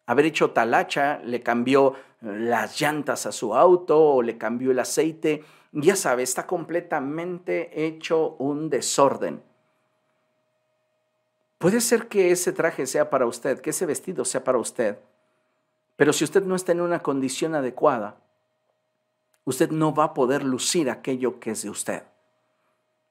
haber 0.06 0.26
hecho 0.26 0.50
talacha, 0.50 1.20
le 1.24 1.42
cambió 1.42 1.94
las 2.20 2.80
llantas 2.80 3.26
a 3.26 3.32
su 3.32 3.54
auto 3.54 4.00
o 4.00 4.22
le 4.22 4.38
cambió 4.38 4.70
el 4.70 4.78
aceite, 4.78 5.44
ya 5.72 5.96
sabe, 5.96 6.22
está 6.22 6.46
completamente 6.46 7.86
hecho 7.86 8.36
un 8.38 8.68
desorden. 8.68 9.42
Puede 11.58 11.80
ser 11.80 12.08
que 12.08 12.30
ese 12.30 12.52
traje 12.52 12.86
sea 12.86 13.08
para 13.08 13.26
usted, 13.26 13.60
que 13.60 13.70
ese 13.70 13.86
vestido 13.86 14.24
sea 14.24 14.44
para 14.44 14.58
usted, 14.58 14.98
pero 15.96 16.12
si 16.12 16.24
usted 16.24 16.42
no 16.42 16.56
está 16.56 16.72
en 16.72 16.80
una 16.80 17.00
condición 17.00 17.54
adecuada, 17.54 18.16
usted 19.44 19.70
no 19.70 19.94
va 19.94 20.04
a 20.04 20.14
poder 20.14 20.42
lucir 20.42 20.90
aquello 20.90 21.38
que 21.38 21.52
es 21.52 21.62
de 21.62 21.70
usted. 21.70 22.02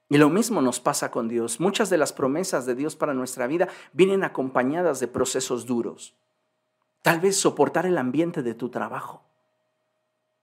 Y 0.10 0.18
lo 0.18 0.30
mismo 0.30 0.62
nos 0.62 0.82
pasa 0.82 1.10
con 1.10 1.30
Dios. 1.30 1.62
Muchas 1.62 1.90
de 1.90 1.98
las 1.98 2.12
promesas 2.12 2.66
de 2.66 2.76
Dios 2.76 2.98
para 2.98 3.14
nuestra 3.14 3.48
vida 3.48 3.70
vienen 3.94 4.26
acompañadas 4.26 5.00
de 5.00 5.08
procesos 5.08 5.66
duros. 5.66 6.14
Tal 7.02 7.20
vez 7.20 7.38
soportar 7.40 7.86
el 7.86 7.98
ambiente 7.98 8.44
de 8.44 8.54
tu 8.54 8.70
trabajo. 8.70 9.24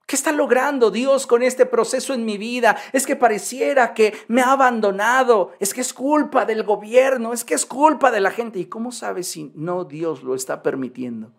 ¿Qué 0.09 0.15
está 0.15 0.31
logrando 0.31 0.89
Dios 0.89 1.27
con 1.27 1.43
este 1.43 1.67
proceso 1.67 2.15
en 2.15 2.25
mi 2.25 2.39
vida? 2.39 2.75
Es 2.93 3.05
que 3.05 3.15
pareciera 3.15 3.93
que 3.93 4.17
me 4.27 4.41
ha 4.41 4.53
abandonado. 4.53 5.51
Es 5.59 5.71
que 5.71 5.81
es 5.81 5.93
culpa 5.93 6.45
del 6.45 6.63
gobierno. 6.63 7.31
Es 7.31 7.45
que 7.45 7.53
es 7.53 7.63
culpa 7.63 8.09
de 8.09 8.19
la 8.19 8.31
gente. 8.31 8.57
¿Y 8.57 8.65
cómo 8.65 8.91
sabes 8.91 9.27
si 9.27 9.51
no 9.53 9.85
Dios 9.85 10.23
lo 10.23 10.33
está 10.33 10.63
permitiendo? 10.63 11.31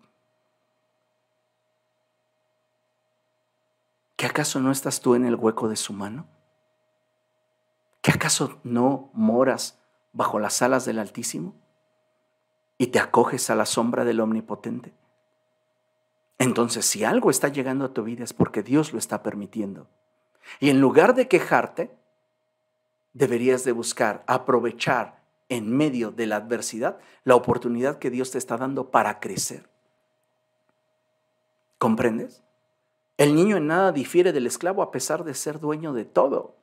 ¿Que 4.15 4.25
acaso 4.25 4.61
no 4.61 4.71
estás 4.71 5.01
tú 5.01 5.15
en 5.15 5.25
el 5.25 5.35
hueco 5.35 5.67
de 5.67 5.75
su 5.75 5.91
mano? 5.91 6.27
¿Que 8.01 8.11
acaso 8.11 8.61
no 8.63 9.09
moras 9.13 9.79
bajo 10.13 10.39
las 10.39 10.61
alas 10.61 10.85
del 10.85 10.99
Altísimo? 10.99 11.55
¿Y 12.77 12.87
te 12.87 12.99
acoges 12.99 13.49
a 13.49 13.55
la 13.55 13.65
sombra 13.65 14.05
del 14.05 14.21
Omnipotente? 14.21 15.00
Entonces, 16.41 16.87
si 16.87 17.03
algo 17.03 17.29
está 17.29 17.49
llegando 17.49 17.85
a 17.85 17.93
tu 17.93 18.01
vida 18.01 18.23
es 18.23 18.33
porque 18.33 18.63
Dios 18.63 18.93
lo 18.93 18.97
está 18.97 19.21
permitiendo. 19.21 19.87
Y 20.59 20.71
en 20.71 20.81
lugar 20.81 21.13
de 21.13 21.27
quejarte, 21.27 21.95
deberías 23.13 23.63
de 23.63 23.73
buscar 23.73 24.23
aprovechar 24.25 25.21
en 25.49 25.69
medio 25.77 26.09
de 26.09 26.25
la 26.25 26.37
adversidad 26.37 26.97
la 27.25 27.35
oportunidad 27.35 27.99
que 27.99 28.09
Dios 28.09 28.31
te 28.31 28.39
está 28.39 28.57
dando 28.57 28.89
para 28.89 29.19
crecer. 29.19 29.69
¿Comprendes? 31.77 32.41
El 33.17 33.35
niño 33.35 33.57
en 33.57 33.67
nada 33.67 33.91
difiere 33.91 34.33
del 34.33 34.47
esclavo 34.47 34.81
a 34.81 34.89
pesar 34.89 35.23
de 35.23 35.35
ser 35.35 35.59
dueño 35.59 35.93
de 35.93 36.05
todo. 36.05 36.55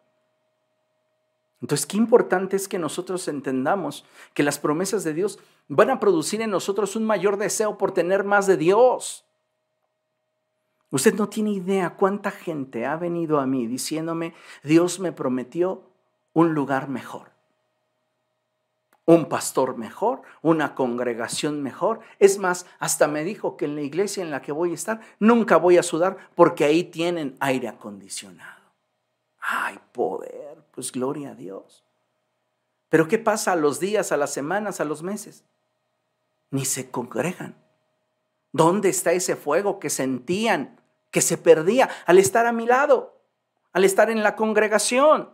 Entonces, 1.61 1.87
qué 1.87 1.99
importante 1.99 2.57
es 2.57 2.67
que 2.67 2.81
nosotros 2.81 3.29
entendamos 3.29 4.05
que 4.35 4.43
las 4.43 4.59
promesas 4.59 5.05
de 5.05 5.15
Dios 5.15 5.39
van 5.69 5.91
a 5.91 6.01
producir 6.01 6.43
en 6.43 6.51
nosotros 6.51 6.97
un 6.97 7.05
mayor 7.05 7.37
deseo 7.37 7.79
por 7.79 7.93
tener 7.93 8.25
más 8.25 8.49
de 8.49 8.57
Dios. 8.57 9.25
Usted 10.91 11.15
no 11.15 11.29
tiene 11.29 11.51
idea 11.51 11.91
cuánta 11.91 12.31
gente 12.31 12.87
ha 12.87 12.97
venido 12.97 13.41
a 13.41 13.47
mí 13.47 13.67
diciéndome, 13.67 14.35
Dios 14.63 15.01
me 15.01 15.13
prometió 15.13 15.83
un 16.33 16.55
lugar 16.55 16.89
mejor, 16.89 17.31
un 19.05 19.29
pastor 19.29 19.77
mejor, 19.77 20.23
una 20.41 20.75
congregación 20.75 21.63
mejor. 21.63 22.01
Es 22.19 22.39
más, 22.39 22.67
hasta 22.79 23.07
me 23.07 23.25
dijo 23.25 23.57
que 23.57 23.67
en 23.67 23.75
la 23.75 23.83
iglesia 23.83 24.23
en 24.23 24.31
la 24.31 24.41
que 24.41 24.53
voy 24.53 24.71
a 24.71 24.75
estar 24.75 25.01
nunca 25.19 25.57
voy 25.57 25.77
a 25.77 25.83
sudar 25.83 26.17
porque 26.35 26.65
ahí 26.65 26.85
tienen 26.85 27.37
aire 27.41 27.69
acondicionado. 27.69 28.63
¡Ay, 29.41 29.79
poder! 29.93 30.63
Pues 30.73 30.93
gloria 30.93 31.31
a 31.31 31.35
Dios. 31.35 31.85
Pero 32.89 33.09
¿qué 33.09 33.19
pasa 33.19 33.53
a 33.53 33.57
los 33.57 33.81
días, 33.81 34.13
a 34.13 34.17
las 34.17 34.33
semanas, 34.33 34.81
a 34.81 34.85
los 34.85 35.03
meses? 35.03 35.45
Ni 36.51 36.65
se 36.65 36.91
congregan. 36.91 37.57
¿Dónde 38.53 38.89
está 38.89 39.13
ese 39.13 39.37
fuego 39.37 39.79
que 39.79 39.91
sentían 39.91 40.78
que 41.11 41.21
se 41.21 41.39
perdía 41.39 41.89
al 42.07 42.19
estar 42.19 42.47
a 42.47 42.53
mi 42.53 42.67
lado, 42.67 43.21
al 43.73 43.85
estar 43.85 44.11
en 44.11 44.23
la 44.23 44.37
congregación. 44.37 45.31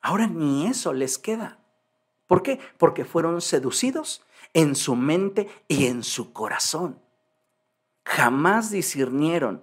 Ahora 0.00 0.26
ni 0.26 0.66
eso 0.66 0.92
les 0.92 1.18
queda. 1.18 1.58
¿Por 2.26 2.42
qué? 2.42 2.60
Porque 2.76 3.04
fueron 3.04 3.40
seducidos 3.40 4.22
en 4.54 4.76
su 4.76 4.94
mente 4.94 5.48
y 5.66 5.86
en 5.86 6.02
su 6.02 6.32
corazón. 6.32 7.00
Jamás 8.04 8.70
discernieron 8.70 9.62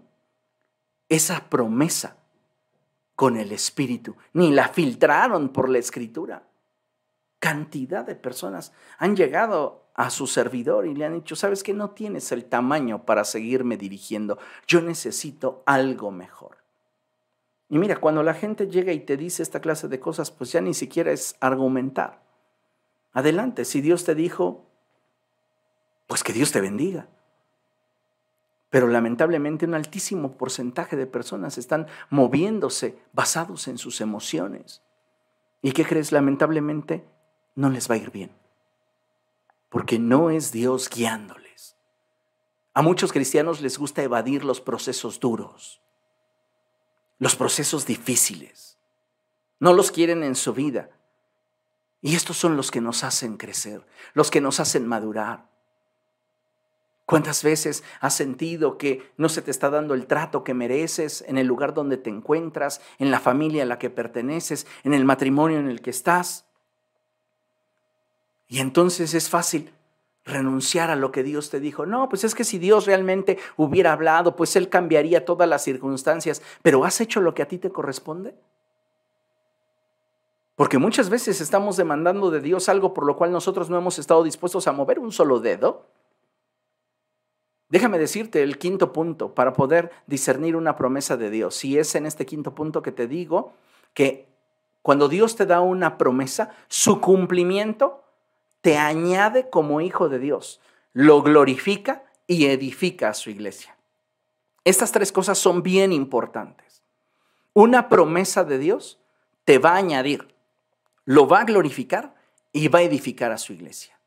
esa 1.09 1.49
promesa 1.49 2.17
con 3.15 3.37
el 3.37 3.51
Espíritu, 3.51 4.15
ni 4.33 4.51
la 4.51 4.67
filtraron 4.67 5.49
por 5.49 5.69
la 5.69 5.77
Escritura. 5.77 6.43
Cantidad 7.45 8.03
de 8.03 8.15
personas 8.15 8.73
han 8.97 9.15
llegado 9.15 9.85
a 9.93 10.09
su 10.09 10.25
servidor 10.25 10.87
y 10.87 10.95
le 10.95 11.05
han 11.05 11.13
dicho, 11.13 11.35
sabes 11.35 11.61
que 11.61 11.75
no 11.75 11.91
tienes 11.91 12.31
el 12.31 12.45
tamaño 12.45 13.05
para 13.05 13.23
seguirme 13.23 13.77
dirigiendo, 13.77 14.39
yo 14.65 14.81
necesito 14.81 15.61
algo 15.67 16.09
mejor. 16.09 16.57
Y 17.69 17.77
mira, 17.77 17.97
cuando 17.97 18.23
la 18.23 18.33
gente 18.33 18.65
llega 18.65 18.93
y 18.93 18.99
te 19.01 19.15
dice 19.15 19.43
esta 19.43 19.59
clase 19.59 19.87
de 19.87 19.99
cosas, 19.99 20.31
pues 20.31 20.51
ya 20.53 20.59
ni 20.59 20.73
siquiera 20.73 21.11
es 21.11 21.35
argumentar. 21.39 22.23
Adelante, 23.13 23.63
si 23.63 23.79
Dios 23.79 24.05
te 24.05 24.15
dijo, 24.15 24.65
pues 26.07 26.23
que 26.23 26.33
Dios 26.33 26.51
te 26.51 26.61
bendiga. 26.61 27.09
Pero 28.71 28.87
lamentablemente 28.87 29.67
un 29.67 29.75
altísimo 29.75 30.31
porcentaje 30.31 30.95
de 30.95 31.05
personas 31.05 31.59
están 31.59 31.85
moviéndose 32.09 32.97
basados 33.13 33.67
en 33.67 33.77
sus 33.77 34.01
emociones. 34.01 34.81
¿Y 35.61 35.73
qué 35.73 35.85
crees? 35.85 36.11
Lamentablemente 36.11 37.05
no 37.55 37.69
les 37.69 37.89
va 37.89 37.95
a 37.95 37.97
ir 37.97 38.11
bien 38.11 38.31
porque 39.75 39.99
no 39.99 40.29
es 40.29 40.53
Dios 40.53 40.89
guiándoles. 40.89 41.75
A 42.73 42.81
muchos 42.81 43.11
cristianos 43.11 43.59
les 43.59 43.77
gusta 43.77 44.03
evadir 44.03 44.45
los 44.45 44.61
procesos 44.61 45.19
duros, 45.19 45.81
los 47.19 47.35
procesos 47.35 47.85
difíciles. 47.85 48.77
No 49.59 49.73
los 49.73 49.91
quieren 49.91 50.23
en 50.23 50.35
su 50.35 50.53
vida. 50.53 50.91
Y 51.99 52.15
estos 52.15 52.37
son 52.37 52.55
los 52.55 52.71
que 52.71 52.79
nos 52.79 53.03
hacen 53.03 53.35
crecer, 53.35 53.85
los 54.13 54.31
que 54.31 54.39
nos 54.39 54.61
hacen 54.61 54.87
madurar. 54.87 55.49
¿Cuántas 57.05 57.43
veces 57.43 57.83
has 57.99 58.13
sentido 58.13 58.77
que 58.77 59.11
no 59.17 59.27
se 59.27 59.41
te 59.41 59.51
está 59.51 59.69
dando 59.69 59.93
el 59.93 60.07
trato 60.07 60.45
que 60.45 60.53
mereces 60.53 61.21
en 61.27 61.37
el 61.37 61.47
lugar 61.47 61.73
donde 61.73 61.97
te 61.97 62.09
encuentras, 62.09 62.79
en 62.97 63.11
la 63.11 63.19
familia 63.19 63.63
a 63.63 63.65
la 63.65 63.77
que 63.77 63.89
perteneces, 63.89 64.67
en 64.85 64.93
el 64.93 65.03
matrimonio 65.03 65.59
en 65.59 65.69
el 65.69 65.81
que 65.81 65.89
estás? 65.89 66.45
Y 68.47 68.59
entonces 68.59 69.13
es 69.13 69.29
fácil 69.29 69.71
renunciar 70.25 70.89
a 70.89 70.95
lo 70.95 71.11
que 71.11 71.23
Dios 71.23 71.49
te 71.49 71.59
dijo. 71.59 71.85
No, 71.85 72.09
pues 72.09 72.23
es 72.23 72.35
que 72.35 72.43
si 72.43 72.57
Dios 72.57 72.85
realmente 72.85 73.37
hubiera 73.57 73.93
hablado, 73.93 74.35
pues 74.35 74.55
Él 74.55 74.69
cambiaría 74.69 75.23
todas 75.23 75.47
las 75.47 75.63
circunstancias. 75.63 76.41
Pero 76.61 76.83
¿has 76.83 76.99
hecho 76.99 77.21
lo 77.21 77.33
que 77.33 77.43
a 77.43 77.47
ti 77.47 77.57
te 77.57 77.69
corresponde? 77.69 78.35
Porque 80.55 80.77
muchas 80.77 81.09
veces 81.09 81.41
estamos 81.41 81.77
demandando 81.77 82.31
de 82.31 82.39
Dios 82.39 82.69
algo 82.69 82.93
por 82.93 83.05
lo 83.05 83.15
cual 83.15 83.31
nosotros 83.31 83.69
no 83.69 83.77
hemos 83.77 83.99
estado 83.99 84.23
dispuestos 84.23 84.67
a 84.67 84.71
mover 84.71 84.99
un 84.99 85.11
solo 85.11 85.39
dedo. 85.39 85.85
Déjame 87.69 87.99
decirte 87.99 88.41
el 88.41 88.57
quinto 88.57 88.93
punto 88.93 89.33
para 89.33 89.53
poder 89.53 89.91
discernir 90.07 90.55
una 90.55 90.75
promesa 90.77 91.17
de 91.17 91.29
Dios. 91.29 91.55
Si 91.55 91.77
es 91.77 91.93
en 91.95 92.05
este 92.05 92.25
quinto 92.25 92.55
punto 92.55 92.81
que 92.81 92.91
te 92.91 93.07
digo 93.07 93.53
que 93.93 94.27
cuando 94.81 95.09
Dios 95.09 95.35
te 95.35 95.45
da 95.45 95.59
una 95.61 95.97
promesa, 95.97 96.51
su 96.67 97.01
cumplimiento 97.01 98.04
te 98.65 98.79
añade 98.79 99.51
como 99.51 99.79
hijo 99.79 100.09
de 100.09 100.17
Dios, 100.17 100.59
lo 100.91 101.21
glorifica 101.21 102.03
y 102.25 102.47
edifica 102.47 103.09
a 103.09 103.13
su 103.13 103.29
iglesia. 103.29 103.77
Estas 104.63 104.91
tres 104.91 105.11
cosas 105.11 105.37
son 105.37 105.61
bien 105.61 105.93
importantes. 105.93 106.81
Una 107.53 107.89
promesa 107.89 108.43
de 108.43 108.57
Dios 108.57 108.97
te 109.43 109.59
va 109.59 109.73
a 109.73 109.77
añadir, 109.77 110.33
lo 111.03 111.27
va 111.27 111.41
a 111.41 111.45
glorificar 111.45 112.15
y 112.53 112.67
va 112.67 112.79
a 112.79 112.81
edificar 112.81 113.31
a 113.31 113.37
su 113.37 113.53
iglesia. 113.53 113.99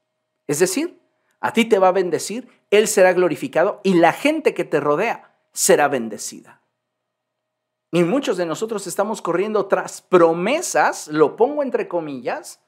Es 0.48 0.58
decir, 0.58 0.98
a 1.38 1.52
ti 1.52 1.64
te 1.64 1.78
va 1.78 1.86
a 1.86 1.92
bendecir, 1.92 2.48
Él 2.72 2.88
será 2.88 3.12
glorificado 3.12 3.80
y 3.84 3.94
la 3.94 4.12
gente 4.12 4.54
que 4.54 4.64
te 4.64 4.80
rodea 4.80 5.36
será 5.52 5.86
bendecida. 5.86 6.62
Y 7.92 8.02
muchos 8.02 8.36
de 8.36 8.44
nosotros 8.44 8.88
estamos 8.88 9.22
corriendo 9.22 9.66
tras 9.66 10.02
promesas, 10.02 11.06
lo 11.06 11.36
pongo 11.36 11.62
entre 11.62 11.86
comillas, 11.86 12.58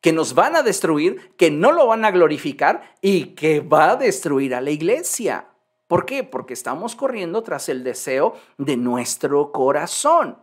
que 0.00 0.12
nos 0.12 0.34
van 0.34 0.56
a 0.56 0.62
destruir, 0.62 1.34
que 1.36 1.50
no 1.50 1.72
lo 1.72 1.86
van 1.86 2.04
a 2.04 2.10
glorificar 2.10 2.94
y 3.00 3.34
que 3.34 3.60
va 3.60 3.90
a 3.90 3.96
destruir 3.96 4.54
a 4.54 4.60
la 4.60 4.70
iglesia. 4.70 5.48
¿Por 5.86 6.04
qué? 6.04 6.24
Porque 6.24 6.54
estamos 6.54 6.96
corriendo 6.96 7.42
tras 7.42 7.68
el 7.68 7.84
deseo 7.84 8.34
de 8.58 8.76
nuestro 8.76 9.52
corazón. 9.52 10.38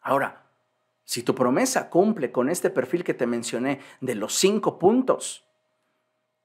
Ahora, 0.00 0.46
si 1.04 1.22
tu 1.22 1.34
promesa 1.34 1.88
cumple 1.88 2.30
con 2.30 2.50
este 2.50 2.68
perfil 2.68 3.04
que 3.04 3.14
te 3.14 3.26
mencioné 3.26 3.80
de 4.00 4.14
los 4.14 4.34
cinco 4.34 4.78
puntos 4.78 5.44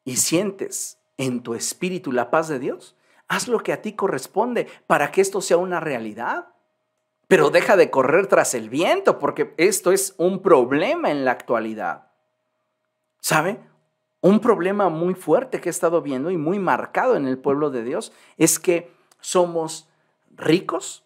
y 0.06 0.16
sientes 0.18 1.00
en 1.18 1.44
tu 1.44 1.54
espíritu 1.54 2.14
la 2.14 2.32
paz 2.32 2.48
de 2.48 2.60
Dios, 2.60 2.96
haz 3.28 3.48
lo 3.48 3.60
que 3.60 3.74
a 3.74 3.82
ti 3.82 3.94
corresponde 3.94 4.68
para 4.88 5.12
que 5.12 5.20
esto 5.20 5.42
sea 5.42 5.58
una 5.58 5.82
realidad. 5.82 6.48
Pero 7.34 7.50
deja 7.50 7.76
de 7.76 7.90
correr 7.90 8.28
tras 8.28 8.54
el 8.54 8.70
viento, 8.70 9.18
porque 9.18 9.56
esto 9.58 9.92
es 9.92 10.14
un 10.20 10.44
problema 10.44 11.10
en 11.10 11.26
la 11.26 11.32
actualidad. 11.32 12.10
¿Sabe? 13.22 13.60
Un 14.22 14.40
problema 14.40 14.90
muy 14.90 15.16
fuerte 15.16 15.60
que 15.60 15.70
he 15.70 15.72
estado 15.72 16.04
viendo 16.04 16.30
y 16.30 16.38
muy 16.38 16.60
marcado 16.60 17.16
en 17.16 17.26
el 17.26 17.40
pueblo 17.40 17.72
de 17.72 17.84
Dios 17.84 18.14
es 18.38 18.60
que 18.60 18.92
somos 19.20 19.90
ricos 20.36 21.06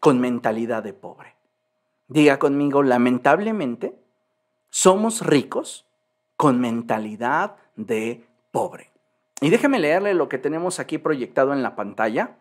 con 0.00 0.18
mentalidad 0.18 0.82
de 0.82 0.94
pobre. 0.94 1.36
Diga 2.08 2.40
conmigo, 2.40 2.82
lamentablemente, 2.82 3.94
somos 4.70 5.24
ricos 5.24 5.86
con 6.36 6.60
mentalidad 6.60 7.54
de 7.76 8.26
pobre. 8.50 8.90
Y 9.40 9.50
déjeme 9.50 9.78
leerle 9.78 10.14
lo 10.14 10.28
que 10.28 10.38
tenemos 10.38 10.80
aquí 10.80 10.98
proyectado 10.98 11.52
en 11.52 11.62
la 11.62 11.76
pantalla. 11.76 12.36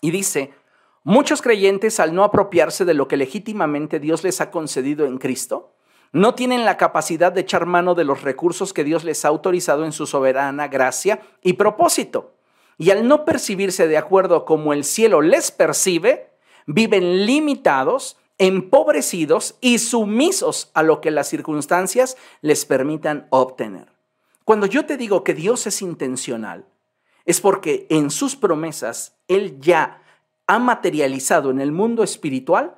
Y 0.00 0.10
dice, 0.10 0.52
Muchos 1.08 1.40
creyentes, 1.40 2.00
al 2.00 2.16
no 2.16 2.24
apropiarse 2.24 2.84
de 2.84 2.92
lo 2.92 3.06
que 3.06 3.16
legítimamente 3.16 4.00
Dios 4.00 4.24
les 4.24 4.40
ha 4.40 4.50
concedido 4.50 5.06
en 5.06 5.18
Cristo, 5.18 5.72
no 6.10 6.34
tienen 6.34 6.64
la 6.64 6.76
capacidad 6.76 7.30
de 7.30 7.42
echar 7.42 7.64
mano 7.64 7.94
de 7.94 8.02
los 8.02 8.22
recursos 8.22 8.72
que 8.72 8.82
Dios 8.82 9.04
les 9.04 9.24
ha 9.24 9.28
autorizado 9.28 9.84
en 9.84 9.92
su 9.92 10.08
soberana 10.08 10.66
gracia 10.66 11.20
y 11.42 11.52
propósito. 11.52 12.34
Y 12.76 12.90
al 12.90 13.06
no 13.06 13.24
percibirse 13.24 13.86
de 13.86 13.98
acuerdo 13.98 14.44
como 14.44 14.72
el 14.72 14.82
cielo 14.82 15.20
les 15.20 15.52
percibe, 15.52 16.32
viven 16.66 17.24
limitados, 17.24 18.16
empobrecidos 18.38 19.58
y 19.60 19.78
sumisos 19.78 20.72
a 20.74 20.82
lo 20.82 21.00
que 21.00 21.12
las 21.12 21.28
circunstancias 21.28 22.16
les 22.40 22.64
permitan 22.64 23.28
obtener. 23.30 23.92
Cuando 24.44 24.66
yo 24.66 24.86
te 24.86 24.96
digo 24.96 25.22
que 25.22 25.34
Dios 25.34 25.68
es 25.68 25.82
intencional, 25.82 26.66
es 27.26 27.40
porque 27.40 27.86
en 27.90 28.10
sus 28.10 28.34
promesas 28.34 29.16
Él 29.28 29.60
ya 29.60 30.02
ha 30.46 30.58
materializado 30.58 31.50
en 31.50 31.60
el 31.60 31.72
mundo 31.72 32.02
espiritual 32.02 32.76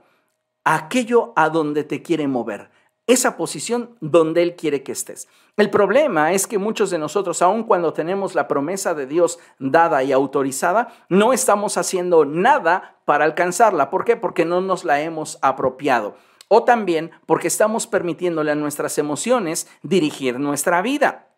aquello 0.64 1.32
a 1.36 1.48
donde 1.48 1.84
te 1.84 2.02
quiere 2.02 2.28
mover, 2.28 2.70
esa 3.06 3.36
posición 3.36 3.96
donde 4.00 4.42
Él 4.42 4.54
quiere 4.54 4.82
que 4.82 4.92
estés. 4.92 5.28
El 5.56 5.70
problema 5.70 6.32
es 6.32 6.46
que 6.46 6.58
muchos 6.58 6.90
de 6.90 6.98
nosotros, 6.98 7.40
aun 7.40 7.64
cuando 7.64 7.92
tenemos 7.94 8.34
la 8.34 8.46
promesa 8.46 8.94
de 8.94 9.06
Dios 9.06 9.38
dada 9.58 10.04
y 10.04 10.12
autorizada, 10.12 10.88
no 11.08 11.32
estamos 11.32 11.78
haciendo 11.78 12.24
nada 12.26 13.00
para 13.06 13.24
alcanzarla. 13.24 13.88
¿Por 13.90 14.04
qué? 14.04 14.16
Porque 14.16 14.44
no 14.44 14.60
nos 14.60 14.84
la 14.84 15.00
hemos 15.00 15.38
apropiado. 15.40 16.16
O 16.48 16.64
también 16.64 17.10
porque 17.26 17.48
estamos 17.48 17.86
permitiéndole 17.86 18.50
a 18.50 18.54
nuestras 18.54 18.98
emociones 18.98 19.68
dirigir 19.82 20.38
nuestra 20.38 20.82
vida. 20.82 21.28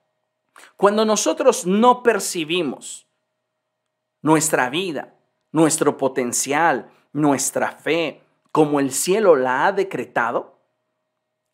Cuando 0.77 1.05
nosotros 1.05 1.67
no 1.67 2.03
percibimos 2.03 3.07
nuestra 4.23 4.71
vida, 4.71 5.15
nuestro 5.53 5.97
potencial, 5.97 6.91
nuestra 7.13 7.73
fe, 7.73 8.23
como 8.53 8.81
el 8.81 8.93
cielo 8.93 9.37
la 9.37 9.67
ha 9.67 9.73
decretado, 9.73 10.59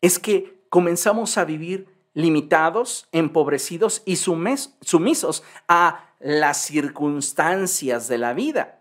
es 0.01 0.19
que 0.19 0.61
comenzamos 0.69 1.37
a 1.37 1.45
vivir 1.45 1.87
limitados, 2.13 3.07
empobrecidos 3.11 4.01
y 4.05 4.15
sumisos 4.15 5.43
a 5.67 6.13
las 6.19 6.57
circunstancias 6.57 8.07
de 8.07 8.17
la 8.17 8.33
vida. 8.33 8.79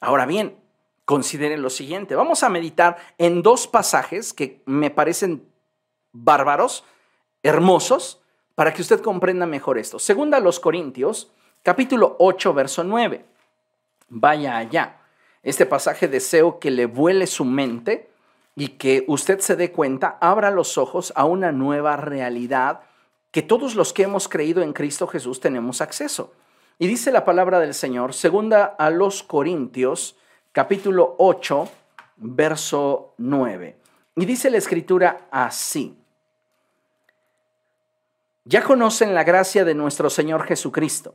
Ahora 0.00 0.26
bien, 0.26 0.58
consideren 1.04 1.62
lo 1.62 1.70
siguiente. 1.70 2.14
Vamos 2.14 2.42
a 2.42 2.50
meditar 2.50 2.98
en 3.16 3.42
dos 3.42 3.66
pasajes 3.66 4.34
que 4.34 4.62
me 4.66 4.90
parecen 4.90 5.48
bárbaros, 6.12 6.84
hermosos, 7.42 8.20
para 8.54 8.72
que 8.72 8.82
usted 8.82 9.00
comprenda 9.00 9.46
mejor 9.46 9.78
esto. 9.78 9.98
Segunda 9.98 10.38
a 10.38 10.40
los 10.40 10.60
Corintios, 10.60 11.30
capítulo 11.62 12.16
8, 12.18 12.54
verso 12.54 12.84
9 12.84 13.35
vaya 14.08 14.56
allá. 14.56 14.98
Este 15.42 15.66
pasaje 15.66 16.08
deseo 16.08 16.58
que 16.58 16.70
le 16.70 16.86
vuele 16.86 17.26
su 17.26 17.44
mente 17.44 18.10
y 18.54 18.68
que 18.68 19.04
usted 19.06 19.40
se 19.40 19.54
dé 19.54 19.70
cuenta, 19.70 20.18
abra 20.20 20.50
los 20.50 20.78
ojos 20.78 21.12
a 21.14 21.24
una 21.24 21.52
nueva 21.52 21.96
realidad 21.96 22.80
que 23.30 23.42
todos 23.42 23.74
los 23.74 23.92
que 23.92 24.04
hemos 24.04 24.28
creído 24.28 24.62
en 24.62 24.72
Cristo 24.72 25.06
Jesús 25.06 25.40
tenemos 25.40 25.82
acceso. 25.82 26.32
Y 26.78 26.86
dice 26.86 27.12
la 27.12 27.24
palabra 27.24 27.60
del 27.60 27.74
Señor, 27.74 28.14
segunda 28.14 28.64
a 28.64 28.90
los 28.90 29.22
Corintios, 29.22 30.16
capítulo 30.52 31.16
8, 31.18 31.68
verso 32.16 33.14
9. 33.18 33.76
Y 34.16 34.24
dice 34.24 34.50
la 34.50 34.56
escritura 34.56 35.28
así. 35.30 35.98
Ya 38.44 38.62
conocen 38.62 39.14
la 39.14 39.24
gracia 39.24 39.64
de 39.64 39.74
nuestro 39.74 40.08
Señor 40.08 40.44
Jesucristo, 40.44 41.14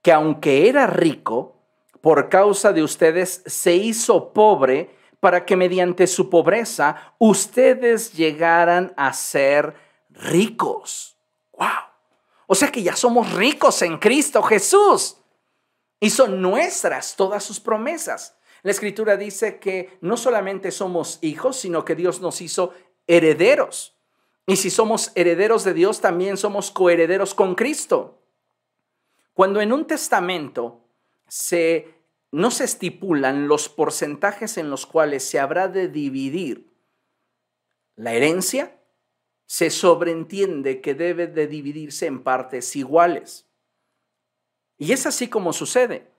que 0.00 0.12
aunque 0.12 0.68
era 0.68 0.86
rico, 0.86 1.59
por 2.00 2.28
causa 2.28 2.72
de 2.72 2.82
ustedes 2.82 3.42
se 3.46 3.74
hizo 3.74 4.32
pobre 4.32 4.96
para 5.20 5.44
que 5.44 5.56
mediante 5.56 6.06
su 6.06 6.30
pobreza 6.30 7.14
ustedes 7.18 8.12
llegaran 8.14 8.92
a 8.96 9.12
ser 9.12 9.74
ricos. 10.08 11.16
¡Wow! 11.52 11.68
O 12.46 12.54
sea 12.54 12.72
que 12.72 12.82
ya 12.82 12.96
somos 12.96 13.32
ricos 13.34 13.82
en 13.82 13.98
Cristo 13.98 14.42
Jesús. 14.42 15.18
Y 16.00 16.10
son 16.10 16.40
nuestras 16.40 17.14
todas 17.14 17.44
sus 17.44 17.60
promesas. 17.60 18.36
La 18.62 18.70
escritura 18.70 19.16
dice 19.16 19.58
que 19.58 19.98
no 20.00 20.16
solamente 20.16 20.70
somos 20.70 21.18
hijos, 21.20 21.56
sino 21.56 21.84
que 21.84 21.94
Dios 21.94 22.20
nos 22.20 22.40
hizo 22.40 22.72
herederos. 23.06 23.96
Y 24.46 24.56
si 24.56 24.70
somos 24.70 25.12
herederos 25.14 25.64
de 25.64 25.74
Dios, 25.74 26.00
también 26.00 26.36
somos 26.36 26.70
coherederos 26.70 27.34
con 27.34 27.54
Cristo. 27.54 28.18
Cuando 29.34 29.60
en 29.60 29.72
un 29.72 29.86
testamento 29.86 30.80
no 32.32 32.50
se 32.50 32.64
estipulan 32.64 33.48
los 33.48 33.68
porcentajes 33.68 34.56
en 34.56 34.70
los 34.70 34.86
cuales 34.86 35.24
se 35.24 35.38
habrá 35.38 35.68
de 35.68 35.88
dividir 35.88 36.70
la 37.96 38.14
herencia, 38.14 38.80
se 39.46 39.70
sobreentiende 39.70 40.80
que 40.80 40.94
debe 40.94 41.26
de 41.26 41.46
dividirse 41.46 42.06
en 42.06 42.22
partes 42.22 42.76
iguales. 42.76 43.46
Y 44.78 44.92
es 44.92 45.06
así 45.06 45.28
como 45.28 45.52
sucede. 45.52 46.10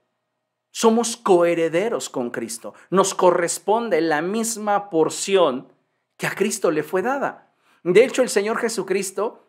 Somos 0.69 1.17
coherederos 1.17 2.09
con 2.09 2.29
Cristo. 2.29 2.73
Nos 2.89 3.13
corresponde 3.13 3.99
la 4.01 4.21
misma 4.21 4.89
porción 4.89 5.71
que 6.17 6.27
a 6.27 6.35
Cristo 6.35 6.71
le 6.71 6.83
fue 6.83 7.01
dada. 7.01 7.53
De 7.83 8.03
hecho, 8.03 8.21
el 8.21 8.29
Señor 8.29 8.57
Jesucristo 8.57 9.47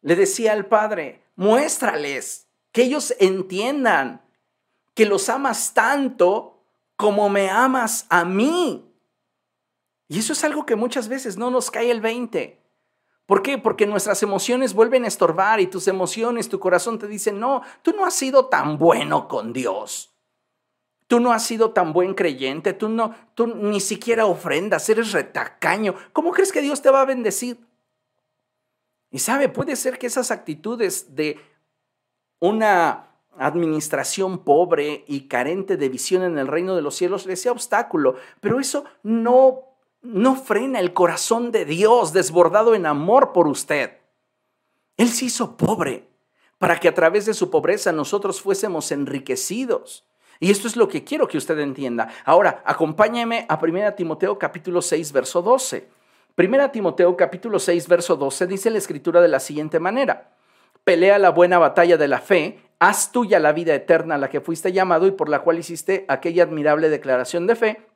le 0.00 0.16
decía 0.16 0.52
al 0.52 0.66
Padre, 0.66 1.22
muéstrales, 1.36 2.48
que 2.72 2.82
ellos 2.82 3.14
entiendan 3.20 4.22
que 4.94 5.06
los 5.06 5.28
amas 5.28 5.74
tanto 5.74 6.64
como 6.96 7.28
me 7.28 7.50
amas 7.50 8.06
a 8.08 8.24
mí. 8.24 8.88
Y 10.08 10.18
eso 10.18 10.32
es 10.32 10.44
algo 10.44 10.66
que 10.66 10.76
muchas 10.76 11.08
veces 11.08 11.36
no 11.36 11.50
nos 11.50 11.70
cae 11.70 11.90
el 11.90 12.00
20. 12.00 12.60
¿Por 13.26 13.42
qué? 13.42 13.56
Porque 13.56 13.86
nuestras 13.86 14.22
emociones 14.22 14.74
vuelven 14.74 15.04
a 15.04 15.08
estorbar 15.08 15.60
y 15.60 15.66
tus 15.66 15.88
emociones, 15.88 16.48
tu 16.48 16.60
corazón 16.60 16.98
te 16.98 17.06
dicen, 17.06 17.40
no, 17.40 17.62
tú 17.82 17.92
no 17.92 18.04
has 18.04 18.14
sido 18.14 18.46
tan 18.46 18.78
bueno 18.78 19.28
con 19.28 19.52
Dios. 19.52 20.10
Tú 21.06 21.20
no 21.20 21.32
has 21.32 21.44
sido 21.44 21.72
tan 21.72 21.92
buen 21.92 22.14
creyente, 22.14 22.72
tú 22.72 22.88
no, 22.88 23.14
tú 23.34 23.46
ni 23.46 23.80
siquiera 23.80 24.26
ofrendas, 24.26 24.88
eres 24.88 25.12
retacaño. 25.12 25.94
¿Cómo 26.12 26.32
crees 26.32 26.52
que 26.52 26.62
Dios 26.62 26.82
te 26.82 26.90
va 26.90 27.02
a 27.02 27.06
bendecir? 27.06 27.58
Y 29.10 29.18
sabe, 29.18 29.48
puede 29.48 29.76
ser 29.76 29.98
que 29.98 30.06
esas 30.06 30.30
actitudes 30.30 31.14
de 31.14 31.38
una 32.38 33.11
administración 33.38 34.38
pobre 34.38 35.04
y 35.06 35.28
carente 35.28 35.76
de 35.76 35.88
visión 35.88 36.22
en 36.22 36.38
el 36.38 36.48
reino 36.48 36.76
de 36.76 36.82
los 36.82 36.94
cielos 36.94 37.26
le 37.26 37.36
sea 37.36 37.52
obstáculo, 37.52 38.16
pero 38.40 38.60
eso 38.60 38.84
no 39.02 39.72
no 40.02 40.34
frena 40.34 40.80
el 40.80 40.92
corazón 40.92 41.52
de 41.52 41.64
Dios 41.64 42.12
desbordado 42.12 42.74
en 42.74 42.86
amor 42.86 43.32
por 43.32 43.46
usted. 43.46 43.98
Él 44.96 45.08
se 45.08 45.26
hizo 45.26 45.56
pobre 45.56 46.08
para 46.58 46.78
que 46.78 46.88
a 46.88 46.94
través 46.94 47.24
de 47.24 47.34
su 47.34 47.50
pobreza 47.50 47.92
nosotros 47.92 48.42
fuésemos 48.42 48.92
enriquecidos. 48.92 50.04
Y 50.40 50.50
esto 50.50 50.66
es 50.66 50.76
lo 50.76 50.88
que 50.88 51.04
quiero 51.04 51.28
que 51.28 51.38
usted 51.38 51.58
entienda. 51.60 52.08
Ahora, 52.24 52.62
acompáñeme 52.66 53.46
a 53.48 53.58
1 53.62 53.94
Timoteo 53.94 54.38
capítulo 54.38 54.82
6, 54.82 55.12
verso 55.12 55.40
12. 55.40 55.88
1 56.36 56.70
Timoteo 56.70 57.16
capítulo 57.16 57.58
6, 57.58 57.88
verso 57.88 58.16
12 58.16 58.46
dice 58.48 58.70
la 58.70 58.78
escritura 58.78 59.20
de 59.20 59.28
la 59.28 59.38
siguiente 59.38 59.78
manera. 59.78 60.32
Pelea 60.82 61.18
la 61.18 61.30
buena 61.30 61.58
batalla 61.58 61.96
de 61.96 62.08
la 62.08 62.18
fe, 62.18 62.58
haz 62.82 63.12
tuya 63.12 63.38
la 63.38 63.52
vida 63.52 63.72
eterna 63.76 64.16
a 64.16 64.18
la 64.18 64.28
que 64.28 64.40
fuiste 64.40 64.72
llamado 64.72 65.06
y 65.06 65.12
por 65.12 65.28
la 65.28 65.42
cual 65.42 65.56
hiciste 65.56 66.04
aquella 66.08 66.42
admirable 66.42 66.88
declaración 66.88 67.46
de 67.46 67.54
fe 67.54 67.86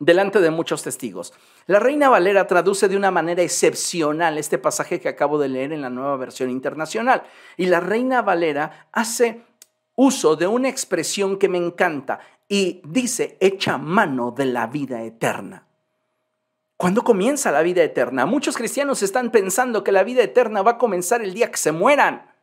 delante 0.00 0.40
de 0.40 0.50
muchos 0.50 0.82
testigos. 0.82 1.34
La 1.66 1.78
Reina 1.78 2.08
Valera 2.08 2.46
traduce 2.46 2.88
de 2.88 2.96
una 2.96 3.10
manera 3.10 3.42
excepcional 3.42 4.38
este 4.38 4.56
pasaje 4.56 4.98
que 4.98 5.10
acabo 5.10 5.38
de 5.38 5.50
leer 5.50 5.74
en 5.74 5.82
la 5.82 5.90
nueva 5.90 6.16
versión 6.16 6.48
internacional. 6.48 7.24
Y 7.58 7.66
la 7.66 7.80
Reina 7.80 8.22
Valera 8.22 8.88
hace 8.92 9.42
uso 9.94 10.36
de 10.36 10.46
una 10.46 10.70
expresión 10.70 11.38
que 11.38 11.50
me 11.50 11.58
encanta 11.58 12.20
y 12.48 12.80
dice, 12.86 13.36
echa 13.40 13.76
mano 13.76 14.30
de 14.30 14.46
la 14.46 14.68
vida 14.68 15.02
eterna. 15.02 15.66
¿Cuándo 16.78 17.04
comienza 17.04 17.52
la 17.52 17.60
vida 17.60 17.82
eterna? 17.82 18.24
Muchos 18.24 18.56
cristianos 18.56 19.02
están 19.02 19.30
pensando 19.30 19.84
que 19.84 19.92
la 19.92 20.02
vida 20.02 20.22
eterna 20.22 20.62
va 20.62 20.72
a 20.72 20.78
comenzar 20.78 21.20
el 21.20 21.34
día 21.34 21.50
que 21.50 21.58
se 21.58 21.72
mueran. 21.72 22.33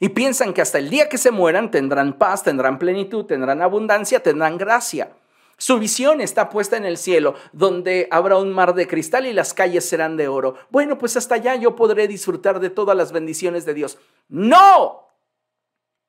Y 0.00 0.08
piensan 0.08 0.54
que 0.54 0.62
hasta 0.62 0.78
el 0.78 0.88
día 0.88 1.10
que 1.10 1.18
se 1.18 1.30
mueran 1.30 1.70
tendrán 1.70 2.14
paz, 2.14 2.42
tendrán 2.42 2.78
plenitud, 2.78 3.26
tendrán 3.26 3.60
abundancia, 3.60 4.22
tendrán 4.22 4.56
gracia. 4.56 5.12
Su 5.58 5.78
visión 5.78 6.22
está 6.22 6.48
puesta 6.48 6.78
en 6.78 6.86
el 6.86 6.96
cielo, 6.96 7.34
donde 7.52 8.08
habrá 8.10 8.38
un 8.38 8.50
mar 8.50 8.74
de 8.74 8.88
cristal 8.88 9.26
y 9.26 9.34
las 9.34 9.52
calles 9.52 9.86
serán 9.86 10.16
de 10.16 10.26
oro. 10.26 10.54
Bueno, 10.70 10.96
pues 10.96 11.18
hasta 11.18 11.34
allá 11.34 11.54
yo 11.56 11.76
podré 11.76 12.08
disfrutar 12.08 12.60
de 12.60 12.70
todas 12.70 12.96
las 12.96 13.12
bendiciones 13.12 13.66
de 13.66 13.74
Dios. 13.74 13.98
No. 14.30 15.10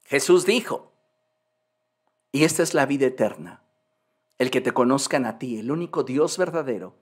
Jesús 0.06 0.46
dijo, 0.46 0.94
y 2.32 2.46
esta 2.46 2.64
es 2.64 2.74
la 2.74 2.86
vida 2.86 3.08
eterna, 3.08 3.62
el 4.38 4.52
que 4.52 4.62
te 4.62 4.72
conozcan 4.72 5.26
a 5.26 5.38
ti, 5.38 5.60
el 5.60 5.70
único 5.70 6.04
Dios 6.04 6.38
verdadero, 6.38 6.96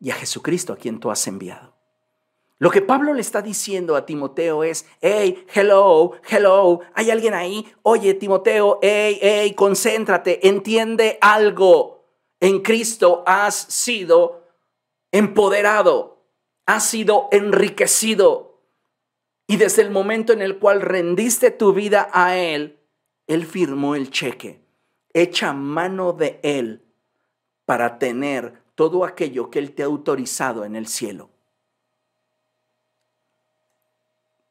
y 0.00 0.10
a 0.10 0.14
Jesucristo 0.14 0.72
a 0.72 0.76
quien 0.76 0.98
tú 0.98 1.10
has 1.10 1.26
enviado. 1.26 1.74
Lo 2.62 2.70
que 2.70 2.80
Pablo 2.80 3.12
le 3.12 3.22
está 3.22 3.42
diciendo 3.42 3.96
a 3.96 4.06
Timoteo 4.06 4.62
es, 4.62 4.86
hey, 5.00 5.44
hello, 5.52 6.12
hello, 6.30 6.78
¿hay 6.94 7.10
alguien 7.10 7.34
ahí? 7.34 7.66
Oye, 7.82 8.14
Timoteo, 8.14 8.78
hey, 8.80 9.18
hey, 9.20 9.52
concéntrate, 9.54 10.46
entiende 10.46 11.18
algo. 11.20 12.04
En 12.38 12.60
Cristo 12.60 13.24
has 13.26 13.56
sido 13.56 14.44
empoderado, 15.10 16.22
has 16.64 16.86
sido 16.86 17.28
enriquecido. 17.32 18.60
Y 19.48 19.56
desde 19.56 19.82
el 19.82 19.90
momento 19.90 20.32
en 20.32 20.40
el 20.40 20.60
cual 20.60 20.82
rendiste 20.82 21.50
tu 21.50 21.72
vida 21.72 22.10
a 22.12 22.36
Él, 22.36 22.78
Él 23.26 23.44
firmó 23.44 23.96
el 23.96 24.08
cheque 24.12 24.62
echa 25.14 25.52
mano 25.52 26.12
de 26.12 26.38
Él 26.44 26.84
para 27.64 27.98
tener 27.98 28.62
todo 28.76 29.04
aquello 29.04 29.50
que 29.50 29.58
Él 29.58 29.72
te 29.72 29.82
ha 29.82 29.86
autorizado 29.86 30.64
en 30.64 30.76
el 30.76 30.86
cielo. 30.86 31.31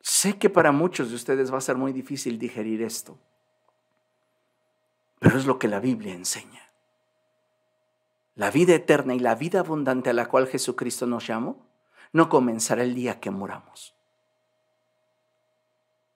Sé 0.02 0.38
que 0.38 0.50
para 0.50 0.72
muchos 0.72 1.10
de 1.10 1.16
ustedes 1.16 1.54
va 1.54 1.58
a 1.58 1.62
ser 1.62 1.78
muy 1.78 1.94
difícil 1.94 2.40
digerir 2.40 2.82
esto, 2.82 3.18
pero 5.20 5.38
es 5.38 5.46
lo 5.46 5.60
que 5.60 5.68
la 5.68 5.80
Biblia 5.80 6.14
enseña. 6.14 6.72
La 8.36 8.50
vida 8.50 8.74
eterna 8.74 9.14
y 9.14 9.20
la 9.20 9.36
vida 9.36 9.60
abundante 9.60 10.10
a 10.10 10.14
la 10.14 10.28
cual 10.28 10.48
Jesucristo 10.48 11.06
nos 11.06 11.28
llamó 11.28 11.68
no 12.14 12.30
comenzará 12.30 12.84
el 12.84 12.96
día 12.96 13.20
que 13.20 13.30
muramos. 13.30 13.94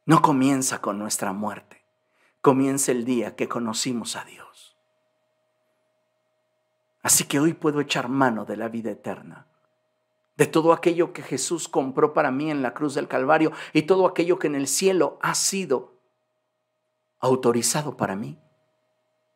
No 0.05 0.21
comienza 0.21 0.81
con 0.81 0.97
nuestra 0.97 1.33
muerte 1.33 1.85
comienza 2.45 2.91
el 2.91 3.05
día 3.05 3.35
que 3.35 3.49
conocimos 3.49 4.15
a 4.15 4.23
Dios. 4.23 4.77
Así 7.01 7.23
que 7.23 7.39
hoy 7.39 7.53
puedo 7.53 7.81
echar 7.81 8.07
mano 8.07 8.45
de 8.45 8.55
la 8.55 8.67
vida 8.67 8.91
eterna, 8.91 9.47
de 10.37 10.47
todo 10.47 10.73
aquello 10.73 11.13
que 11.13 11.21
Jesús 11.21 11.67
compró 11.67 12.13
para 12.13 12.31
mí 12.31 12.51
en 12.51 12.61
la 12.61 12.73
cruz 12.73 12.93
del 12.93 13.07
Calvario 13.07 13.51
y 13.73 13.83
todo 13.83 14.05
aquello 14.05 14.37
que 14.37 14.47
en 14.47 14.55
el 14.55 14.67
cielo 14.67 15.17
ha 15.21 15.33
sido 15.35 15.93
autorizado 17.19 17.95
para 17.95 18.15
mí 18.15 18.37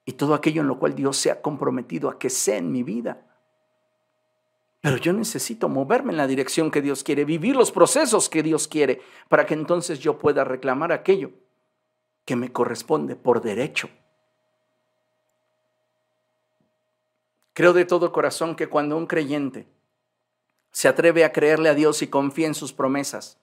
y 0.06 0.14
todo 0.14 0.34
aquello 0.34 0.62
en 0.62 0.68
lo 0.68 0.80
cual 0.80 0.96
Dios 0.96 1.18
se 1.18 1.32
ha 1.32 1.42
comprometido 1.42 2.10
a 2.10 2.20
que 2.20 2.30
sea 2.30 2.58
en 2.58 2.72
mi 2.72 2.84
vida. 2.84 3.26
Pero 4.82 4.98
yo 4.98 5.14
necesito 5.14 5.70
moverme 5.70 6.12
en 6.12 6.18
la 6.18 6.28
dirección 6.28 6.72
que 6.72 6.82
Dios 6.82 7.04
quiere, 7.04 7.26
vivir 7.26 7.56
los 7.56 7.72
procesos 7.72 8.30
que 8.30 8.44
Dios 8.44 8.68
quiere, 8.68 9.02
para 9.28 9.46
que 9.46 9.54
entonces 9.54 10.00
yo 10.00 10.18
pueda 10.18 10.44
reclamar 10.44 10.92
aquello 10.92 11.32
que 12.26 12.36
me 12.36 12.52
corresponde 12.52 13.16
por 13.16 13.42
derecho. 13.42 13.90
Creo 17.54 17.74
de 17.74 17.86
todo 17.86 18.12
corazón 18.12 18.56
que 18.56 18.68
cuando 18.68 18.96
un 18.96 19.06
creyente 19.06 19.68
se 20.72 20.88
atreve 20.88 21.24
a 21.24 21.32
creerle 21.32 21.70
a 21.70 21.74
Dios 21.74 22.02
y 22.02 22.08
confía 22.08 22.48
en 22.48 22.56
sus 22.56 22.74
promesas 22.74 23.38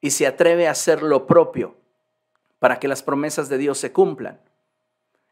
y 0.00 0.10
se 0.10 0.26
atreve 0.26 0.68
a 0.68 0.72
hacer 0.72 1.02
lo 1.02 1.26
propio 1.26 1.76
para 2.58 2.78
que 2.78 2.88
las 2.88 3.02
promesas 3.02 3.48
de 3.48 3.58
Dios 3.58 3.78
se 3.78 3.92
cumplan, 3.92 4.40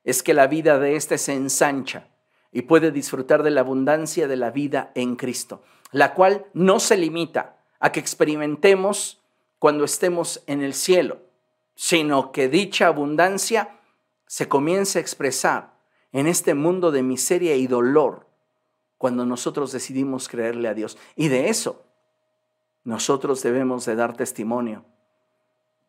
es 0.05 0.23
que 0.23 0.35
la 0.35 0.47
vida 0.47 0.79
de 0.79 0.97
éste 0.97 1.19
se 1.19 1.35
ensancha 1.35 2.09
y 2.53 2.63
puede 2.63 2.91
disfrutar 2.91 3.43
de 3.43 3.51
la 3.51 3.63
abundancia 3.63 4.29
de 4.29 4.37
la 4.37 4.51
vida 4.51 4.93
en 4.95 5.17
Cristo, 5.17 5.63
la 5.91 6.15
cual 6.15 6.47
no 6.53 6.81
se 6.81 6.97
limita 6.97 7.57
a 7.81 7.93
que 7.93 8.01
experimentemos 8.01 9.23
cuando 9.59 9.85
estemos 9.85 10.43
en 10.47 10.63
el 10.63 10.75
cielo, 10.75 11.21
sino 11.75 12.33
que 12.33 12.49
dicha 12.49 12.87
abundancia 12.87 13.79
se 14.27 14.49
comienza 14.49 14.99
a 14.99 15.03
expresar 15.03 15.75
en 16.13 16.27
este 16.27 16.55
mundo 16.55 16.91
de 16.91 17.03
miseria 17.03 17.57
y 17.57 17.67
dolor 17.67 18.27
cuando 19.03 19.27
nosotros 19.27 19.73
decidimos 19.73 20.29
creerle 20.29 20.69
a 20.69 20.75
Dios. 20.75 20.97
Y 21.17 21.27
de 21.27 21.49
eso 21.49 21.83
nosotros 22.85 23.43
debemos 23.43 23.85
de 23.85 23.97
dar 23.97 24.17
testimonio 24.17 24.85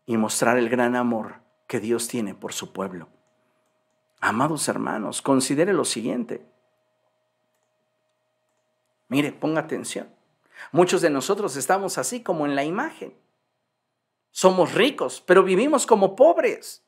y 0.07 0.18
mostrar 0.18 0.57
el 0.57 0.68
gran 0.68 0.95
amor 0.95 1.36
que 1.68 1.80
Dios 1.80 2.07
tiene 2.07 2.34
por 2.34 2.53
su 2.53 2.74
pueblo. 2.74 3.09
Amados 4.20 4.68
hermanos, 4.68 5.22
considere 5.22 5.74
lo 5.74 5.86
siguiente. 5.86 6.43
Mire, 9.09 9.32
ponga 9.32 9.61
atención. 9.61 10.09
Muchos 10.72 11.03
de 11.03 11.11
nosotros 11.11 11.55
estamos 11.55 11.99
así 11.99 12.24
como 12.24 12.47
en 12.47 12.55
la 12.55 12.64
imagen. 12.64 13.16
Somos 14.32 14.74
ricos, 14.74 15.22
pero 15.22 15.43
vivimos 15.43 15.86
como 15.86 16.16
pobres. 16.16 16.82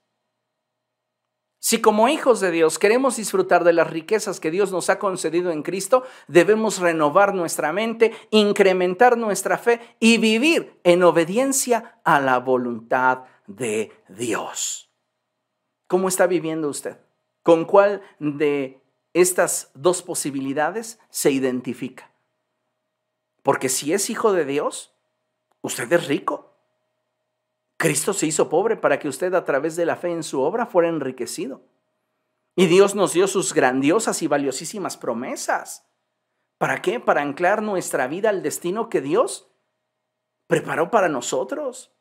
Si 1.65 1.81
como 1.81 2.09
hijos 2.09 2.41
de 2.41 2.51
Dios 2.51 2.77
queremos 2.77 3.15
disfrutar 3.15 3.63
de 3.63 3.73
las 3.73 3.89
riquezas 3.89 4.39
que 4.39 4.51
Dios 4.51 4.71
nos 4.71 4.91
ha 4.91 4.99
concedido 4.99 5.49
en 5.49 5.63
Cristo, 5.63 6.03
debemos 6.27 6.77
renovar 6.77 7.33
nuestra 7.33 7.73
mente, 7.73 8.13
incrementar 8.29 9.17
nuestra 9.17 9.57
fe 9.57 9.79
y 9.99 10.19
vivir 10.19 10.79
en 10.83 11.01
obediencia 11.01 11.99
a 12.03 12.19
la 12.19 12.37
voluntad 12.37 13.23
de 13.47 13.91
Dios. 14.09 14.91
¿Cómo 15.87 16.07
está 16.07 16.27
viviendo 16.27 16.69
usted? 16.69 16.99
¿Con 17.41 17.65
cuál 17.65 18.03
de 18.19 18.79
estas 19.13 19.71
dos 19.73 20.03
posibilidades 20.03 20.99
se 21.09 21.31
identifica? 21.31 22.11
Porque 23.41 23.69
si 23.69 23.91
es 23.91 24.11
hijo 24.11 24.33
de 24.33 24.45
Dios, 24.45 24.93
usted 25.61 25.91
es 25.91 26.05
rico. 26.05 26.44
Cristo 27.77 28.13
se 28.13 28.27
hizo 28.27 28.49
pobre 28.49 28.77
para 28.77 28.99
que 28.99 29.07
usted 29.07 29.33
a 29.33 29.43
través 29.43 29.75
de 29.75 29.85
la 29.85 29.95
fe 29.95 30.11
en 30.11 30.23
su 30.23 30.41
obra 30.41 30.65
fuera 30.65 30.89
enriquecido. 30.89 31.61
Y 32.55 32.67
Dios 32.67 32.95
nos 32.95 33.13
dio 33.13 33.27
sus 33.27 33.53
grandiosas 33.53 34.21
y 34.21 34.27
valiosísimas 34.27 34.95
promesas. 34.95 35.85
¿Para 36.57 36.81
qué? 36.81 36.99
Para 37.01 37.21
anclar 37.21 37.61
nuestra 37.61 38.07
vida 38.07 38.29
al 38.29 38.41
destino 38.41 38.89
que 38.89 39.01
Dios 39.01 39.51
preparó 40.47 40.89
para 40.89 41.09
nosotros. 41.09 41.91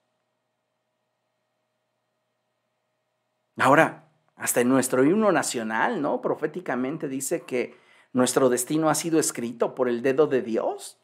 Ahora, 3.57 4.09
hasta 4.37 4.61
en 4.61 4.69
nuestro 4.69 5.05
himno 5.05 5.33
nacional, 5.33 6.03
¿no? 6.03 6.21
Proféticamente 6.21 7.09
dice 7.09 7.43
que 7.43 7.77
nuestro 8.13 8.49
destino 8.49 8.91
ha 8.91 8.95
sido 8.95 9.19
escrito 9.19 9.75
por 9.75 9.89
el 9.89 10.03
dedo 10.03 10.27
de 10.29 10.43
Dios. 10.43 10.99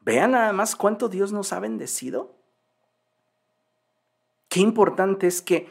Vean 0.00 0.32
nada 0.32 0.52
más 0.52 0.74
cuánto 0.74 1.08
Dios 1.08 1.32
nos 1.32 1.52
ha 1.52 1.60
bendecido. 1.60 2.37
Qué 4.48 4.60
importante 4.60 5.26
es 5.26 5.42
que 5.42 5.68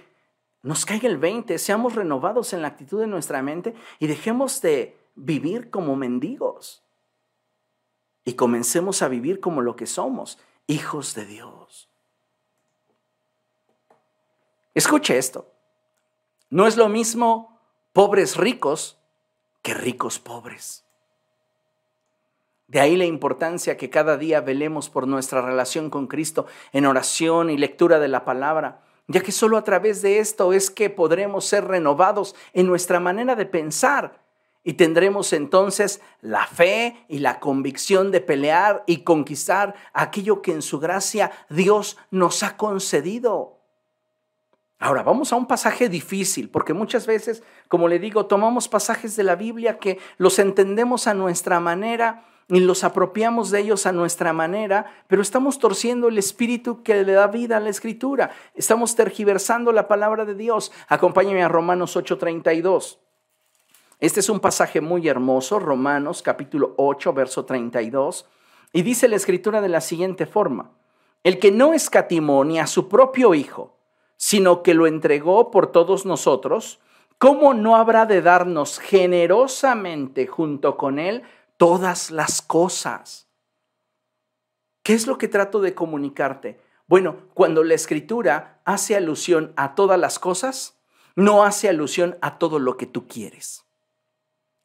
nos 0.62 0.86
caiga 0.86 1.08
el 1.08 1.18
20, 1.18 1.58
seamos 1.58 1.96
renovados 1.96 2.54
en 2.54 2.62
la 2.62 2.68
actitud 2.68 3.00
de 3.00 3.08
nuestra 3.08 3.42
mente 3.42 3.74
y 4.00 4.08
dejemos 4.08 4.62
de 4.62 4.98
vivir 5.16 5.70
como 5.70 5.96
mendigos 5.96 6.84
y 8.24 8.34
comencemos 8.34 9.02
a 9.02 9.08
vivir 9.08 9.40
como 9.40 9.62
lo 9.62 9.76
que 9.76 9.88
somos, 9.88 10.38
hijos 10.68 11.16
de 11.16 11.26
Dios. 11.26 11.90
Escuche 14.76 15.18
esto, 15.18 15.50
no 16.50 16.68
es 16.68 16.78
lo 16.78 16.90
mismo 16.90 17.60
pobres 17.94 18.38
ricos 18.38 18.98
que 19.64 19.74
ricos 19.74 20.20
pobres. 20.20 20.87
De 22.68 22.82
ahí 22.82 22.98
la 22.98 23.06
importancia 23.06 23.78
que 23.78 23.90
cada 23.90 24.18
día 24.18 24.42
velemos 24.42 24.90
por 24.90 25.08
nuestra 25.08 25.42
relación 25.42 25.90
con 25.90 26.08
Cristo 26.08 26.48
en 26.74 26.86
oración 26.86 27.50
y 27.50 27.58
lectura 27.58 27.98
de 27.98 28.10
la 28.10 28.26
palabra, 28.26 28.82
ya 29.08 29.22
que 29.22 29.32
solo 29.32 29.58
a 29.58 29.64
través 29.64 30.02
de 30.02 30.20
esto 30.20 30.52
es 30.52 30.70
que 30.70 30.90
podremos 30.90 31.46
ser 31.46 31.66
renovados 31.66 32.36
en 32.52 32.68
nuestra 32.68 33.00
manera 33.00 33.36
de 33.36 33.46
pensar 33.46 34.20
y 34.66 34.74
tendremos 34.74 35.32
entonces 35.32 36.02
la 36.20 36.46
fe 36.46 37.06
y 37.08 37.20
la 37.20 37.40
convicción 37.40 38.12
de 38.12 38.20
pelear 38.20 38.84
y 38.86 38.98
conquistar 39.04 39.76
aquello 39.94 40.42
que 40.42 40.52
en 40.52 40.62
su 40.62 40.78
gracia 40.78 41.32
Dios 41.50 41.98
nos 42.12 42.44
ha 42.44 42.58
concedido. 42.58 43.62
Ahora, 44.78 45.04
vamos 45.04 45.32
a 45.32 45.38
un 45.38 45.48
pasaje 45.48 45.88
difícil, 45.88 46.50
porque 46.50 46.74
muchas 46.74 47.08
veces, 47.08 47.44
como 47.70 47.88
le 47.88 47.98
digo, 47.98 48.26
tomamos 48.26 48.68
pasajes 48.68 49.16
de 49.16 49.24
la 49.24 49.36
Biblia 49.38 49.80
que 49.80 50.00
los 50.18 50.38
entendemos 50.38 51.08
a 51.08 51.14
nuestra 51.14 51.62
manera 51.62 52.26
y 52.50 52.62
los 52.62 52.84
apropiamos 52.84 53.52
de 53.52 53.60
ellos 53.60 53.86
a 53.86 53.92
nuestra 53.92 54.32
manera, 54.32 54.86
pero 55.08 55.22
estamos 55.22 55.60
torciendo 55.60 56.08
el 56.08 56.18
espíritu 56.18 56.82
que 56.82 57.04
le 57.04 57.12
da 57.12 57.28
vida 57.28 57.58
a 57.58 57.60
la 57.60 57.70
escritura. 57.70 58.32
Estamos 58.56 58.96
tergiversando 58.96 59.74
la 59.74 59.88
palabra 59.88 60.24
de 60.24 60.34
Dios. 60.34 60.72
Acompáñame 60.88 61.44
a 61.44 61.50
Romanos 61.50 61.98
8:32. 61.98 63.00
Este 64.00 64.20
es 64.22 64.30
un 64.30 64.40
pasaje 64.40 64.80
muy 64.80 65.08
hermoso, 65.08 65.60
Romanos 65.60 66.22
capítulo 66.22 66.74
8, 66.78 67.14
verso 67.14 67.46
32, 67.46 68.28
y 68.72 68.84
dice 68.84 69.08
la 69.08 69.16
escritura 69.16 69.60
de 69.60 69.70
la 69.70 69.82
siguiente 69.82 70.26
forma: 70.26 70.72
El 71.24 71.40
que 71.40 71.52
no 71.52 71.74
escatimó 71.74 72.46
ni 72.46 72.60
a 72.60 72.68
su 72.68 72.88
propio 72.88 73.34
hijo, 73.34 73.78
sino 74.16 74.64
que 74.64 74.74
lo 74.74 74.88
entregó 74.88 75.52
por 75.52 75.74
todos 75.74 76.06
nosotros, 76.06 76.80
¿cómo 77.18 77.54
no 77.54 77.76
habrá 77.76 78.06
de 78.06 78.22
darnos 78.22 78.80
generosamente 78.80 80.28
junto 80.28 80.78
con 80.78 80.98
él 81.00 81.24
todas 81.58 82.12
las 82.12 82.42
cosas. 82.42 83.28
¿Qué 84.84 84.94
es 84.94 85.08
lo 85.08 85.18
que 85.18 85.28
trato 85.28 85.60
de 85.60 85.76
comunicarte? 85.76 86.60
Bueno, 86.88 87.18
cuando 87.34 87.64
la 87.64 87.74
escritura 87.74 88.62
hace 88.64 88.96
alusión 88.96 89.52
a 89.58 89.76
todas 89.76 90.00
las 90.00 90.20
cosas, 90.20 90.78
no 91.16 91.44
hace 91.44 91.68
alusión 91.68 92.18
a 92.22 92.38
todo 92.38 92.60
lo 92.60 92.78
que 92.78 92.86
tú 92.86 93.08
quieres. 93.08 93.66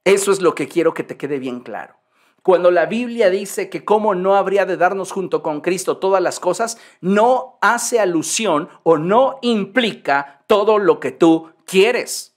Eso 0.05 0.31
es 0.31 0.41
lo 0.41 0.55
que 0.55 0.69
quiero 0.69 0.95
que 0.95 1.03
te 1.03 1.17
quede 1.17 1.39
bien 1.39 1.61
claro. 1.61 1.97
Cuando 2.43 2.71
la 2.71 2.87
Biblia 2.87 3.31
dice 3.31 3.71
que 3.71 3.85
cómo 3.85 4.15
no 4.15 4.37
habría 4.37 4.67
de 4.67 4.77
darnos 4.77 5.13
junto 5.13 5.43
con 5.43 5.61
Cristo 5.61 5.99
todas 5.99 6.21
las 6.21 6.41
cosas, 6.41 6.77
no 7.01 7.59
hace 7.61 8.01
alusión 8.01 8.69
o 8.83 8.99
no 8.99 9.39
implica 9.43 10.45
todo 10.49 10.79
lo 10.79 11.01
que 11.01 11.13
tú 11.13 11.51
quieres, 11.65 12.37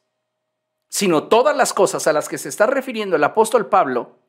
sino 0.90 1.28
todas 1.28 1.58
las 1.58 1.74
cosas 1.74 2.08
a 2.08 2.14
las 2.14 2.30
que 2.30 2.38
se 2.38 2.50
está 2.50 2.68
refiriendo 2.68 3.16
el 3.16 3.24
apóstol 3.24 3.68
Pablo 3.68 4.25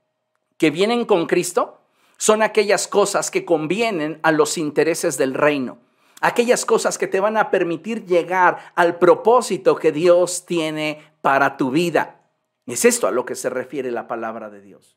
que 0.58 0.70
vienen 0.70 1.04
con 1.04 1.26
Cristo 1.26 1.80
son 2.16 2.42
aquellas 2.42 2.88
cosas 2.88 3.30
que 3.30 3.44
convienen 3.44 4.20
a 4.22 4.32
los 4.32 4.56
intereses 4.58 5.18
del 5.18 5.34
reino, 5.34 5.78
aquellas 6.20 6.64
cosas 6.64 6.98
que 6.98 7.06
te 7.06 7.20
van 7.20 7.36
a 7.36 7.50
permitir 7.50 8.06
llegar 8.06 8.72
al 8.74 8.98
propósito 8.98 9.76
que 9.76 9.92
Dios 9.92 10.46
tiene 10.46 11.02
para 11.20 11.56
tu 11.56 11.70
vida. 11.70 12.20
Es 12.66 12.84
esto 12.84 13.06
a 13.06 13.12
lo 13.12 13.24
que 13.24 13.34
se 13.34 13.50
refiere 13.50 13.90
la 13.90 14.08
palabra 14.08 14.50
de 14.50 14.60
Dios. 14.60 14.96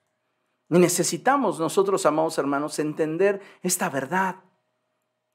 Y 0.69 0.79
necesitamos 0.79 1.59
nosotros, 1.59 2.05
amados 2.05 2.37
hermanos, 2.37 2.79
entender 2.79 3.41
esta 3.63 3.89
verdad, 3.89 4.37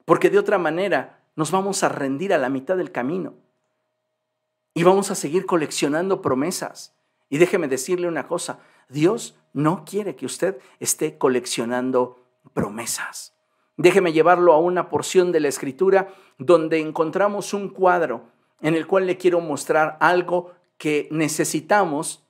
porque 0.05 0.29
de 0.29 0.39
otra 0.39 0.57
manera 0.57 1.19
nos 1.35 1.51
vamos 1.51 1.83
a 1.83 1.89
rendir 1.89 2.33
a 2.33 2.37
la 2.37 2.49
mitad 2.49 2.77
del 2.77 2.91
camino 2.91 3.33
y 4.73 4.83
vamos 4.83 5.11
a 5.11 5.15
seguir 5.15 5.45
coleccionando 5.45 6.21
promesas. 6.21 6.94
Y 7.29 7.37
déjeme 7.37 7.67
decirle 7.67 8.07
una 8.07 8.27
cosa, 8.27 8.59
Dios 8.89 9.37
no 9.53 9.83
quiere 9.85 10.15
que 10.15 10.25
usted 10.25 10.57
esté 10.79 11.17
coleccionando 11.17 12.23
promesas. 12.53 13.33
Déjeme 13.77 14.13
llevarlo 14.13 14.53
a 14.53 14.59
una 14.59 14.89
porción 14.89 15.31
de 15.31 15.39
la 15.39 15.49
escritura 15.49 16.13
donde 16.37 16.79
encontramos 16.79 17.53
un 17.53 17.69
cuadro 17.69 18.29
en 18.61 18.75
el 18.75 18.87
cual 18.87 19.05
le 19.05 19.17
quiero 19.17 19.41
mostrar 19.41 19.97
algo 19.99 20.53
que 20.77 21.07
necesitamos 21.11 22.25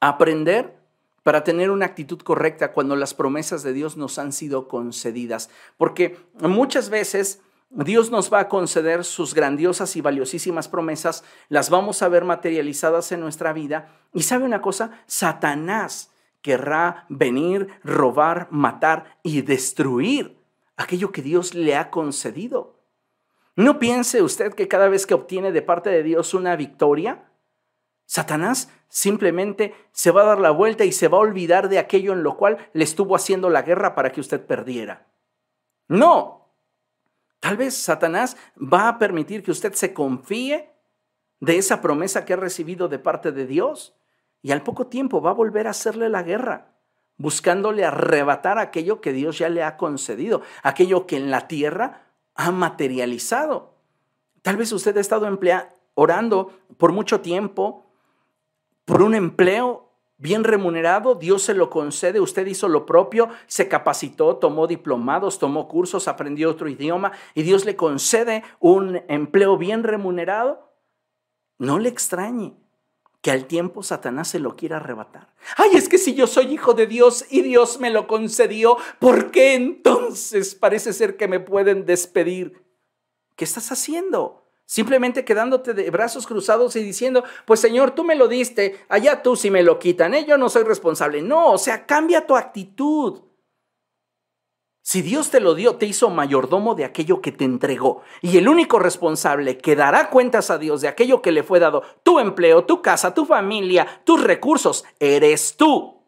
aprender 0.00 0.76
para 1.22 1.44
tener 1.44 1.70
una 1.70 1.86
actitud 1.86 2.18
correcta 2.20 2.72
cuando 2.72 2.94
las 2.94 3.14
promesas 3.14 3.62
de 3.62 3.72
Dios 3.72 3.96
nos 3.96 4.18
han 4.18 4.32
sido 4.32 4.68
concedidas. 4.68 5.50
Porque 5.76 6.18
muchas 6.40 6.88
veces 6.88 7.42
Dios 7.84 8.10
nos 8.10 8.32
va 8.32 8.40
a 8.40 8.48
conceder 8.48 9.04
sus 9.04 9.34
grandiosas 9.34 9.96
y 9.96 10.00
valiosísimas 10.00 10.68
promesas, 10.68 11.24
las 11.48 11.68
vamos 11.68 12.00
a 12.02 12.08
ver 12.08 12.24
materializadas 12.24 13.12
en 13.12 13.20
nuestra 13.20 13.52
vida. 13.52 13.92
Y 14.14 14.22
sabe 14.22 14.44
una 14.44 14.62
cosa, 14.62 14.92
Satanás 15.06 16.10
querrá 16.40 17.04
venir, 17.10 17.68
robar, 17.84 18.48
matar 18.50 19.18
y 19.22 19.42
destruir 19.42 20.38
aquello 20.76 21.12
que 21.12 21.20
Dios 21.20 21.54
le 21.54 21.76
ha 21.76 21.90
concedido. 21.90 22.80
No 23.56 23.78
piense 23.78 24.22
usted 24.22 24.54
que 24.54 24.68
cada 24.68 24.88
vez 24.88 25.06
que 25.06 25.14
obtiene 25.14 25.52
de 25.52 25.62
parte 25.62 25.90
de 25.90 26.02
Dios 26.02 26.34
una 26.34 26.56
victoria, 26.56 27.24
Satanás 28.06 28.70
simplemente 28.88 29.74
se 29.92 30.10
va 30.10 30.22
a 30.22 30.26
dar 30.26 30.40
la 30.40 30.50
vuelta 30.50 30.84
y 30.84 30.92
se 30.92 31.08
va 31.08 31.18
a 31.18 31.22
olvidar 31.22 31.68
de 31.68 31.78
aquello 31.78 32.12
en 32.12 32.22
lo 32.22 32.36
cual 32.36 32.56
le 32.72 32.84
estuvo 32.84 33.16
haciendo 33.16 33.50
la 33.50 33.62
guerra 33.62 33.94
para 33.94 34.12
que 34.12 34.20
usted 34.20 34.44
perdiera. 34.46 35.06
No. 35.88 36.35
Tal 37.46 37.56
vez 37.56 37.76
Satanás 37.76 38.36
va 38.58 38.88
a 38.88 38.98
permitir 38.98 39.44
que 39.44 39.52
usted 39.52 39.72
se 39.74 39.94
confíe 39.94 40.68
de 41.38 41.58
esa 41.58 41.80
promesa 41.80 42.24
que 42.24 42.32
ha 42.32 42.36
recibido 42.36 42.88
de 42.88 42.98
parte 42.98 43.30
de 43.30 43.46
Dios 43.46 43.94
y 44.42 44.50
al 44.50 44.64
poco 44.64 44.88
tiempo 44.88 45.20
va 45.20 45.30
a 45.30 45.34
volver 45.34 45.68
a 45.68 45.70
hacerle 45.70 46.08
la 46.08 46.24
guerra, 46.24 46.74
buscándole 47.18 47.84
arrebatar 47.84 48.58
aquello 48.58 49.00
que 49.00 49.12
Dios 49.12 49.38
ya 49.38 49.48
le 49.48 49.62
ha 49.62 49.76
concedido, 49.76 50.42
aquello 50.64 51.06
que 51.06 51.18
en 51.18 51.30
la 51.30 51.46
tierra 51.46 52.08
ha 52.34 52.50
materializado. 52.50 53.76
Tal 54.42 54.56
vez 54.56 54.72
usted 54.72 54.96
ha 54.96 55.00
estado 55.00 55.28
orando 55.94 56.50
por 56.76 56.90
mucho 56.90 57.20
tiempo 57.20 57.86
por 58.84 59.02
un 59.02 59.14
empleo 59.14 59.85
bien 60.18 60.44
remunerado, 60.44 61.14
Dios 61.14 61.42
se 61.42 61.54
lo 61.54 61.70
concede, 61.70 62.20
usted 62.20 62.46
hizo 62.46 62.68
lo 62.68 62.86
propio, 62.86 63.28
se 63.46 63.68
capacitó, 63.68 64.36
tomó 64.36 64.66
diplomados, 64.66 65.38
tomó 65.38 65.68
cursos, 65.68 66.08
aprendió 66.08 66.50
otro 66.50 66.68
idioma 66.68 67.12
y 67.34 67.42
Dios 67.42 67.64
le 67.64 67.76
concede 67.76 68.42
un 68.60 69.02
empleo 69.08 69.56
bien 69.58 69.82
remunerado. 69.82 70.72
No 71.58 71.78
le 71.78 71.88
extrañe 71.88 72.54
que 73.20 73.30
al 73.30 73.46
tiempo 73.46 73.82
Satanás 73.82 74.28
se 74.28 74.38
lo 74.38 74.56
quiera 74.56 74.76
arrebatar. 74.76 75.34
Ay, 75.56 75.70
es 75.74 75.88
que 75.88 75.98
si 75.98 76.14
yo 76.14 76.26
soy 76.26 76.52
hijo 76.52 76.74
de 76.74 76.86
Dios 76.86 77.26
y 77.28 77.42
Dios 77.42 77.80
me 77.80 77.90
lo 77.90 78.06
concedió, 78.06 78.76
¿por 79.00 79.30
qué 79.32 79.54
entonces 79.54 80.54
parece 80.54 80.92
ser 80.92 81.16
que 81.16 81.26
me 81.26 81.40
pueden 81.40 81.84
despedir? 81.86 82.62
¿Qué 83.34 83.44
estás 83.44 83.72
haciendo? 83.72 84.45
Simplemente 84.66 85.24
quedándote 85.24 85.74
de 85.74 85.88
brazos 85.90 86.26
cruzados 86.26 86.74
y 86.74 86.82
diciendo, 86.82 87.22
pues 87.44 87.60
Señor, 87.60 87.92
tú 87.92 88.02
me 88.02 88.16
lo 88.16 88.26
diste, 88.26 88.84
allá 88.88 89.22
tú 89.22 89.36
si 89.36 89.48
me 89.48 89.62
lo 89.62 89.78
quitan, 89.78 90.12
¿eh? 90.12 90.26
yo 90.26 90.36
no 90.36 90.48
soy 90.48 90.64
responsable. 90.64 91.22
No, 91.22 91.52
o 91.52 91.58
sea, 91.58 91.86
cambia 91.86 92.26
tu 92.26 92.36
actitud. 92.36 93.22
Si 94.82 95.02
Dios 95.02 95.30
te 95.30 95.40
lo 95.40 95.54
dio, 95.54 95.76
te 95.76 95.86
hizo 95.86 96.10
mayordomo 96.10 96.74
de 96.74 96.84
aquello 96.84 97.20
que 97.20 97.30
te 97.30 97.44
entregó. 97.44 98.02
Y 98.22 98.38
el 98.38 98.48
único 98.48 98.80
responsable 98.80 99.56
que 99.56 99.76
dará 99.76 100.10
cuentas 100.10 100.50
a 100.50 100.58
Dios 100.58 100.80
de 100.80 100.88
aquello 100.88 101.22
que 101.22 101.32
le 101.32 101.44
fue 101.44 101.60
dado, 101.60 101.82
tu 102.02 102.18
empleo, 102.18 102.64
tu 102.64 102.82
casa, 102.82 103.14
tu 103.14 103.24
familia, 103.24 104.02
tus 104.04 104.22
recursos, 104.22 104.84
eres 104.98 105.56
tú. 105.56 106.04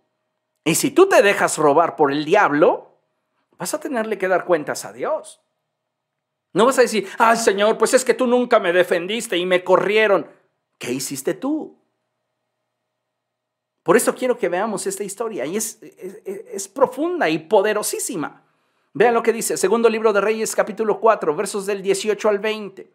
Y 0.65 0.75
si 0.75 0.91
tú 0.91 1.09
te 1.09 1.23
dejas 1.23 1.59
robar 1.59 1.95
por 1.95 2.11
el 2.11 2.25
diablo, 2.25 2.99
vas 3.57 3.73
a 3.73 3.81
tenerle 3.81 4.19
que 4.19 4.29
dar 4.29 4.45
cuentas 4.45 4.85
a 4.85 4.93
Dios. 4.93 5.41
No 6.53 6.67
vas 6.67 6.79
a 6.79 6.83
decir, 6.83 7.09
ay 7.19 7.37
Señor, 7.37 7.79
pues 7.79 7.95
es 7.95 8.05
que 8.05 8.15
tú 8.15 8.27
nunca 8.27 8.59
me 8.59 8.73
defendiste 8.73 9.37
y 9.37 9.47
me 9.47 9.63
corrieron. 9.63 10.27
¿Qué 10.79 10.93
hiciste 10.93 11.35
tú? 11.35 11.79
Por 13.83 13.97
eso 13.97 14.15
quiero 14.15 14.37
que 14.37 14.49
veamos 14.49 14.87
esta 14.87 15.05
historia 15.05 15.47
y 15.47 15.57
es, 15.57 15.83
es, 15.83 16.23
es 16.25 16.69
profunda 16.69 17.29
y 17.29 17.39
poderosísima. 17.39 18.45
Vean 18.93 19.15
lo 19.15 19.23
que 19.23 19.33
dice, 19.33 19.57
segundo 19.57 19.89
libro 19.89 20.13
de 20.13 20.21
Reyes 20.21 20.55
capítulo 20.55 21.01
4, 21.01 21.35
versos 21.35 21.67
del 21.67 21.83
18 21.83 22.29
al 22.29 22.39
20. 22.39 22.91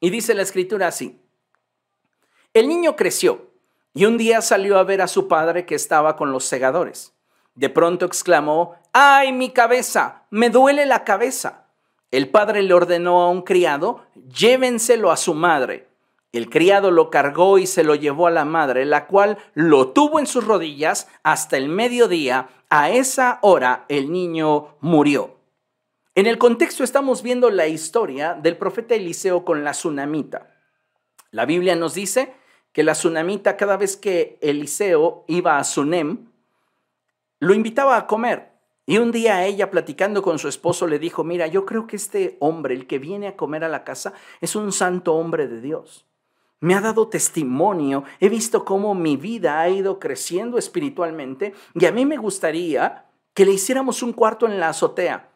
Y 0.00 0.10
dice 0.10 0.34
la 0.34 0.42
escritura 0.42 0.88
así, 0.88 1.20
el 2.54 2.68
niño 2.68 2.96
creció 2.96 3.50
y 3.94 4.04
un 4.04 4.18
día 4.18 4.42
salió 4.42 4.78
a 4.78 4.84
ver 4.84 5.02
a 5.02 5.08
su 5.08 5.28
padre 5.28 5.64
que 5.64 5.74
estaba 5.74 6.16
con 6.16 6.32
los 6.32 6.44
segadores. 6.44 7.14
De 7.54 7.68
pronto 7.68 8.06
exclamó, 8.06 8.76
¡ay, 8.92 9.32
mi 9.32 9.50
cabeza! 9.50 10.26
Me 10.30 10.50
duele 10.50 10.86
la 10.86 11.04
cabeza. 11.04 11.61
El 12.12 12.28
padre 12.28 12.62
le 12.62 12.74
ordenó 12.74 13.22
a 13.22 13.30
un 13.30 13.40
criado, 13.40 14.04
llévenselo 14.14 15.10
a 15.10 15.16
su 15.16 15.32
madre. 15.32 15.88
El 16.32 16.50
criado 16.50 16.90
lo 16.90 17.10
cargó 17.10 17.58
y 17.58 17.66
se 17.66 17.84
lo 17.84 17.94
llevó 17.94 18.26
a 18.26 18.30
la 18.30 18.44
madre, 18.44 18.84
la 18.84 19.06
cual 19.06 19.38
lo 19.54 19.88
tuvo 19.88 20.20
en 20.20 20.26
sus 20.26 20.46
rodillas 20.46 21.08
hasta 21.22 21.56
el 21.56 21.68
mediodía. 21.68 22.50
A 22.68 22.90
esa 22.90 23.38
hora 23.40 23.86
el 23.88 24.12
niño 24.12 24.76
murió. 24.80 25.36
En 26.14 26.26
el 26.26 26.36
contexto 26.36 26.84
estamos 26.84 27.22
viendo 27.22 27.50
la 27.50 27.66
historia 27.66 28.34
del 28.34 28.58
profeta 28.58 28.94
Eliseo 28.94 29.46
con 29.46 29.64
la 29.64 29.70
tsunamita. 29.70 30.54
La 31.30 31.46
Biblia 31.46 31.76
nos 31.76 31.94
dice 31.94 32.34
que 32.72 32.82
la 32.82 32.92
tsunamita 32.92 33.56
cada 33.56 33.78
vez 33.78 33.96
que 33.96 34.38
Eliseo 34.42 35.24
iba 35.28 35.56
a 35.56 35.64
Sunem, 35.64 36.26
lo 37.40 37.54
invitaba 37.54 37.96
a 37.96 38.06
comer. 38.06 38.51
Y 38.86 38.98
un 38.98 39.12
día 39.12 39.46
ella 39.46 39.70
platicando 39.70 40.22
con 40.22 40.38
su 40.38 40.48
esposo 40.48 40.86
le 40.86 40.98
dijo, 40.98 41.24
mira, 41.24 41.46
yo 41.46 41.64
creo 41.64 41.86
que 41.86 41.96
este 41.96 42.36
hombre, 42.40 42.74
el 42.74 42.86
que 42.86 42.98
viene 42.98 43.28
a 43.28 43.36
comer 43.36 43.64
a 43.64 43.68
la 43.68 43.84
casa, 43.84 44.12
es 44.40 44.56
un 44.56 44.72
santo 44.72 45.14
hombre 45.14 45.46
de 45.46 45.60
Dios 45.60 46.06
me 46.62 46.76
ha 46.76 46.80
dado 46.80 47.08
testimonio, 47.08 48.04
he 48.20 48.28
visto 48.28 48.64
cómo 48.64 48.94
mi 48.94 49.16
vida 49.16 49.60
ha 49.60 49.68
ido 49.68 49.98
creciendo 49.98 50.58
espiritualmente 50.58 51.54
y 51.74 51.86
a 51.86 51.92
mí 51.92 52.06
me 52.06 52.16
gustaría 52.16 53.06
que 53.34 53.44
le 53.44 53.52
hiciéramos 53.52 54.00
un 54.00 54.12
cuarto 54.12 54.46
en 54.46 54.60
la 54.60 54.68
azotea, 54.68 55.28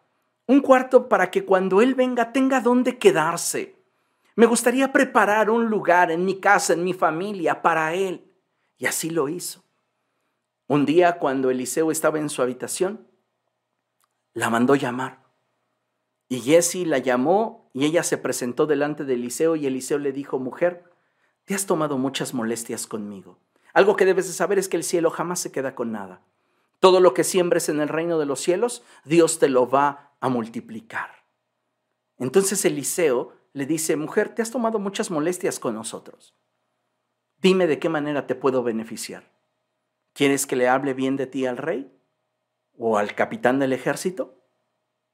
un 0.46 0.60
cuarto 0.60 1.08
para 1.08 1.32
que 1.32 1.44
cuando 1.44 1.82
Él 1.82 1.96
venga 1.96 2.32
tenga 2.32 2.60
dónde 2.60 2.98
quedarse. 2.98 3.74
Me 4.36 4.46
gustaría 4.46 4.92
preparar 4.92 5.50
un 5.50 5.66
lugar 5.66 6.12
en 6.12 6.24
mi 6.24 6.38
casa, 6.38 6.74
en 6.74 6.84
mi 6.84 6.92
familia, 6.92 7.60
para 7.60 7.92
Él. 7.92 8.30
Y 8.78 8.86
así 8.86 9.10
lo 9.10 9.28
hizo. 9.28 9.64
Un 10.68 10.86
día 10.86 11.18
cuando 11.18 11.50
Eliseo 11.50 11.90
estaba 11.90 12.20
en 12.20 12.28
su 12.30 12.40
habitación, 12.40 13.04
la 14.36 14.50
mandó 14.50 14.74
llamar. 14.74 15.24
Y 16.28 16.40
Jesse 16.40 16.86
la 16.86 16.98
llamó 16.98 17.70
y 17.72 17.86
ella 17.86 18.02
se 18.02 18.18
presentó 18.18 18.66
delante 18.66 19.04
de 19.04 19.14
Eliseo 19.14 19.56
y 19.56 19.64
Eliseo 19.64 19.98
le 19.98 20.12
dijo, 20.12 20.38
mujer, 20.38 20.84
te 21.46 21.54
has 21.54 21.64
tomado 21.64 21.96
muchas 21.96 22.34
molestias 22.34 22.86
conmigo. 22.86 23.38
Algo 23.72 23.96
que 23.96 24.04
debes 24.04 24.26
de 24.26 24.34
saber 24.34 24.58
es 24.58 24.68
que 24.68 24.76
el 24.76 24.84
cielo 24.84 25.10
jamás 25.10 25.40
se 25.40 25.52
queda 25.52 25.74
con 25.74 25.90
nada. 25.90 26.20
Todo 26.80 27.00
lo 27.00 27.14
que 27.14 27.24
siembres 27.24 27.70
en 27.70 27.80
el 27.80 27.88
reino 27.88 28.18
de 28.18 28.26
los 28.26 28.40
cielos, 28.40 28.82
Dios 29.06 29.38
te 29.38 29.48
lo 29.48 29.70
va 29.70 30.12
a 30.20 30.28
multiplicar. 30.28 31.24
Entonces 32.18 32.62
Eliseo 32.66 33.32
le 33.54 33.64
dice, 33.64 33.96
mujer, 33.96 34.34
te 34.34 34.42
has 34.42 34.50
tomado 34.50 34.78
muchas 34.78 35.10
molestias 35.10 35.58
con 35.58 35.74
nosotros. 35.74 36.34
Dime 37.40 37.66
de 37.66 37.78
qué 37.78 37.88
manera 37.88 38.26
te 38.26 38.34
puedo 38.34 38.62
beneficiar. 38.62 39.32
¿Quieres 40.12 40.46
que 40.46 40.56
le 40.56 40.68
hable 40.68 40.92
bien 40.92 41.16
de 41.16 41.26
ti 41.26 41.46
al 41.46 41.56
rey? 41.56 41.90
¿O 42.78 42.98
al 42.98 43.14
capitán 43.14 43.58
del 43.58 43.72
ejército? 43.72 44.34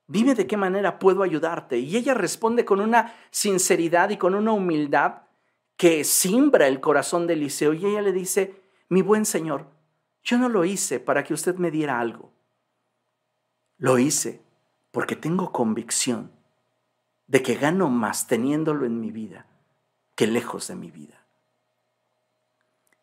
Dime 0.06 0.34
de 0.34 0.46
qué 0.46 0.56
manera 0.56 0.98
puedo 0.98 1.22
ayudarte. 1.22 1.78
Y 1.78 1.96
ella 1.96 2.14
responde 2.14 2.64
con 2.64 2.80
una 2.80 3.14
sinceridad 3.30 4.10
y 4.10 4.16
con 4.16 4.34
una 4.34 4.52
humildad 4.52 5.22
que 5.76 6.04
simbra 6.04 6.68
el 6.68 6.80
corazón 6.80 7.26
de 7.26 7.34
Eliseo 7.34 7.72
y 7.72 7.86
ella 7.86 8.02
le 8.02 8.12
dice, 8.12 8.62
mi 8.88 9.02
buen 9.02 9.24
Señor, 9.24 9.66
yo 10.22 10.38
no 10.38 10.48
lo 10.48 10.64
hice 10.64 11.00
para 11.00 11.24
que 11.24 11.34
usted 11.34 11.56
me 11.56 11.70
diera 11.70 11.98
algo. 11.98 12.30
Lo 13.78 13.98
hice 13.98 14.42
porque 14.92 15.16
tengo 15.16 15.50
convicción 15.50 16.30
de 17.26 17.42
que 17.42 17.56
gano 17.56 17.88
más 17.88 18.26
teniéndolo 18.26 18.84
en 18.84 19.00
mi 19.00 19.10
vida 19.10 19.46
que 20.14 20.26
lejos 20.26 20.68
de 20.68 20.76
mi 20.76 20.90
vida. 20.90 21.24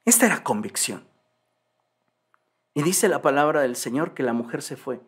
Esta 0.05 0.27
era 0.27 0.43
convicción. 0.43 1.08
Y 2.79 2.81
dice 2.81 3.09
la 3.09 3.21
palabra 3.21 3.59
del 3.59 3.75
Señor 3.75 4.13
que 4.13 4.23
la 4.23 4.31
mujer 4.31 4.61
se 4.61 4.77
fue. 4.77 5.01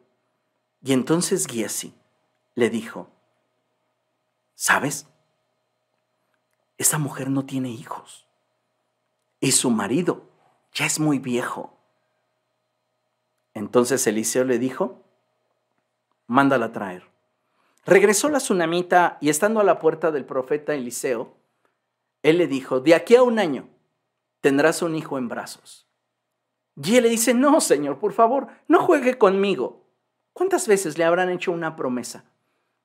Y 0.83 0.91
entonces 0.91 1.47
Giesi 1.47 1.95
le 2.53 2.69
dijo, 2.69 3.07
¿sabes? 4.55 5.07
esa 6.77 6.97
mujer 6.97 7.29
no 7.29 7.45
tiene 7.45 7.69
hijos. 7.69 8.27
Y 9.39 9.53
su 9.53 9.69
marido 9.69 10.27
ya 10.73 10.85
es 10.85 10.99
muy 10.99 11.17
viejo. 11.17 11.77
Entonces 13.53 14.05
Eliseo 14.05 14.43
le 14.43 14.59
dijo, 14.59 15.01
mándala 16.27 16.73
traer. 16.73 17.09
Regresó 17.85 18.27
la 18.27 18.39
tsunamita 18.39 19.17
y 19.21 19.29
estando 19.29 19.61
a 19.61 19.63
la 19.63 19.79
puerta 19.79 20.11
del 20.11 20.25
profeta 20.25 20.73
Eliseo, 20.73 21.37
él 22.21 22.37
le 22.37 22.47
dijo, 22.47 22.81
de 22.81 22.95
aquí 22.95 23.15
a 23.15 23.23
un 23.23 23.39
año 23.39 23.69
tendrás 24.41 24.81
un 24.81 24.93
hijo 24.93 25.17
en 25.17 25.29
brazos. 25.29 25.87
Y 26.75 26.95
él 26.95 27.03
le 27.03 27.09
dice, 27.09 27.33
no, 27.33 27.59
Señor, 27.61 27.99
por 27.99 28.13
favor, 28.13 28.47
no 28.67 28.79
juegue 28.81 29.17
conmigo. 29.17 29.85
¿Cuántas 30.33 30.67
veces 30.67 30.97
le 30.97 31.03
habrán 31.03 31.29
hecho 31.29 31.51
una 31.51 31.75
promesa? 31.75 32.25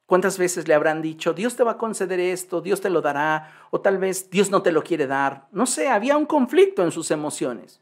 ¿Cuántas 0.07 0.39
veces 0.39 0.69
le 0.69 0.75
habrán 0.75 1.03
dicho, 1.03 1.33
Dios 1.33 1.57
te 1.57 1.65
va 1.65 1.73
a 1.73 1.79
conceder 1.79 2.21
esto, 2.21 2.61
Dios 2.61 2.81
te 2.81 2.91
lo 2.91 3.03
dará, 3.03 3.53
o 3.71 3.81
tal 3.81 3.99
vez 3.99 4.31
Dios 4.31 4.51
no 4.51 4.63
te 4.63 4.71
lo 4.71 4.85
quiere 4.85 5.09
dar? 5.09 5.49
No 5.51 5.67
sé, 5.67 5.89
había 5.89 6.17
un 6.17 6.27
conflicto 6.27 6.85
en 6.85 6.93
sus 6.93 7.11
emociones. 7.11 7.81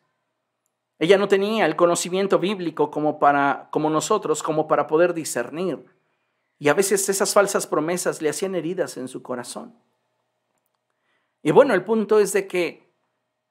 Ella 0.99 1.19
no 1.19 1.29
tenía 1.29 1.67
el 1.67 1.77
conocimiento 1.77 2.39
bíblico 2.39 2.91
como 2.91 3.19
para 3.19 3.69
como 3.71 3.91
nosotros, 3.91 4.43
como 4.43 4.67
para 4.67 4.87
poder 4.87 5.13
discernir. 5.13 5.85
Y 6.59 6.69
a 6.69 6.75
veces 6.75 7.07
esas 7.09 7.35
falsas 7.35 7.67
promesas 7.67 8.23
le 8.23 8.31
hacían 8.31 8.55
heridas 8.55 8.97
en 8.97 9.09
su 9.09 9.23
corazón. 9.23 9.75
Y 11.43 11.51
bueno, 11.51 11.75
el 11.75 11.85
punto 11.85 12.21
es 12.21 12.33
de 12.33 12.47
que 12.47 12.91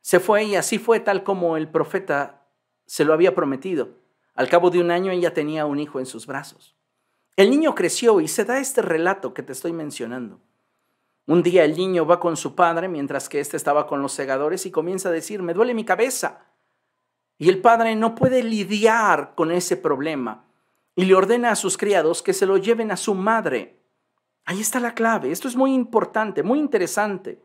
se 0.02 0.20
fue 0.20 0.46
y 0.46 0.56
así 0.56 0.80
fue 0.80 1.00
tal 1.00 1.24
como 1.24 1.58
el 1.58 1.70
profeta 1.70 2.43
se 2.94 3.06
lo 3.06 3.14
había 3.14 3.34
prometido. 3.34 3.90
Al 4.36 4.50
cabo 4.50 4.70
de 4.70 4.80
un 4.80 4.92
año 4.92 5.12
ella 5.12 5.34
tenía 5.34 5.66
un 5.66 5.80
hijo 5.80 6.00
en 6.00 6.06
sus 6.06 6.28
brazos. 6.28 6.76
El 7.36 7.50
niño 7.50 7.74
creció 7.74 8.22
y 8.22 8.28
se 8.28 8.46
da 8.46 8.60
este 8.60 8.84
relato 8.84 9.34
que 9.34 9.42
te 9.42 9.52
estoy 9.52 9.74
mencionando. 9.74 10.40
Un 11.26 11.42
día 11.42 11.66
el 11.66 11.76
niño 11.76 12.06
va 12.06 12.20
con 12.20 12.38
su 12.38 12.54
padre 12.54 12.88
mientras 12.88 13.30
que 13.30 13.40
éste 13.40 13.58
estaba 13.58 13.88
con 13.88 14.04
los 14.04 14.12
segadores 14.12 14.68
y 14.68 14.72
comienza 14.72 15.10
a 15.10 15.12
decir, 15.12 15.42
me 15.42 15.56
duele 15.56 15.74
mi 15.74 15.86
cabeza. 15.86 16.46
Y 17.40 17.50
el 17.50 17.62
padre 17.62 17.96
no 17.96 18.14
puede 18.14 18.44
lidiar 18.44 19.34
con 19.34 19.52
ese 19.52 19.76
problema 19.76 20.46
y 20.96 21.06
le 21.06 21.16
ordena 21.16 21.50
a 21.50 21.56
sus 21.56 21.78
criados 21.78 22.22
que 22.22 22.34
se 22.34 22.46
lo 22.46 22.58
lleven 22.58 22.92
a 22.92 22.98
su 22.98 23.16
madre. 23.16 23.80
Ahí 24.46 24.62
está 24.62 24.80
la 24.80 24.94
clave. 24.94 25.32
Esto 25.32 25.48
es 25.48 25.56
muy 25.56 25.74
importante, 25.74 26.44
muy 26.44 26.60
interesante. 26.60 27.42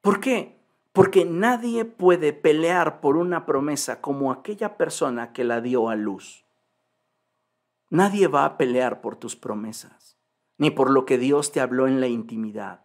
¿Por 0.00 0.20
qué? 0.20 0.57
Porque 0.92 1.24
nadie 1.24 1.84
puede 1.84 2.32
pelear 2.32 3.00
por 3.00 3.16
una 3.16 3.46
promesa 3.46 4.00
como 4.00 4.32
aquella 4.32 4.76
persona 4.76 5.32
que 5.32 5.44
la 5.44 5.60
dio 5.60 5.88
a 5.88 5.96
luz. 5.96 6.44
Nadie 7.90 8.26
va 8.26 8.44
a 8.44 8.56
pelear 8.58 9.00
por 9.00 9.16
tus 9.16 9.36
promesas, 9.36 10.18
ni 10.58 10.70
por 10.70 10.90
lo 10.90 11.06
que 11.06 11.18
Dios 11.18 11.52
te 11.52 11.60
habló 11.60 11.86
en 11.86 12.00
la 12.00 12.08
intimidad. 12.08 12.84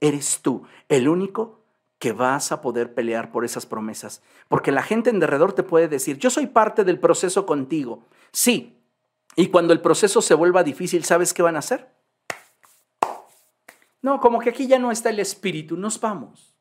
Eres 0.00 0.40
tú 0.42 0.64
el 0.88 1.08
único 1.08 1.62
que 2.02 2.12
vas 2.12 2.50
a 2.50 2.60
poder 2.60 2.94
pelear 2.94 3.30
por 3.30 3.44
esas 3.44 3.64
promesas. 3.64 4.22
Porque 4.48 4.72
la 4.72 4.82
gente 4.82 5.10
en 5.10 5.20
derredor 5.20 5.52
te 5.52 5.62
puede 5.62 5.86
decir, 5.86 6.18
yo 6.18 6.30
soy 6.30 6.48
parte 6.48 6.82
del 6.82 6.98
proceso 6.98 7.46
contigo. 7.46 8.08
Sí. 8.32 8.76
Y 9.36 9.46
cuando 9.48 9.72
el 9.72 9.80
proceso 9.80 10.20
se 10.20 10.34
vuelva 10.34 10.64
difícil, 10.64 11.04
¿sabes 11.04 11.32
qué 11.32 11.42
van 11.42 11.54
a 11.54 11.60
hacer? 11.60 11.94
No, 14.02 14.18
como 14.18 14.40
que 14.40 14.50
aquí 14.50 14.66
ya 14.66 14.80
no 14.80 14.90
está 14.90 15.10
el 15.10 15.20
espíritu, 15.20 15.76
nos 15.76 16.00
vamos. 16.00 16.56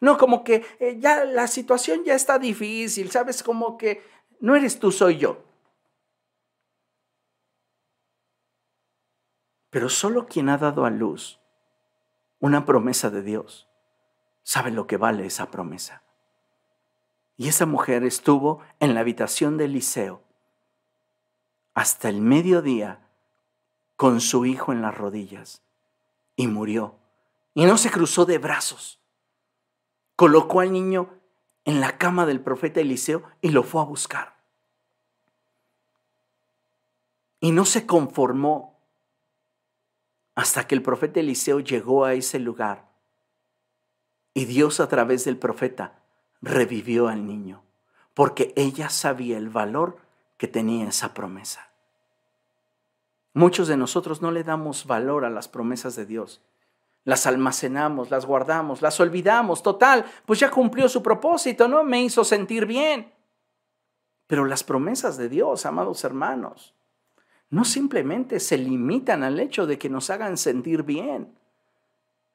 No, 0.00 0.16
como 0.16 0.42
que 0.44 0.64
eh, 0.78 0.96
ya 0.98 1.24
la 1.24 1.46
situación 1.46 2.04
ya 2.04 2.14
está 2.14 2.38
difícil, 2.38 3.10
¿sabes? 3.10 3.42
Como 3.42 3.76
que 3.76 4.02
no 4.40 4.56
eres 4.56 4.78
tú, 4.78 4.90
soy 4.90 5.18
yo. 5.18 5.44
Pero 9.68 9.88
solo 9.88 10.26
quien 10.26 10.48
ha 10.48 10.58
dado 10.58 10.84
a 10.84 10.90
luz 10.90 11.38
una 12.40 12.64
promesa 12.64 13.10
de 13.10 13.22
Dios 13.22 13.68
sabe 14.42 14.70
lo 14.70 14.86
que 14.86 14.96
vale 14.96 15.26
esa 15.26 15.50
promesa. 15.50 16.02
Y 17.36 17.48
esa 17.48 17.66
mujer 17.66 18.04
estuvo 18.04 18.60
en 18.80 18.94
la 18.94 19.00
habitación 19.00 19.56
de 19.56 19.66
Eliseo 19.66 20.22
hasta 21.74 22.08
el 22.08 22.20
mediodía 22.20 23.06
con 23.96 24.20
su 24.20 24.44
hijo 24.44 24.72
en 24.72 24.82
las 24.82 24.96
rodillas 24.96 25.62
y 26.36 26.46
murió. 26.46 26.96
Y 27.54 27.64
no 27.64 27.76
se 27.78 27.90
cruzó 27.90 28.24
de 28.24 28.38
brazos. 28.38 28.99
Colocó 30.20 30.60
al 30.60 30.70
niño 30.70 31.08
en 31.64 31.80
la 31.80 31.96
cama 31.96 32.26
del 32.26 32.42
profeta 32.42 32.82
Eliseo 32.82 33.22
y 33.40 33.52
lo 33.52 33.62
fue 33.62 33.80
a 33.80 33.86
buscar. 33.86 34.36
Y 37.40 37.52
no 37.52 37.64
se 37.64 37.86
conformó 37.86 38.78
hasta 40.34 40.66
que 40.66 40.74
el 40.74 40.82
profeta 40.82 41.20
Eliseo 41.20 41.60
llegó 41.60 42.04
a 42.04 42.12
ese 42.12 42.38
lugar 42.38 42.90
y 44.34 44.44
Dios 44.44 44.78
a 44.80 44.88
través 44.88 45.24
del 45.24 45.38
profeta 45.38 46.02
revivió 46.42 47.08
al 47.08 47.26
niño, 47.26 47.62
porque 48.12 48.52
ella 48.56 48.90
sabía 48.90 49.38
el 49.38 49.48
valor 49.48 49.96
que 50.36 50.48
tenía 50.48 50.86
esa 50.86 51.14
promesa. 51.14 51.70
Muchos 53.32 53.68
de 53.68 53.78
nosotros 53.78 54.20
no 54.20 54.32
le 54.32 54.44
damos 54.44 54.84
valor 54.84 55.24
a 55.24 55.30
las 55.30 55.48
promesas 55.48 55.96
de 55.96 56.04
Dios. 56.04 56.42
Las 57.04 57.26
almacenamos, 57.26 58.10
las 58.10 58.26
guardamos, 58.26 58.82
las 58.82 59.00
olvidamos. 59.00 59.62
Total, 59.62 60.04
pues 60.26 60.40
ya 60.40 60.50
cumplió 60.50 60.88
su 60.88 61.02
propósito, 61.02 61.66
¿no? 61.66 61.82
Me 61.82 62.02
hizo 62.02 62.24
sentir 62.24 62.66
bien. 62.66 63.12
Pero 64.26 64.44
las 64.44 64.62
promesas 64.62 65.16
de 65.16 65.28
Dios, 65.28 65.66
amados 65.66 66.04
hermanos, 66.04 66.74
no 67.48 67.64
simplemente 67.64 68.38
se 68.38 68.58
limitan 68.58 69.24
al 69.24 69.40
hecho 69.40 69.66
de 69.66 69.78
que 69.78 69.90
nos 69.90 70.10
hagan 70.10 70.36
sentir 70.36 70.84
bien. 70.84 71.36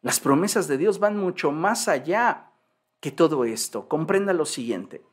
Las 0.01 0.19
promesas 0.19 0.67
de 0.67 0.77
Dios 0.77 0.99
van 0.99 1.17
mucho 1.17 1.51
más 1.51 1.87
allá 1.87 2.51
que 2.99 3.11
todo 3.11 3.45
esto. 3.45 3.87
Comprenda 3.87 4.33
lo 4.33 4.45
siguiente. 4.45 5.03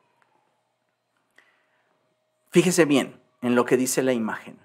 Fíjese 2.51 2.85
bien 2.85 3.23
en 3.43 3.55
lo 3.55 3.65
que 3.65 3.77
dice 3.77 4.03
la 4.03 4.13
imagen. 4.13 4.59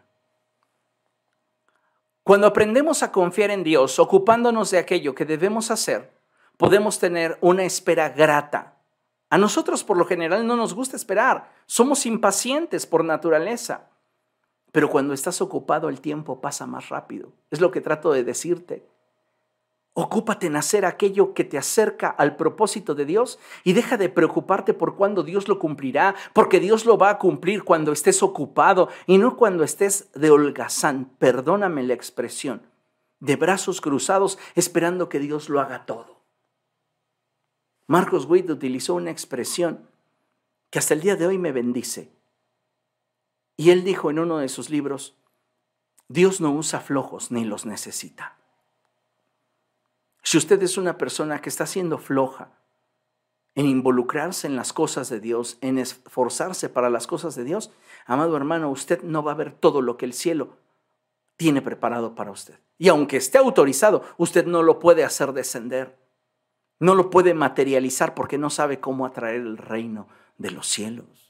Cuando 2.28 2.48
aprendemos 2.48 3.04
a 3.04 3.12
confiar 3.14 3.52
en 3.52 3.64
Dios, 3.64 4.00
ocupándonos 4.00 4.70
de 4.70 4.80
aquello 4.80 5.16
que 5.16 5.24
debemos 5.24 5.72
hacer, 5.72 6.12
podemos 6.58 7.00
tener 7.00 7.38
una 7.40 7.64
espera 7.64 8.10
grata. 8.10 8.74
A 9.30 9.38
nosotros 9.38 9.86
por 9.86 9.96
lo 9.96 10.04
general 10.04 10.46
no 10.46 10.58
nos 10.58 10.74
gusta 10.74 10.98
esperar, 10.98 11.50
somos 11.68 12.06
impacientes 12.06 12.86
por 12.86 13.06
naturaleza. 13.06 13.88
Pero 14.74 14.90
cuando 14.90 15.14
estás 15.14 15.40
ocupado 15.40 15.88
el 15.88 16.02
tiempo 16.02 16.42
pasa 16.42 16.66
más 16.66 16.90
rápido. 16.90 17.32
Es 17.50 17.62
lo 17.62 17.72
que 17.72 17.80
trato 17.80 18.12
de 18.12 18.26
decirte. 18.26 18.86
Ocúpate 20.00 20.46
en 20.46 20.56
hacer 20.56 20.86
aquello 20.86 21.34
que 21.34 21.44
te 21.44 21.58
acerca 21.58 22.08
al 22.08 22.36
propósito 22.36 22.94
de 22.94 23.04
Dios 23.04 23.40
y 23.64 23.74
deja 23.74 23.98
de 23.98 24.10
preocuparte 24.10 24.76
por 24.76 24.96
cuándo 24.96 25.24
Dios 25.24 25.48
lo 25.48 25.58
cumplirá, 25.58 26.14
porque 26.34 26.60
Dios 26.60 26.86
lo 26.86 27.00
va 27.00 27.10
a 27.10 27.18
cumplir 27.18 27.64
cuando 27.64 27.92
estés 27.92 28.22
ocupado 28.22 28.90
y 29.08 29.18
no 29.18 29.36
cuando 29.38 29.64
estés 29.64 30.12
de 30.14 30.30
holgazán, 30.30 31.06
perdóname 31.18 31.82
la 31.82 31.96
expresión, 31.96 32.62
de 33.20 33.38
brazos 33.38 33.82
cruzados 33.82 34.38
esperando 34.54 35.10
que 35.10 35.18
Dios 35.18 35.50
lo 35.50 35.62
haga 35.62 35.88
todo. 35.88 36.22
Marcos 37.88 38.26
Witt 38.26 38.52
utilizó 38.52 38.94
una 38.94 39.10
expresión 39.10 39.90
que 40.70 40.78
hasta 40.78 40.94
el 40.94 41.02
día 41.02 41.16
de 41.16 41.26
hoy 41.26 41.40
me 41.40 41.52
bendice. 41.52 42.12
Y 43.58 43.72
él 43.72 43.84
dijo 43.84 44.12
en 44.12 44.20
uno 44.20 44.38
de 44.38 44.50
sus 44.50 44.70
libros, 44.70 45.18
Dios 46.08 46.40
no 46.40 46.52
usa 46.52 46.82
flojos 46.82 47.32
ni 47.32 47.46
los 47.46 47.66
necesita. 47.66 48.37
Si 50.30 50.38
usted 50.38 50.62
es 50.62 50.78
una 50.78 50.98
persona 50.98 51.40
que 51.40 51.48
está 51.48 51.66
siendo 51.66 51.98
floja 51.98 52.52
en 53.56 53.66
involucrarse 53.66 54.46
en 54.46 54.58
las 54.58 54.74
cosas 54.74 55.10
de 55.10 55.22
Dios, 55.22 55.58
en 55.62 55.78
esforzarse 55.78 56.68
para 56.68 56.90
las 56.90 57.08
cosas 57.08 57.34
de 57.36 57.46
Dios, 57.46 57.72
amado 58.06 58.36
hermano, 58.36 58.70
usted 58.70 59.04
no 59.04 59.24
va 59.24 59.32
a 59.32 59.36
ver 59.36 59.54
todo 59.54 59.82
lo 59.82 59.96
que 59.96 60.04
el 60.04 60.12
cielo 60.12 60.58
tiene 61.38 61.62
preparado 61.62 62.14
para 62.14 62.32
usted. 62.32 62.60
Y 62.78 62.90
aunque 62.90 63.16
esté 63.16 63.38
autorizado, 63.38 64.04
usted 64.18 64.46
no 64.46 64.64
lo 64.64 64.80
puede 64.80 65.06
hacer 65.06 65.32
descender. 65.32 65.98
No 66.78 66.94
lo 66.94 67.10
puede 67.10 67.34
materializar 67.34 68.14
porque 68.14 68.38
no 68.38 68.50
sabe 68.50 68.82
cómo 68.82 69.06
atraer 69.06 69.40
el 69.40 69.58
reino 69.58 70.10
de 70.38 70.52
los 70.52 70.68
cielos. 70.68 71.27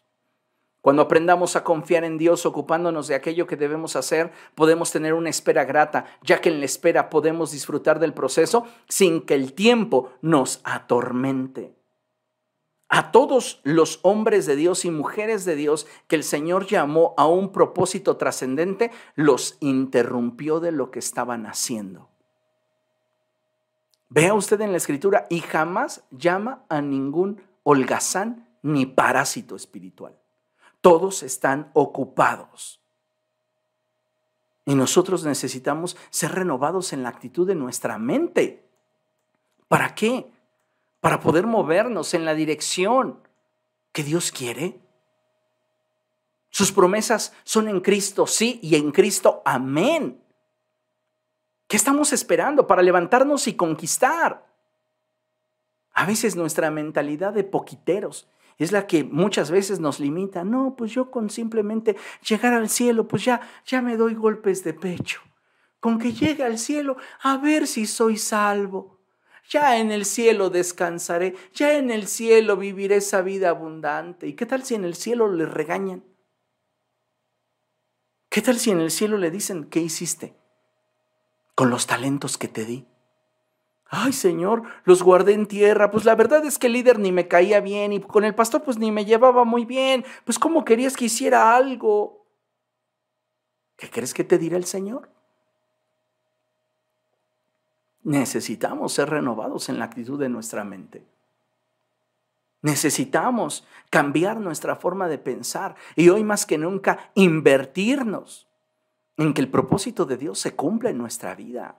Cuando 0.88 1.02
aprendamos 1.02 1.58
a 1.58 1.66
confiar 1.66 2.06
en 2.06 2.18
Dios 2.18 2.46
ocupándonos 2.46 3.10
de 3.10 3.16
aquello 3.16 3.46
que 3.46 3.58
debemos 3.58 3.98
hacer, 3.98 4.32
podemos 4.56 4.90
tener 4.90 5.14
una 5.14 5.30
espera 5.30 5.66
grata, 5.66 6.06
ya 6.24 6.40
que 6.40 6.48
en 6.48 6.62
la 6.62 6.66
espera 6.66 7.10
podemos 7.10 7.52
disfrutar 7.52 8.00
del 8.00 8.14
proceso 8.14 8.66
sin 8.88 9.20
que 9.26 9.34
el 9.34 9.52
tiempo 9.52 10.14
nos 10.22 10.62
atormente. 10.64 11.76
A 12.88 13.12
todos 13.12 13.60
los 13.66 14.00
hombres 14.04 14.46
de 14.46 14.56
Dios 14.56 14.86
y 14.86 14.90
mujeres 14.90 15.44
de 15.44 15.58
Dios 15.58 15.88
que 16.08 16.16
el 16.16 16.24
Señor 16.24 16.68
llamó 16.68 17.14
a 17.18 17.28
un 17.28 17.52
propósito 17.52 18.16
trascendente, 18.16 18.90
los 19.16 19.58
interrumpió 19.60 20.62
de 20.62 20.72
lo 20.72 20.90
que 20.90 21.00
estaban 21.00 21.48
haciendo. 21.48 22.08
Vea 24.08 24.34
usted 24.34 24.62
en 24.62 24.72
la 24.72 24.78
escritura 24.78 25.28
y 25.30 25.42
jamás 25.42 26.06
llama 26.12 26.64
a 26.70 26.82
ningún 26.82 27.42
holgazán 27.64 28.48
ni 28.62 28.86
parásito 28.86 29.58
espiritual 29.58 30.18
todos 30.82 31.24
están 31.24 31.72
ocupados. 31.74 32.82
Y 34.66 34.76
nosotros 34.76 35.24
necesitamos 35.24 35.96
ser 36.10 36.34
renovados 36.34 36.92
en 36.92 37.04
la 37.04 37.10
actitud 37.10 37.48
de 37.48 37.56
nuestra 37.56 37.98
mente. 37.98 38.68
¿Para 39.68 39.96
qué? 39.96 40.30
Para 41.00 41.20
poder 41.20 41.48
movernos 41.48 42.14
en 42.14 42.26
la 42.26 42.34
dirección 42.34 43.22
que 43.94 44.04
Dios 44.04 44.32
quiere. 44.32 44.80
Sus 46.50 46.72
promesas 46.72 47.34
son 47.44 47.70
en 47.70 47.82
Cristo, 47.82 48.28
sí, 48.28 48.60
y 48.62 48.76
en 48.76 48.92
Cristo, 48.92 49.42
amén. 49.46 50.22
¿Qué 51.68 51.78
estamos 51.78 52.14
esperando 52.14 52.68
para 52.68 52.82
levantarnos 52.82 53.48
y 53.48 53.56
conquistar? 53.56 54.48
A 55.94 56.06
veces 56.06 56.36
nuestra 56.36 56.72
mentalidad 56.72 57.34
de 57.34 57.44
poquiteros 57.44 58.28
es 58.58 58.72
la 58.72 58.88
que 58.88 59.04
muchas 59.04 59.52
veces 59.52 59.80
nos 59.80 60.00
limita. 60.00 60.44
No, 60.44 60.76
pues 60.76 60.92
yo 60.92 61.12
con 61.12 61.30
simplemente 61.30 61.96
llegar 62.28 62.54
al 62.54 62.70
cielo, 62.70 63.08
pues 63.08 63.24
ya, 63.24 63.42
ya 63.66 63.82
me 63.82 63.98
doy 63.98 64.16
golpes 64.16 64.64
de 64.64 64.74
pecho. 64.74 65.22
Con 65.80 66.00
que 66.00 66.12
llegue 66.12 66.44
al 66.44 66.58
cielo, 66.58 66.98
a 67.22 67.38
ver 67.38 67.68
si 67.68 67.86
soy 67.86 68.18
salvo. 68.18 68.98
Ya 69.50 69.78
en 69.78 69.92
el 69.92 70.06
cielo 70.06 70.50
descansaré, 70.50 71.36
ya 71.54 71.78
en 71.78 71.92
el 71.92 72.08
cielo 72.08 72.58
viviré 72.58 72.98
esa 72.98 73.22
vida 73.22 73.50
abundante. 73.50 74.28
¿Y 74.28 74.34
qué 74.34 74.46
tal 74.46 74.64
si 74.64 74.76
en 74.76 74.84
el 74.84 74.96
cielo 74.96 75.32
le 75.32 75.46
regañan? 75.46 76.04
¿Qué 78.30 78.42
tal 78.42 78.60
si 78.60 78.72
en 78.72 78.82
el 78.82 78.92
cielo 78.92 79.18
le 79.18 79.32
dicen, 79.32 79.66
¿qué 79.66 79.80
hiciste? 79.80 80.36
Con 81.56 81.70
los 81.70 81.88
talentos 81.88 82.38
que 82.38 82.48
te 82.48 82.66
di. 82.66 82.88
Ay, 83.90 84.12
Señor, 84.12 84.64
los 84.84 85.02
guardé 85.02 85.34
en 85.34 85.46
tierra. 85.46 85.92
Pues 85.92 86.04
la 86.04 86.16
verdad 86.16 86.46
es 86.46 86.58
que 86.58 86.68
el 86.68 86.74
líder 86.74 87.00
ni 87.00 87.12
me 87.12 87.28
caía 87.28 87.62
bien 87.62 87.94
y 87.94 88.02
con 88.02 88.26
el 88.26 88.36
pastor 88.36 88.64
pues 88.64 88.78
ni 88.78 88.92
me 88.92 89.06
llevaba 89.06 89.46
muy 89.46 89.66
bien. 89.66 90.06
Pues 90.26 90.38
¿cómo 90.38 90.66
querías 90.66 90.98
que 90.98 91.06
hiciera 91.06 91.56
algo? 91.56 92.26
¿Qué 93.78 93.90
crees 93.90 94.14
que 94.14 94.24
te 94.24 94.38
dirá 94.38 94.58
el 94.58 94.66
Señor? 94.66 95.10
Necesitamos 98.04 98.94
ser 98.94 99.10
renovados 99.10 99.70
en 99.70 99.80
la 99.80 99.86
actitud 99.86 100.20
de 100.20 100.30
nuestra 100.30 100.64
mente. 100.64 101.06
Necesitamos 102.62 103.66
cambiar 103.90 104.40
nuestra 104.40 104.76
forma 104.76 105.08
de 105.08 105.18
pensar 105.18 105.76
y 105.96 106.10
hoy 106.10 106.24
más 106.24 106.46
que 106.46 106.58
nunca 106.58 107.12
invertirnos 107.14 108.48
en 109.16 109.34
que 109.34 109.42
el 109.42 109.50
propósito 109.50 110.06
de 110.06 110.18
Dios 110.18 110.40
se 110.40 110.56
cumpla 110.56 110.90
en 110.90 110.98
nuestra 110.98 111.36
vida. 111.36 111.78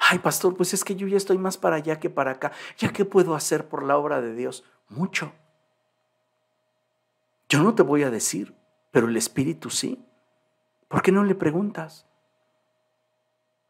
Ay, 0.00 0.18
pastor, 0.18 0.56
pues 0.56 0.72
es 0.72 0.82
que 0.82 0.96
yo 0.96 1.06
ya 1.06 1.18
estoy 1.18 1.36
más 1.36 1.58
para 1.58 1.76
allá 1.76 2.00
que 2.00 2.08
para 2.08 2.32
acá. 2.32 2.52
¿Ya 2.78 2.92
qué 2.92 3.04
puedo 3.04 3.34
hacer 3.34 3.68
por 3.68 3.84
la 3.84 3.98
obra 3.98 4.20
de 4.22 4.34
Dios? 4.34 4.64
Mucho. 4.88 5.32
Yo 7.48 7.62
no 7.62 7.74
te 7.74 7.82
voy 7.82 8.02
a 8.02 8.10
decir, 8.10 8.54
pero 8.90 9.08
el 9.08 9.16
Espíritu 9.16 9.68
sí. 9.68 10.02
¿Por 10.88 11.02
qué 11.02 11.12
no 11.12 11.22
le 11.22 11.34
preguntas? 11.34 12.06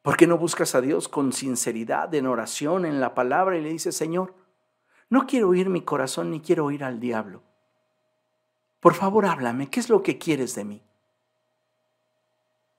¿Por 0.03 0.17
qué 0.17 0.27
no 0.27 0.39
buscas 0.39 0.75
a 0.75 0.81
Dios 0.81 1.09
con 1.09 1.33
sinceridad, 1.33 2.15
en 2.15 2.27
oración, 2.27 2.87
en 2.87 3.01
la 3.01 3.13
palabra 3.13 3.59
y 3.59 3.61
le 3.61 3.71
dices, 3.71 3.97
Señor, 3.97 4.35
no 5.11 5.27
quiero 5.27 5.49
oír 5.49 5.69
mi 5.69 5.83
corazón 5.83 6.31
ni 6.31 6.41
quiero 6.41 6.65
oír 6.65 6.85
al 6.85 7.01
diablo? 7.01 7.43
Por 8.79 8.95
favor, 8.95 9.27
háblame, 9.27 9.69
¿qué 9.69 9.81
es 9.81 9.91
lo 9.91 10.03
que 10.03 10.17
quieres 10.17 10.55
de 10.55 10.65
mí? 10.65 10.83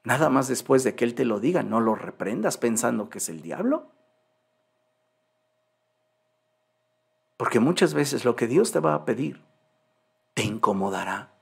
Nada 0.04 0.30
más 0.30 0.48
después 0.48 0.84
de 0.84 0.96
que 0.96 1.06
Él 1.06 1.16
te 1.16 1.26
lo 1.26 1.40
diga, 1.40 1.64
no 1.64 1.80
lo 1.80 1.96
reprendas 1.96 2.58
pensando 2.58 3.10
que 3.10 3.20
es 3.20 3.30
el 3.30 3.42
diablo. 3.42 3.92
Porque 7.38 7.60
muchas 7.60 7.94
veces 7.94 8.26
lo 8.26 8.36
que 8.36 8.48
Dios 8.48 8.72
te 8.72 8.80
va 8.80 8.94
a 8.94 9.06
pedir 9.06 9.44
te 10.34 10.44
incomodará 10.44 11.34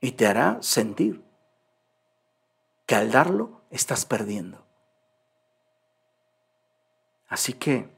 y 0.00 0.12
te 0.12 0.26
hará 0.26 0.58
sentir 0.60 1.24
que 2.86 2.94
al 2.94 3.10
darlo 3.10 3.62
estás 3.70 4.04
perdiendo. 4.06 4.64
Así 7.28 7.52
que 7.52 7.88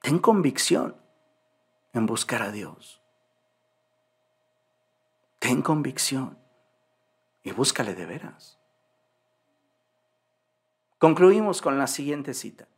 ten 0.00 0.18
convicción 0.18 0.96
en 1.92 2.06
buscar 2.06 2.42
a 2.42 2.50
Dios. 2.50 3.00
Ten 5.38 5.62
convicción 5.62 6.39
y 7.42 7.52
búscale 7.52 7.94
de 7.94 8.06
veras. 8.06 8.58
Concluimos 10.98 11.62
con 11.62 11.78
la 11.78 11.86
siguiente 11.86 12.34
cita. 12.34 12.68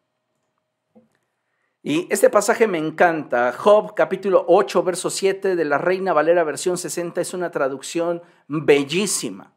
Y 1.82 2.06
este 2.12 2.30
pasaje 2.30 2.68
me 2.68 2.78
encanta. 2.78 3.52
Job 3.52 3.94
capítulo 3.94 4.44
8, 4.46 4.84
verso 4.84 5.10
7 5.10 5.56
de 5.56 5.64
la 5.64 5.78
Reina 5.78 6.12
Valera 6.12 6.44
versión 6.44 6.78
60 6.78 7.20
es 7.20 7.34
una 7.34 7.50
traducción 7.50 8.22
bellísima. 8.46 9.52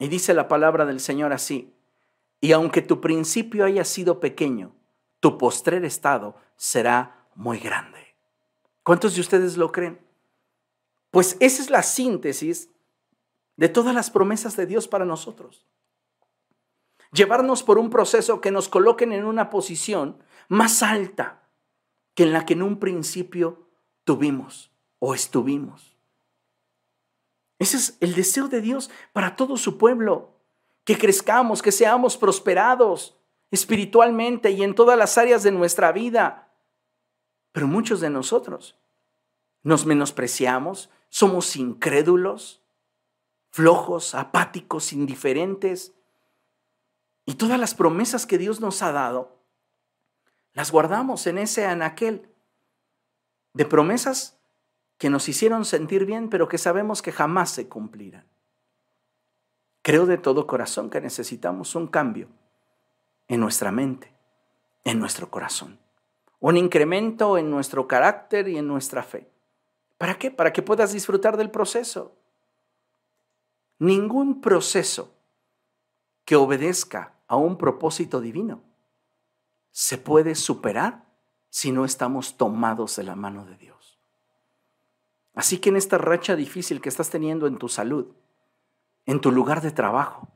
Y 0.00 0.08
dice 0.08 0.34
la 0.34 0.48
palabra 0.48 0.84
del 0.84 0.98
Señor 0.98 1.32
así. 1.32 1.72
Y 2.40 2.50
aunque 2.50 2.82
tu 2.82 3.00
principio 3.00 3.64
haya 3.64 3.84
sido 3.84 4.18
pequeño, 4.18 4.74
tu 5.20 5.38
postrer 5.38 5.84
estado 5.84 6.34
será 6.56 7.28
muy 7.36 7.58
grande. 7.58 8.16
¿Cuántos 8.82 9.14
de 9.14 9.20
ustedes 9.20 9.56
lo 9.56 9.70
creen? 9.70 10.00
Pues 11.12 11.36
esa 11.38 11.62
es 11.62 11.70
la 11.70 11.84
síntesis 11.84 12.70
de 13.56 13.68
todas 13.68 13.94
las 13.94 14.10
promesas 14.10 14.56
de 14.56 14.66
Dios 14.66 14.88
para 14.88 15.04
nosotros. 15.04 15.66
Llevarnos 17.12 17.62
por 17.62 17.78
un 17.78 17.90
proceso 17.90 18.40
que 18.40 18.50
nos 18.50 18.68
coloquen 18.68 19.12
en 19.12 19.24
una 19.24 19.50
posición 19.50 20.18
más 20.48 20.82
alta 20.82 21.48
que 22.14 22.24
en 22.24 22.32
la 22.32 22.44
que 22.44 22.54
en 22.54 22.62
un 22.62 22.78
principio 22.78 23.68
tuvimos 24.04 24.72
o 24.98 25.14
estuvimos. 25.14 25.96
Ese 27.58 27.76
es 27.76 27.96
el 28.00 28.14
deseo 28.14 28.48
de 28.48 28.60
Dios 28.60 28.90
para 29.12 29.36
todo 29.36 29.56
su 29.56 29.78
pueblo, 29.78 30.32
que 30.84 30.98
crezcamos, 30.98 31.62
que 31.62 31.72
seamos 31.72 32.16
prosperados 32.16 33.16
espiritualmente 33.50 34.50
y 34.50 34.62
en 34.62 34.74
todas 34.74 34.98
las 34.98 35.16
áreas 35.16 35.42
de 35.44 35.52
nuestra 35.52 35.92
vida. 35.92 36.52
Pero 37.52 37.68
muchos 37.68 38.00
de 38.00 38.10
nosotros 38.10 38.76
nos 39.62 39.86
menospreciamos, 39.86 40.90
somos 41.08 41.54
incrédulos, 41.56 42.63
flojos, 43.54 44.16
apáticos, 44.16 44.92
indiferentes. 44.92 45.94
Y 47.24 47.34
todas 47.34 47.56
las 47.60 47.76
promesas 47.76 48.26
que 48.26 48.36
Dios 48.36 48.60
nos 48.60 48.82
ha 48.82 48.90
dado, 48.90 49.38
las 50.54 50.72
guardamos 50.72 51.28
en 51.28 51.38
ese 51.38 51.64
anaquel 51.64 52.28
de 53.52 53.64
promesas 53.64 54.40
que 54.98 55.08
nos 55.08 55.28
hicieron 55.28 55.64
sentir 55.64 56.04
bien, 56.04 56.30
pero 56.30 56.48
que 56.48 56.58
sabemos 56.58 57.00
que 57.00 57.12
jamás 57.12 57.50
se 57.50 57.68
cumplirán. 57.68 58.26
Creo 59.82 60.06
de 60.06 60.18
todo 60.18 60.48
corazón 60.48 60.90
que 60.90 61.00
necesitamos 61.00 61.76
un 61.76 61.86
cambio 61.86 62.26
en 63.28 63.38
nuestra 63.38 63.70
mente, 63.70 64.12
en 64.82 64.98
nuestro 64.98 65.30
corazón, 65.30 65.78
un 66.40 66.56
incremento 66.56 67.38
en 67.38 67.50
nuestro 67.50 67.86
carácter 67.86 68.48
y 68.48 68.58
en 68.58 68.66
nuestra 68.66 69.04
fe. 69.04 69.30
¿Para 69.96 70.18
qué? 70.18 70.32
Para 70.32 70.52
que 70.52 70.62
puedas 70.62 70.92
disfrutar 70.92 71.36
del 71.36 71.52
proceso. 71.52 72.16
Ningún 73.84 74.40
proceso 74.40 75.12
que 76.24 76.36
obedezca 76.36 77.12
a 77.26 77.36
un 77.36 77.58
propósito 77.58 78.22
divino 78.22 78.62
se 79.72 79.98
puede 79.98 80.36
superar 80.36 81.04
si 81.50 81.70
no 81.70 81.84
estamos 81.84 82.38
tomados 82.38 82.96
de 82.96 83.02
la 83.02 83.14
mano 83.14 83.44
de 83.44 83.58
Dios. 83.58 83.98
Así 85.34 85.58
que 85.58 85.68
en 85.68 85.76
esta 85.76 85.98
racha 85.98 86.34
difícil 86.34 86.80
que 86.80 86.88
estás 86.88 87.10
teniendo 87.10 87.46
en 87.46 87.58
tu 87.58 87.68
salud, 87.68 88.06
en 89.04 89.20
tu 89.20 89.30
lugar 89.30 89.60
de 89.60 89.70
trabajo, 89.70 90.28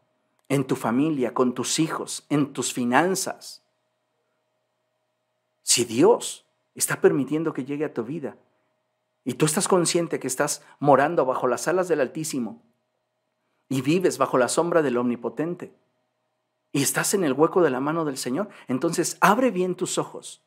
en 0.50 0.66
tu 0.66 0.76
familia, 0.76 1.32
con 1.32 1.54
tus 1.54 1.78
hijos, 1.78 2.26
en 2.28 2.52
tus 2.52 2.74
finanzas, 2.74 3.62
si 5.62 5.86
Dios 5.86 6.44
está 6.74 7.00
permitiendo 7.00 7.54
que 7.54 7.64
llegue 7.64 7.86
a 7.86 7.94
tu 7.94 8.04
vida 8.04 8.36
y 9.24 9.34
tú 9.34 9.46
estás 9.46 9.68
consciente 9.68 10.20
que 10.20 10.26
estás 10.26 10.62
morando 10.80 11.24
bajo 11.24 11.48
las 11.48 11.66
alas 11.66 11.88
del 11.88 12.02
Altísimo 12.02 12.68
y 13.69 13.82
vives 13.82 14.19
bajo 14.19 14.39
la 14.39 14.49
sombra 14.49 14.82
del 14.82 14.97
Omnipotente 14.97 15.73
y 16.73 16.82
estás 16.82 17.15
en 17.15 17.24
el 17.24 17.32
hueco 17.32 17.62
de 17.62 17.70
la 17.70 17.81
mano 17.81 18.05
del 18.05 18.19
Señor, 18.19 18.49
entonces 18.66 19.16
abre 19.20 19.51
bien 19.51 19.74
tus 19.74 19.99
ojos, 19.99 20.43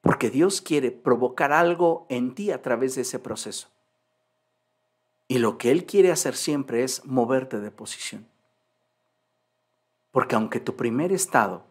porque 0.00 0.30
Dios 0.30 0.60
quiere 0.60 0.90
provocar 0.90 1.52
algo 1.52 2.06
en 2.08 2.34
ti 2.34 2.50
a 2.50 2.62
través 2.62 2.94
de 2.94 3.02
ese 3.02 3.18
proceso. 3.18 3.68
Y 5.28 5.38
lo 5.38 5.58
que 5.58 5.70
Él 5.70 5.86
quiere 5.86 6.10
hacer 6.10 6.34
siempre 6.34 6.82
es 6.82 7.04
moverte 7.04 7.60
de 7.60 7.70
posición. 7.70 8.26
Porque 10.10 10.34
aunque 10.34 10.60
tu 10.60 10.76
primer 10.76 11.12
estado 11.12 11.64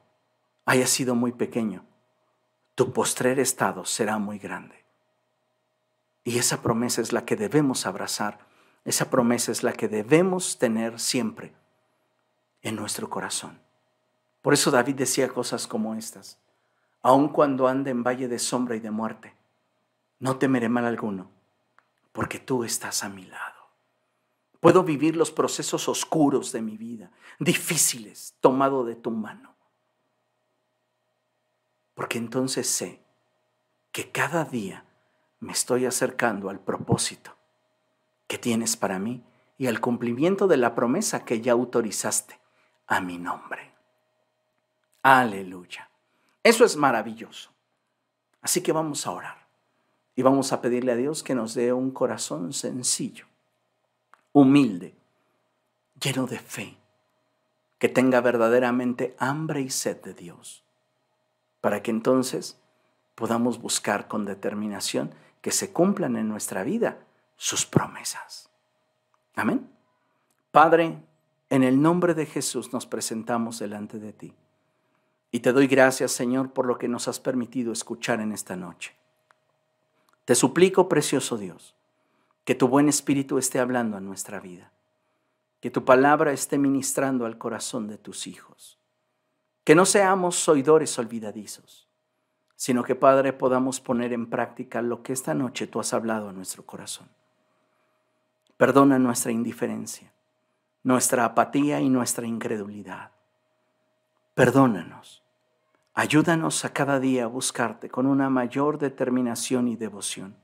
haya 0.65 0.87
sido 0.87 1.15
muy 1.15 1.31
pequeño, 1.31 1.85
tu 2.75 2.93
postrer 2.93 3.39
estado 3.39 3.85
será 3.85 4.17
muy 4.17 4.39
grande. 4.39 4.83
Y 6.23 6.37
esa 6.37 6.61
promesa 6.61 7.01
es 7.01 7.11
la 7.13 7.25
que 7.25 7.35
debemos 7.35 7.85
abrazar, 7.85 8.39
esa 8.83 9.09
promesa 9.09 9.51
es 9.51 9.63
la 9.63 9.73
que 9.73 9.87
debemos 9.87 10.57
tener 10.57 10.99
siempre 10.99 11.53
en 12.61 12.75
nuestro 12.75 13.09
corazón. 13.09 13.59
Por 14.41 14.53
eso 14.53 14.71
David 14.71 14.95
decía 14.95 15.29
cosas 15.29 15.67
como 15.67 15.93
estas, 15.95 16.39
aun 17.03 17.29
cuando 17.29 17.67
ande 17.67 17.91
en 17.91 18.03
valle 18.03 18.27
de 18.27 18.39
sombra 18.39 18.75
y 18.75 18.79
de 18.79 18.91
muerte, 18.91 19.35
no 20.19 20.37
temeré 20.37 20.67
mal 20.67 20.85
alguno, 20.85 21.29
porque 22.11 22.39
tú 22.39 22.63
estás 22.63 23.03
a 23.03 23.09
mi 23.09 23.25
lado. 23.25 23.61
Puedo 24.59 24.83
vivir 24.83 25.15
los 25.15 25.31
procesos 25.31 25.87
oscuros 25.87 26.51
de 26.51 26.61
mi 26.61 26.77
vida, 26.77 27.11
difíciles, 27.39 28.35
tomado 28.41 28.83
de 28.83 28.95
tu 28.95 29.11
mano. 29.11 29.55
Porque 31.93 32.17
entonces 32.17 32.67
sé 32.67 33.01
que 33.91 34.11
cada 34.11 34.45
día 34.45 34.85
me 35.39 35.51
estoy 35.51 35.85
acercando 35.85 36.49
al 36.49 36.59
propósito 36.59 37.35
que 38.31 38.37
tienes 38.37 38.77
para 38.77 38.97
mí 38.97 39.21
y 39.57 39.67
al 39.67 39.81
cumplimiento 39.81 40.47
de 40.47 40.55
la 40.55 40.73
promesa 40.73 41.25
que 41.25 41.41
ya 41.41 41.51
autorizaste 41.51 42.39
a 42.87 43.01
mi 43.01 43.17
nombre. 43.17 43.73
Aleluya. 45.03 45.89
Eso 46.41 46.63
es 46.63 46.77
maravilloso. 46.77 47.49
Así 48.41 48.61
que 48.61 48.71
vamos 48.71 49.05
a 49.05 49.11
orar 49.11 49.47
y 50.15 50.21
vamos 50.21 50.53
a 50.53 50.61
pedirle 50.61 50.93
a 50.93 50.95
Dios 50.95 51.23
que 51.23 51.35
nos 51.35 51.55
dé 51.55 51.73
un 51.73 51.91
corazón 51.91 52.53
sencillo 52.53 53.25
humilde, 54.31 54.95
lleno 56.01 56.25
de 56.25 56.39
fe, 56.39 56.77
que 57.79 57.89
tenga 57.89 58.21
verdaderamente 58.21 59.13
hambre 59.19 59.59
y 59.59 59.69
sed 59.69 60.01
de 60.03 60.13
Dios, 60.13 60.63
para 61.59 61.83
que 61.83 61.91
entonces 61.91 62.57
podamos 63.13 63.59
buscar 63.59 64.07
con 64.07 64.23
determinación 64.23 65.13
que 65.41 65.51
se 65.51 65.73
cumplan 65.73 66.15
en 66.15 66.29
nuestra 66.29 66.63
vida 66.63 66.99
sus 67.41 67.65
promesas. 67.65 68.51
Amén. 69.33 69.67
Padre, 70.51 71.01
en 71.49 71.63
el 71.63 71.81
nombre 71.81 72.13
de 72.13 72.27
Jesús 72.27 72.71
nos 72.71 72.85
presentamos 72.85 73.57
delante 73.57 73.97
de 73.97 74.13
ti. 74.13 74.35
Y 75.31 75.39
te 75.39 75.51
doy 75.51 75.65
gracias, 75.65 76.11
Señor, 76.11 76.53
por 76.53 76.67
lo 76.67 76.77
que 76.77 76.87
nos 76.87 77.07
has 77.07 77.19
permitido 77.19 77.73
escuchar 77.73 78.21
en 78.21 78.31
esta 78.31 78.55
noche. 78.55 78.95
Te 80.25 80.35
suplico, 80.35 80.87
precioso 80.87 81.35
Dios, 81.35 81.73
que 82.45 82.53
tu 82.53 82.67
buen 82.67 82.87
espíritu 82.87 83.39
esté 83.39 83.57
hablando 83.57 83.97
a 83.97 84.01
nuestra 84.01 84.39
vida, 84.39 84.71
que 85.61 85.71
tu 85.71 85.83
palabra 85.83 86.33
esté 86.33 86.59
ministrando 86.59 87.25
al 87.25 87.39
corazón 87.39 87.87
de 87.87 87.97
tus 87.97 88.27
hijos, 88.27 88.77
que 89.63 89.73
no 89.73 89.87
seamos 89.87 90.47
oidores 90.47 90.99
olvidadizos, 90.99 91.89
sino 92.55 92.83
que 92.83 92.93
Padre 92.93 93.33
podamos 93.33 93.81
poner 93.81 94.13
en 94.13 94.29
práctica 94.29 94.83
lo 94.83 95.01
que 95.01 95.13
esta 95.13 95.33
noche 95.33 95.65
tú 95.65 95.79
has 95.79 95.91
hablado 95.95 96.29
a 96.29 96.33
nuestro 96.33 96.67
corazón. 96.67 97.09
Perdona 98.61 98.99
nuestra 98.99 99.31
indiferencia, 99.31 100.13
nuestra 100.83 101.25
apatía 101.25 101.81
y 101.81 101.89
nuestra 101.89 102.27
incredulidad. 102.27 103.09
Perdónanos. 104.35 105.23
Ayúdanos 105.95 106.63
a 106.63 106.71
cada 106.71 106.99
día 106.99 107.23
a 107.23 107.27
buscarte 107.27 107.89
con 107.89 108.05
una 108.05 108.29
mayor 108.29 108.77
determinación 108.77 109.67
y 109.67 109.77
devoción. 109.77 110.35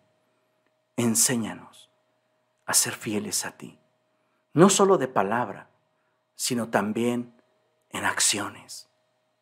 Enséñanos 0.95 1.91
a 2.65 2.73
ser 2.73 2.93
fieles 2.93 3.45
a 3.45 3.51
ti, 3.51 3.77
no 4.51 4.71
solo 4.71 4.97
de 4.97 5.09
palabra, 5.09 5.69
sino 6.33 6.69
también 6.69 7.39
en 7.91 8.03
acciones. 8.03 8.89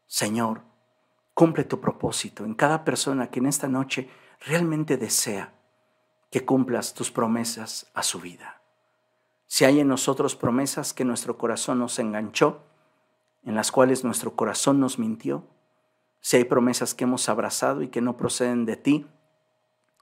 Señor, 0.06 0.64
cumple 1.34 1.64
tu 1.64 1.80
propósito 1.80 2.44
en 2.44 2.54
cada 2.54 2.84
persona 2.84 3.32
que 3.32 3.40
en 3.40 3.46
esta 3.46 3.70
noche 3.70 4.10
realmente 4.46 4.98
desea 4.98 5.54
que 6.30 6.44
cumplas 6.44 6.94
tus 6.94 7.10
promesas 7.10 7.90
a 7.94 8.04
su 8.04 8.20
vida. 8.20 8.64
Si 9.56 9.64
hay 9.64 9.80
en 9.80 9.88
nosotros 9.88 10.36
promesas 10.36 10.94
que 10.94 11.06
nuestro 11.06 11.38
corazón 11.38 11.80
nos 11.80 11.98
enganchó, 11.98 12.60
en 13.46 13.56
las 13.56 13.72
cuales 13.72 14.04
nuestro 14.04 14.36
corazón 14.36 14.82
nos 14.82 15.00
mintió, 15.00 15.46
si 16.20 16.36
hay 16.36 16.44
promesas 16.44 16.94
que 16.94 17.06
hemos 17.06 17.30
abrazado 17.30 17.82
y 17.82 17.88
que 17.88 18.02
no 18.02 18.18
proceden 18.18 18.66
de 18.66 18.76
ti, 18.76 19.08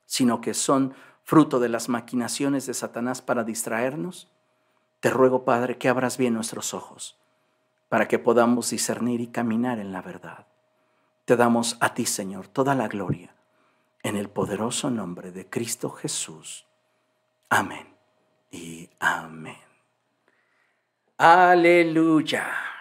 sino 0.07 0.41
que 0.41 0.55
son 0.55 0.95
fruto 1.23 1.59
de 1.59 1.69
las 1.69 1.87
maquinaciones 1.87 2.65
de 2.65 2.73
Satanás 2.73 3.21
para 3.21 3.43
distraernos, 3.43 4.27
te 5.01 5.11
ruego, 5.11 5.45
Padre, 5.45 5.77
que 5.77 5.87
abras 5.87 6.17
bien 6.17 6.33
nuestros 6.33 6.73
ojos 6.73 7.19
para 7.89 8.07
que 8.07 8.17
podamos 8.17 8.71
discernir 8.71 9.21
y 9.21 9.27
caminar 9.27 9.77
en 9.77 9.91
la 9.91 10.01
verdad. 10.01 10.47
Te 11.25 11.35
damos 11.35 11.77
a 11.79 11.93
ti, 11.93 12.07
Señor, 12.07 12.47
toda 12.47 12.73
la 12.73 12.87
gloria, 12.87 13.35
en 14.01 14.15
el 14.15 14.31
poderoso 14.31 14.89
nombre 14.89 15.31
de 15.31 15.47
Cristo 15.47 15.91
Jesús. 15.91 16.65
Amén 17.51 17.92
y 18.53 18.87
amén. 18.99 19.57
Aleluya. 21.17 22.72